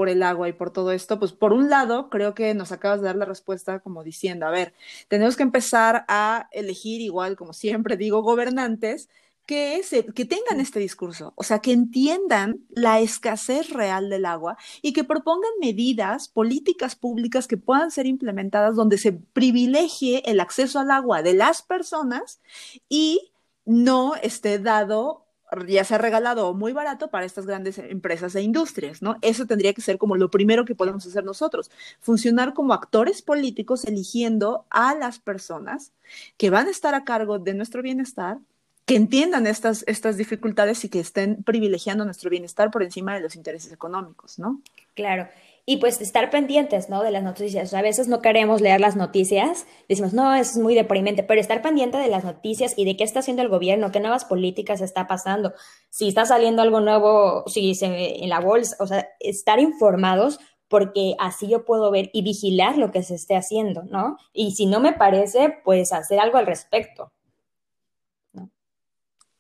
Por 0.01 0.09
el 0.09 0.23
agua 0.23 0.49
y 0.49 0.55
por 0.55 0.71
todo 0.71 0.93
esto, 0.93 1.19
pues 1.19 1.33
por 1.33 1.53
un 1.53 1.69
lado, 1.69 2.09
creo 2.09 2.33
que 2.33 2.55
nos 2.55 2.73
acabas 2.73 3.03
de 3.03 3.09
dar 3.09 3.17
la 3.17 3.27
respuesta 3.27 3.81
como 3.81 4.03
diciendo, 4.03 4.47
a 4.47 4.51
ver, 4.51 4.73
tenemos 5.09 5.37
que 5.37 5.43
empezar 5.43 6.07
a 6.09 6.49
elegir 6.53 7.03
igual, 7.03 7.37
como 7.37 7.53
siempre 7.53 7.99
digo, 7.99 8.23
gobernantes 8.23 9.11
que, 9.45 9.83
que 10.15 10.25
tengan 10.25 10.59
este 10.59 10.81
discurso, 10.81 11.35
o 11.37 11.43
sea, 11.43 11.59
que 11.59 11.73
entiendan 11.73 12.65
la 12.71 13.01
escasez 13.01 13.69
real 13.69 14.09
del 14.09 14.25
agua 14.25 14.57
y 14.81 14.95
que 14.95 15.05
propongan 15.05 15.51
medidas, 15.61 16.29
políticas 16.29 16.97
públicas 16.97 17.47
que 17.47 17.59
puedan 17.59 17.91
ser 17.91 18.07
implementadas 18.07 18.77
donde 18.77 18.97
se 18.97 19.13
privilegie 19.13 20.23
el 20.25 20.41
acceso 20.41 20.79
al 20.79 20.93
agua 20.93 21.21
de 21.23 21.35
las 21.35 21.61
personas 21.61 22.41
y 22.89 23.33
no 23.67 24.15
esté 24.15 24.59
dado 24.59 25.27
ya 25.67 25.85
sea 25.85 25.99
regalado 25.99 26.49
o 26.49 26.55
muy 26.55 26.73
barato 26.73 27.09
para 27.09 27.27
estas 27.27 27.47
grandes 27.47 27.79
empresas 27.79 28.35
e 28.35 28.43
industrias, 28.43 29.03
¿no? 29.03 29.17
Eso 29.23 29.47
tendría 29.47 29.73
que 29.73 29.81
ser 29.81 29.99
como 29.99 30.17
lo 30.17 30.31
primero 30.31 30.65
que 30.65 30.75
podemos 30.75 31.07
hacer 31.07 31.25
nosotros, 31.25 31.71
funcionar 32.01 32.55
como 32.55 32.73
actores 32.73 33.23
políticos 33.23 33.85
eligiendo 33.85 34.65
a 34.71 34.95
las 34.95 35.19
personas 35.19 35.93
que 36.37 36.51
van 36.51 36.67
a 36.67 36.71
estar 36.71 36.95
a 36.95 37.05
cargo 37.05 37.39
de 37.39 37.55
nuestro 37.55 37.83
bienestar, 37.83 38.39
que 38.87 38.97
entiendan 38.97 39.47
estas, 39.47 39.85
estas 39.87 40.17
dificultades 40.17 40.85
y 40.85 40.89
que 40.89 41.01
estén 41.01 41.43
privilegiando 41.43 42.05
nuestro 42.05 42.31
bienestar 42.31 42.71
por 42.71 42.83
encima 42.83 43.15
de 43.15 43.21
los 43.21 43.37
intereses 43.37 43.73
económicos, 43.73 44.39
¿no? 44.39 44.61
Claro 44.95 45.29
y 45.71 45.77
pues 45.77 46.01
estar 46.01 46.31
pendientes, 46.31 46.89
¿no? 46.89 47.01
De 47.01 47.13
las 47.13 47.23
noticias. 47.23 47.73
a 47.75 47.81
veces 47.81 48.09
no 48.09 48.21
queremos 48.21 48.61
leer 48.61 48.81
las 48.81 48.97
noticias, 48.97 49.67
decimos, 49.89 50.13
no, 50.13 50.35
es 50.35 50.57
muy 50.57 50.75
deprimente, 50.75 51.23
pero 51.23 51.41
estar 51.41 51.63
pendiente 51.63 51.97
de 51.97 52.09
las 52.09 52.25
noticias 52.25 52.75
y 52.77 52.85
de 52.85 52.97
qué 52.97 53.05
está 53.05 53.21
haciendo 53.21 53.43
el 53.43 53.49
gobierno, 53.49 53.93
qué 53.93 54.01
nuevas 54.01 54.25
políticas 54.25 54.81
está 54.81 55.07
pasando, 55.07 55.53
si 55.89 56.09
está 56.09 56.25
saliendo 56.25 56.61
algo 56.63 56.81
nuevo, 56.81 57.45
si 57.47 57.77
se 57.77 58.21
en 58.21 58.29
la 58.29 58.41
bolsa, 58.41 58.75
o 58.81 58.87
sea, 58.89 59.11
estar 59.21 59.61
informados 59.61 60.41
porque 60.67 61.15
así 61.21 61.47
yo 61.47 61.65
puedo 61.65 61.93
ver 61.93 62.11
y 62.13 62.23
vigilar 62.23 62.77
lo 62.77 62.91
que 62.91 63.05
se 63.05 63.15
esté 63.15 63.37
haciendo, 63.37 63.85
¿no? 63.85 64.17
Y 64.33 64.57
si 64.57 64.67
no 64.67 64.81
me 64.81 64.93
parece, 64.93 65.55
pues 65.63 65.93
hacer 65.93 66.19
algo 66.19 66.39
al 66.39 66.47
respecto. 66.47 67.13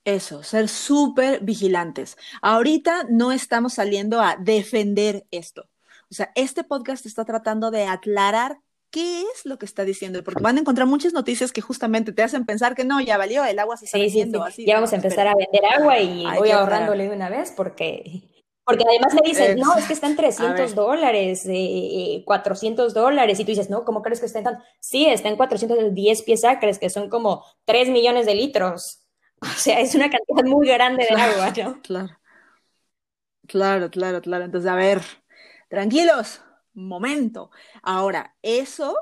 Eso, 0.04 0.44
ser 0.44 0.68
súper 0.68 1.40
vigilantes. 1.40 2.16
Ahorita 2.40 3.06
no 3.10 3.32
estamos 3.32 3.74
saliendo 3.74 4.20
a 4.20 4.36
defender 4.36 5.26
esto. 5.32 5.69
O 6.10 6.14
sea, 6.14 6.32
este 6.34 6.64
podcast 6.64 7.06
está 7.06 7.24
tratando 7.24 7.70
de 7.70 7.84
aclarar 7.84 8.58
qué 8.90 9.22
es 9.22 9.44
lo 9.44 9.58
que 9.58 9.66
está 9.66 9.84
diciendo, 9.84 10.22
porque 10.24 10.42
van 10.42 10.56
a 10.56 10.60
encontrar 10.60 10.88
muchas 10.88 11.12
noticias 11.12 11.52
que 11.52 11.60
justamente 11.60 12.12
te 12.12 12.22
hacen 12.22 12.44
pensar 12.44 12.74
que 12.74 12.84
no, 12.84 13.00
ya 13.00 13.16
valió, 13.16 13.44
el 13.44 13.58
agua 13.58 13.76
se 13.76 13.84
está 13.84 13.98
sí, 13.98 14.10
sí, 14.10 14.32
Así, 14.44 14.66
ya 14.66 14.74
vamos 14.74 14.92
a 14.92 14.96
empezar 14.96 15.28
a 15.28 15.34
vender 15.34 15.64
agua 15.64 16.00
y 16.00 16.26
voy 16.36 16.50
ahorrándole 16.50 17.08
de 17.08 17.14
una 17.14 17.28
vez 17.28 17.52
porque... 17.56 18.22
Porque 18.64 18.84
además 18.86 19.14
me 19.14 19.22
dicen, 19.28 19.58
no, 19.58 19.76
es 19.76 19.86
que 19.86 19.94
está 19.94 20.06
en 20.06 20.14
300 20.14 20.76
dólares, 20.76 21.44
eh, 21.48 22.22
400 22.24 22.94
dólares, 22.94 23.40
y 23.40 23.44
tú 23.44 23.50
dices, 23.50 23.68
no, 23.68 23.84
¿cómo 23.84 24.00
crees 24.00 24.20
que 24.20 24.26
está 24.26 24.38
en 24.38 24.44
tan? 24.44 24.62
Sí, 24.78 25.06
está 25.06 25.28
en 25.28 25.36
410 25.36 26.22
pies 26.22 26.44
acres, 26.44 26.78
que 26.78 26.88
son 26.88 27.08
como 27.08 27.44
3 27.64 27.88
millones 27.88 28.26
de 28.26 28.34
litros. 28.34 28.98
O 29.42 29.58
sea, 29.58 29.80
es 29.80 29.94
una 29.94 30.10
cantidad 30.10 30.44
muy 30.44 30.68
grande 30.68 31.06
de 31.08 31.16
agua, 31.16 31.52
¿no? 31.64 31.80
Claro. 31.80 32.10
Claro, 33.46 33.90
claro, 33.90 34.20
claro. 34.20 34.44
Entonces, 34.44 34.70
a 34.70 34.74
ver, 34.74 35.00
tranquilos, 35.70 36.42
momento. 36.74 37.50
Ahora, 37.82 38.36
eso, 38.42 38.96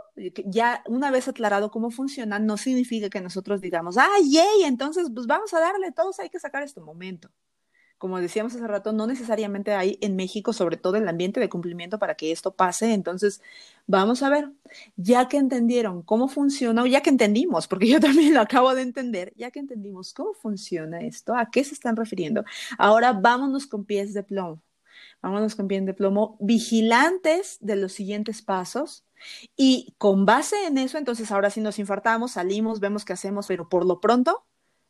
ya 0.46 0.82
una 0.86 1.10
vez 1.10 1.26
aclarado 1.28 1.70
cómo 1.70 1.90
funciona, 1.90 2.38
no 2.38 2.56
significa 2.56 3.08
que 3.10 3.20
nosotros 3.20 3.60
digamos, 3.60 3.96
ah, 3.98 4.08
yay, 4.22 4.64
entonces 4.64 5.08
pues 5.12 5.26
vamos 5.26 5.52
a 5.54 5.60
darle, 5.60 5.92
todos 5.92 6.20
hay 6.20 6.28
que 6.30 6.38
sacar 6.38 6.62
este 6.62 6.80
momento. 6.80 7.30
Como 7.98 8.20
decíamos 8.20 8.54
hace 8.54 8.66
rato, 8.66 8.92
no 8.92 9.08
necesariamente 9.08 9.72
hay 9.72 9.98
en 10.00 10.14
México, 10.14 10.52
sobre 10.52 10.76
todo 10.76 10.96
el 10.96 11.08
ambiente 11.08 11.40
de 11.40 11.48
cumplimiento 11.48 11.98
para 11.98 12.14
que 12.14 12.30
esto 12.30 12.54
pase. 12.54 12.92
Entonces, 12.94 13.42
vamos 13.88 14.22
a 14.22 14.30
ver, 14.30 14.52
ya 14.96 15.28
que 15.28 15.36
entendieron 15.36 16.02
cómo 16.02 16.28
funciona, 16.28 16.84
o 16.84 16.86
ya 16.86 17.02
que 17.02 17.10
entendimos, 17.10 17.66
porque 17.66 17.88
yo 17.88 18.00
también 18.00 18.34
lo 18.34 18.40
acabo 18.40 18.74
de 18.74 18.82
entender, 18.82 19.32
ya 19.36 19.50
que 19.50 19.58
entendimos 19.60 20.14
cómo 20.14 20.34
funciona 20.34 21.00
esto, 21.00 21.34
a 21.34 21.50
qué 21.50 21.64
se 21.64 21.74
están 21.74 21.96
refiriendo, 21.96 22.44
ahora 22.78 23.12
vámonos 23.12 23.66
con 23.66 23.84
pies 23.84 24.14
de 24.14 24.22
plomo 24.22 24.62
vámonos 25.22 25.54
con 25.54 25.68
bien 25.68 25.84
de 25.84 25.94
plomo, 25.94 26.36
vigilantes 26.40 27.58
de 27.60 27.76
los 27.76 27.92
siguientes 27.92 28.42
pasos. 28.42 29.04
Y 29.56 29.94
con 29.98 30.26
base 30.26 30.66
en 30.66 30.78
eso, 30.78 30.96
entonces 30.96 31.30
ahora 31.32 31.50
sí 31.50 31.60
nos 31.60 31.78
infartamos, 31.78 32.32
salimos, 32.32 32.80
vemos 32.80 33.04
qué 33.04 33.14
hacemos, 33.14 33.46
pero 33.48 33.68
por 33.68 33.84
lo 33.84 34.00
pronto, 34.00 34.44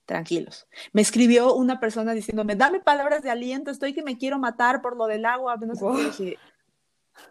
tranquilos. 0.05 0.66
Me 0.93 1.03
escribió 1.03 1.55
una 1.55 1.81
persona 1.81 2.12
diciéndome, 2.12 2.57
dame 2.57 2.81
palabras 2.81 3.22
de 3.22 3.31
aliento, 3.31 3.70
estoy 3.70 3.95
que 3.95 4.03
me 4.03 4.18
quiero 4.18 4.39
matar 4.39 4.83
por 4.83 4.97
lo 4.97 5.07
del 5.07 5.24
agua. 5.24 5.57
No 5.57 5.74
sé 5.74 6.37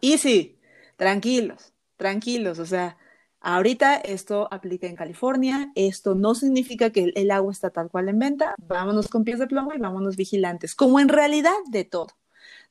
y 0.01 0.17
sí, 0.17 0.59
tranquilos, 0.95 1.73
tranquilos. 1.97 2.59
O 2.59 2.65
sea, 2.65 2.97
ahorita 3.39 3.95
esto 3.95 4.47
aplica 4.51 4.87
en 4.87 4.95
California, 4.95 5.71
esto 5.75 6.15
no 6.15 6.35
significa 6.35 6.91
que 6.91 7.11
el 7.15 7.31
agua 7.31 7.51
está 7.51 7.69
tal 7.69 7.89
cual 7.89 8.09
en 8.09 8.19
venta, 8.19 8.55
vámonos 8.57 9.07
con 9.07 9.23
pies 9.23 9.39
de 9.39 9.47
plomo 9.47 9.73
y 9.73 9.79
vámonos 9.79 10.15
vigilantes, 10.15 10.75
como 10.75 10.99
en 10.99 11.09
realidad 11.09 11.55
de 11.69 11.83
todo. 11.83 12.07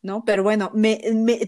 ¿No? 0.07 0.25
Pero 0.25 0.43
bueno, 0.43 0.71
me, 0.73 0.97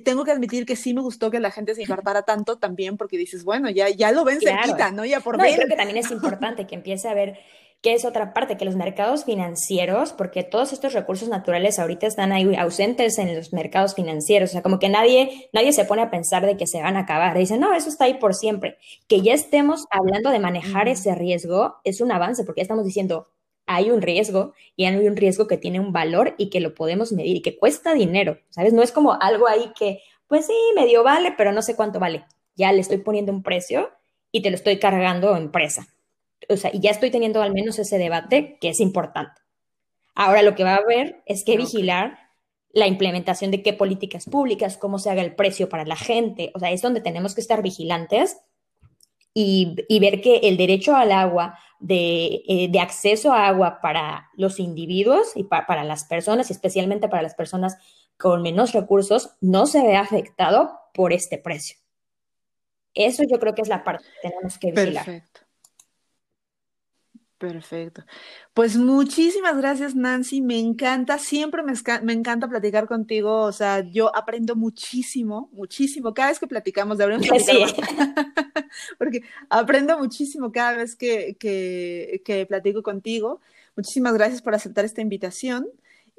tengo 0.05 0.25
que 0.25 0.33
admitir 0.33 0.67
que 0.67 0.77
sí 0.77 0.93
me 0.93 1.01
gustó 1.01 1.31
que 1.31 1.41
la 1.41 1.51
gente 1.51 1.75
se 1.75 1.83
infartara 1.83 2.23
tanto 2.23 2.59
también 2.59 2.99
porque 2.99 3.17
dices, 3.17 3.45
bueno, 3.45 3.71
ya, 3.71 3.89
ya 3.89 4.13
lo 4.13 4.25
ven 4.25 4.41
cerquita, 4.41 4.91
¿no? 4.91 5.07
Ya 5.07 5.21
por 5.21 5.39
no, 5.39 5.45
creo 5.45 5.69
que 5.69 5.77
también 5.77 5.97
es 5.97 6.11
importante 6.11 6.67
que 6.67 6.75
empiece 6.75 7.09
a 7.09 7.15
ver 7.15 7.39
que 7.81 7.95
es 7.95 8.05
otra 8.05 8.35
parte, 8.35 8.57
que 8.57 8.65
los 8.65 8.75
mercados 8.75 9.25
financieros, 9.25 10.13
porque 10.13 10.43
todos 10.43 10.73
estos 10.73 10.95
recursos 10.95 11.29
naturales 11.29 11.79
ahorita 11.79 12.09
están 12.09 12.33
ahí 12.33 12.57
ausentes 12.57 13.19
en 13.19 13.37
los 13.37 13.53
mercados 13.53 13.95
financieros, 13.95 14.51
o 14.51 14.53
sea, 14.53 14.63
como 14.63 14.81
que 14.81 14.89
nadie, 14.89 15.49
nadie 15.53 15.73
se 15.73 15.85
pone 15.85 16.03
a 16.03 16.11
pensar 16.11 16.45
de 16.45 16.57
que 16.57 16.67
se 16.67 16.83
van 16.83 16.97
a 16.97 17.01
acabar, 17.01 17.39
dicen, 17.39 17.61
no, 17.61 17.73
eso 17.75 17.89
está 17.89 18.07
ahí 18.07 18.15
por 18.15 18.35
siempre. 18.35 18.79
Que 19.07 19.23
ya 19.23 19.33
estemos 19.33 19.85
hablando 19.91 20.31
de 20.31 20.41
manejar 20.41 20.89
ese 20.89 21.15
riesgo 21.15 21.77
es 21.85 22.01
un 22.01 22.11
avance, 22.11 22.43
porque 22.43 22.61
ya 22.61 22.65
estamos 22.65 22.85
diciendo, 22.85 23.29
hay 23.69 23.91
un 23.91 24.01
riesgo 24.01 24.55
y 24.75 24.87
hay 24.87 25.07
un 25.07 25.16
riesgo 25.16 25.47
que 25.47 25.59
tiene 25.59 25.79
un 25.79 25.93
valor 25.93 26.35
y 26.39 26.49
que 26.49 26.61
lo 26.61 26.75
podemos 26.75 27.12
medir 27.12 27.37
y 27.37 27.43
que 27.43 27.59
cuesta 27.59 27.93
dinero, 27.93 28.39
¿sabes? 28.49 28.73
No 28.73 28.83
es 28.83 28.93
como 28.93 29.12
algo 29.12 29.47
ahí 29.47 29.73
que, 29.79 30.01
pues 30.27 30.47
sí, 30.47 30.55
medio 30.75 31.05
vale, 31.05 31.35
pero 31.37 31.53
no 31.53 31.61
sé 31.61 31.77
cuánto 31.77 32.01
vale. 32.01 32.25
Ya 32.57 32.73
le 32.73 32.81
estoy 32.81 32.99
poniendo 32.99 33.31
un 33.31 33.43
precio 33.43 33.91
y 34.33 34.41
te 34.43 34.51
lo 34.51 34.57
estoy 34.57 34.79
cargando 34.79 35.37
empresa. 35.37 35.87
O 36.49 36.57
sea, 36.57 36.71
y 36.73 36.81
ya 36.81 36.91
estoy 36.91 37.11
teniendo 37.11 37.43
al 37.43 37.53
menos 37.53 37.79
ese 37.79 37.99
debate 37.99 38.57
que 38.59 38.71
es 38.71 38.81
importante. 38.81 39.41
Ahora 40.14 40.43
lo 40.43 40.55
que 40.55 40.64
va 40.64 40.75
a 40.75 40.79
haber 40.79 41.23
es 41.27 41.45
que 41.45 41.59
vigilar 41.59 42.19
la 42.73 42.87
implementación 42.87 43.51
de 43.51 43.62
qué 43.62 43.75
políticas 43.75 44.25
públicas, 44.25 44.79
cómo 44.79 44.99
se 44.99 45.11
haga 45.11 45.23
el 45.23 45.37
precio 45.37 45.69
para 45.69 45.85
la 45.85 45.97
gente. 45.97 46.53
O 46.55 46.59
sea, 46.59 46.71
es 46.71 46.81
donde 46.81 47.03
tenemos 47.03 47.35
que 47.35 47.43
estar 47.43 47.62
vigilantes 47.62 48.39
y, 49.35 49.76
y 49.89 50.01
ver 50.01 50.20
que 50.20 50.39
el 50.39 50.57
derecho 50.57 50.97
al 50.97 51.12
agua, 51.12 51.59
eh, 51.89 52.68
de, 52.70 52.81
acceso 52.81 53.33
a 53.33 53.47
agua 53.47 53.81
para 53.81 54.31
los 54.35 54.59
individuos 54.59 55.37
y 55.37 55.45
para 55.45 55.85
las 55.85 56.05
personas, 56.05 56.51
especialmente 56.51 57.09
para 57.09 57.22
las 57.22 57.37
personas 57.37 57.76
con 58.16 58.43
menos 58.43 58.72
recursos, 58.72 59.37
no 59.41 59.66
se 59.66 59.81
ve 59.83 59.95
afectado 59.95 60.72
por 60.93 61.12
este 61.12 61.39
precio. 61.39 61.79
Eso 62.95 63.22
yo 63.22 63.39
creo 63.39 63.55
que 63.55 63.62
es 63.62 63.68
la 63.68 63.85
parte 63.85 64.07
que 64.07 64.29
tenemos 64.29 64.59
que 64.59 64.72
vigilar. 64.72 65.05
Perfecto. 65.05 65.41
Perfecto. 67.39 68.03
Pues 68.53 68.76
muchísimas 68.76 69.57
gracias, 69.57 69.95
Nancy. 69.95 70.41
Me 70.41 70.59
encanta, 70.59 71.18
siempre 71.18 71.62
me, 71.62 71.72
me, 72.03 72.12
encanta 72.12 72.49
platicar 72.49 72.89
contigo. 72.89 73.43
O 73.43 73.53
sea, 73.53 73.89
yo 73.89 74.14
aprendo 74.14 74.57
muchísimo, 74.57 75.49
muchísimo. 75.53 76.12
Cada 76.14 76.30
vez 76.30 76.41
que 76.41 76.49
platicamos, 76.49 76.99
de 76.99 77.07
verdad, 77.07 77.20
porque 78.99 79.22
aprendo 79.51 79.97
muchísimo 79.99 80.51
cada 80.51 80.78
vez 80.78 80.97
que, 80.97 81.36
que, 81.39 82.22
que 82.24 82.45
platico 82.45 82.82
contigo. 82.82 83.41
Muchísimas 83.76 84.14
gracias 84.14 84.43
por 84.43 84.57
aceptar 84.57 84.84
esta 84.84 85.01
invitación. 85.01 85.68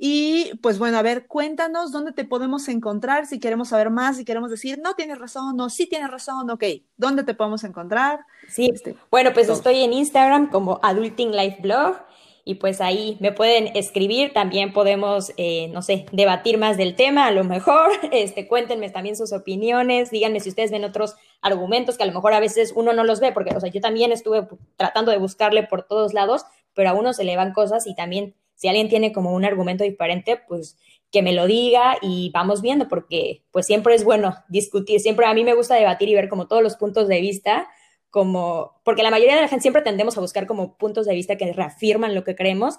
Y 0.02 0.52
pues 0.62 0.80
bueno, 0.80 0.98
a 0.98 1.02
ver, 1.02 1.28
cuéntanos 1.28 1.92
dónde 1.92 2.14
te 2.14 2.24
podemos 2.24 2.70
encontrar 2.70 3.26
si 3.26 3.38
queremos 3.38 3.68
saber 3.68 3.90
más, 3.90 4.16
si 4.16 4.24
queremos 4.24 4.50
decir, 4.50 4.80
no 4.82 4.96
tienes 4.96 5.20
razón, 5.20 5.58
no, 5.58 5.70
sí 5.70 5.88
tienes 5.88 6.10
razón, 6.10 6.50
ok, 6.50 6.64
¿dónde 6.96 7.26
te 7.26 7.34
podemos 7.34 7.66
encontrar? 7.66 8.22
Sí, 8.48 8.70
este, 8.74 8.96
bueno, 9.12 9.34
pues 9.34 9.50
estoy 9.50 9.82
en 9.82 9.92
Instagram 9.92 10.50
como 10.52 10.80
Adulting 10.84 11.36
Life 11.36 11.58
Blog 11.62 11.98
y 12.46 12.56
pues 12.56 12.80
ahí 12.80 13.18
me 13.20 13.34
pueden 13.34 13.76
escribir, 13.76 14.32
también 14.32 14.72
podemos, 14.72 15.34
eh, 15.36 15.68
no 15.74 15.82
sé, 15.82 16.06
debatir 16.14 16.58
más 16.58 16.78
del 16.78 16.96
tema, 16.96 17.28
a 17.28 17.32
lo 17.32 17.44
mejor, 17.44 17.92
este, 18.14 18.48
cuéntenme 18.48 18.90
también 18.90 19.18
sus 19.18 19.34
opiniones, 19.34 20.12
díganme 20.12 20.40
si 20.40 20.48
ustedes 20.48 20.72
ven 20.72 20.86
otros 20.86 21.18
argumentos 21.42 21.98
que 21.98 22.04
a 22.04 22.08
lo 22.08 22.14
mejor 22.14 22.32
a 22.34 22.40
veces 22.40 22.72
uno 22.74 22.94
no 22.94 23.04
los 23.04 23.20
ve, 23.20 23.34
porque, 23.34 23.54
o 23.54 23.60
sea, 23.60 23.70
yo 23.70 23.82
también 23.82 24.14
estuve 24.14 24.48
tratando 24.78 25.12
de 25.12 25.18
buscarle 25.18 25.64
por 25.64 25.84
todos 25.84 26.14
lados, 26.14 26.46
pero 26.74 26.90
a 26.90 26.94
uno 26.94 27.12
se 27.12 27.26
le 27.26 27.36
van 27.36 27.52
cosas 27.52 27.86
y 27.86 27.96
también 27.96 28.34
si 28.60 28.68
alguien 28.68 28.90
tiene 28.90 29.14
como 29.14 29.32
un 29.32 29.46
argumento 29.46 29.86
diferente, 29.86 30.38
pues 30.50 30.78
que 31.12 31.22
me 31.22 31.32
lo 31.32 31.48
diga 31.48 31.98
y 32.02 32.30
vamos 32.34 32.62
viendo, 32.62 32.90
porque 32.90 33.42
pues 33.52 33.66
siempre 33.66 33.96
es 33.96 34.04
bueno 34.04 34.36
discutir, 34.50 35.00
siempre 35.00 35.26
a 35.26 35.34
mí 35.34 35.46
me 35.46 35.54
gusta 35.54 35.76
debatir 35.76 36.10
y 36.10 36.14
ver 36.14 36.28
como 36.28 36.48
todos 36.48 36.62
los 36.62 36.76
puntos 36.76 37.08
de 37.08 37.22
vista, 37.22 37.70
como, 38.10 38.82
porque 38.84 39.02
la 39.02 39.12
mayoría 39.12 39.36
de 39.36 39.42
la 39.42 39.48
gente 39.48 39.62
siempre 39.62 39.82
tendemos 39.82 40.18
a 40.18 40.22
buscar 40.22 40.46
como 40.46 40.78
puntos 40.78 41.06
de 41.06 41.16
vista 41.16 41.38
que 41.38 41.54
reafirman 41.54 42.14
lo 42.14 42.26
que 42.26 42.36
creemos 42.36 42.76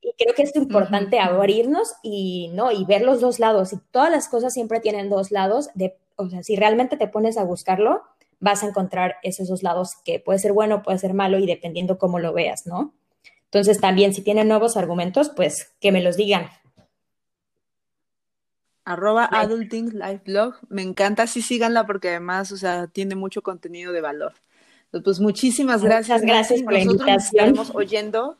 y 0.00 0.12
creo 0.18 0.34
que 0.34 0.42
es 0.42 0.56
importante 0.56 1.20
abrirnos 1.20 1.94
y 2.02 2.50
no 2.52 2.72
y 2.72 2.84
ver 2.84 3.02
los 3.02 3.20
dos 3.20 3.38
lados 3.38 3.72
y 3.72 3.76
todas 3.92 4.10
las 4.10 4.28
cosas 4.28 4.52
siempre 4.52 4.80
tienen 4.80 5.08
dos 5.08 5.30
lados 5.30 5.68
de 5.74 5.96
o 6.16 6.28
sea 6.28 6.42
si 6.42 6.56
realmente 6.56 6.96
te 6.96 7.06
pones 7.06 7.38
a 7.38 7.44
buscarlo 7.44 8.02
vas 8.40 8.64
a 8.64 8.66
encontrar 8.66 9.16
esos 9.22 9.46
dos 9.46 9.62
lados 9.62 9.94
que 10.04 10.18
puede 10.18 10.40
ser 10.40 10.52
bueno 10.52 10.82
puede 10.82 10.98
ser 10.98 11.14
malo 11.14 11.38
y 11.38 11.46
dependiendo 11.46 11.98
cómo 11.98 12.18
lo 12.18 12.32
veas 12.32 12.66
no 12.66 12.92
entonces, 13.52 13.82
también 13.82 14.14
si 14.14 14.22
tienen 14.22 14.48
nuevos 14.48 14.78
argumentos, 14.78 15.28
pues 15.28 15.74
que 15.78 15.92
me 15.92 16.02
los 16.02 16.16
digan. 16.16 16.48
Arroba 18.82 19.28
Adulting 19.30 19.90
Life 19.90 20.22
Blog. 20.24 20.54
Me 20.70 20.80
encanta, 20.80 21.26
sí 21.26 21.42
síganla 21.42 21.86
porque 21.86 22.08
además, 22.08 22.50
o 22.50 22.56
sea, 22.56 22.86
tiene 22.86 23.14
mucho 23.14 23.42
contenido 23.42 23.92
de 23.92 24.00
valor. 24.00 24.32
Pues 24.90 25.20
muchísimas 25.20 25.84
gracias. 25.84 26.22
Muchas 26.22 26.34
gracias 26.34 26.62
por 26.62 26.72
la 26.72 26.80
invitación. 26.80 27.52
Nos 27.52 27.74
oyendo 27.74 28.38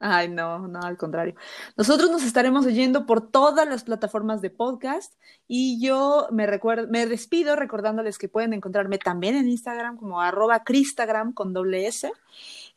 Ay, 0.00 0.28
no, 0.28 0.68
no, 0.68 0.80
al 0.80 0.96
contrario. 0.96 1.34
Nosotros 1.76 2.08
nos 2.08 2.22
estaremos 2.22 2.64
oyendo 2.66 3.04
por 3.04 3.32
todas 3.32 3.68
las 3.68 3.82
plataformas 3.82 4.40
de 4.40 4.50
podcast 4.50 5.14
y 5.48 5.84
yo 5.84 6.28
me, 6.30 6.46
me 6.88 7.06
despido 7.06 7.56
recordándoles 7.56 8.16
que 8.16 8.28
pueden 8.28 8.52
encontrarme 8.52 8.98
también 8.98 9.34
en 9.34 9.48
Instagram 9.48 9.96
como 9.96 10.20
arroba 10.20 10.62
cristagram 10.62 11.32
con 11.32 11.52
doble 11.52 11.88
S. 11.88 12.12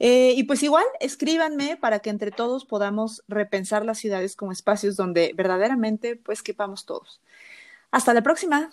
Eh, 0.04 0.34
y 0.36 0.46
pues 0.46 0.64
igual, 0.64 0.84
escríbanme 1.00 1.78
para 1.78 2.00
que 2.00 2.10
entre 2.10 2.32
todos 2.32 2.66
podamos 2.66 3.24
repensar 3.28 3.86
las 3.86 4.00
ciudades 4.00 4.36
como 4.36 4.52
espacios 4.52 4.96
donde 4.96 5.32
verdaderamente 5.36 6.16
pues 6.16 6.42
quepamos 6.42 6.88
todos. 6.88 7.22
Hasta 7.92 8.12
la 8.16 8.24
próxima. 8.24 8.72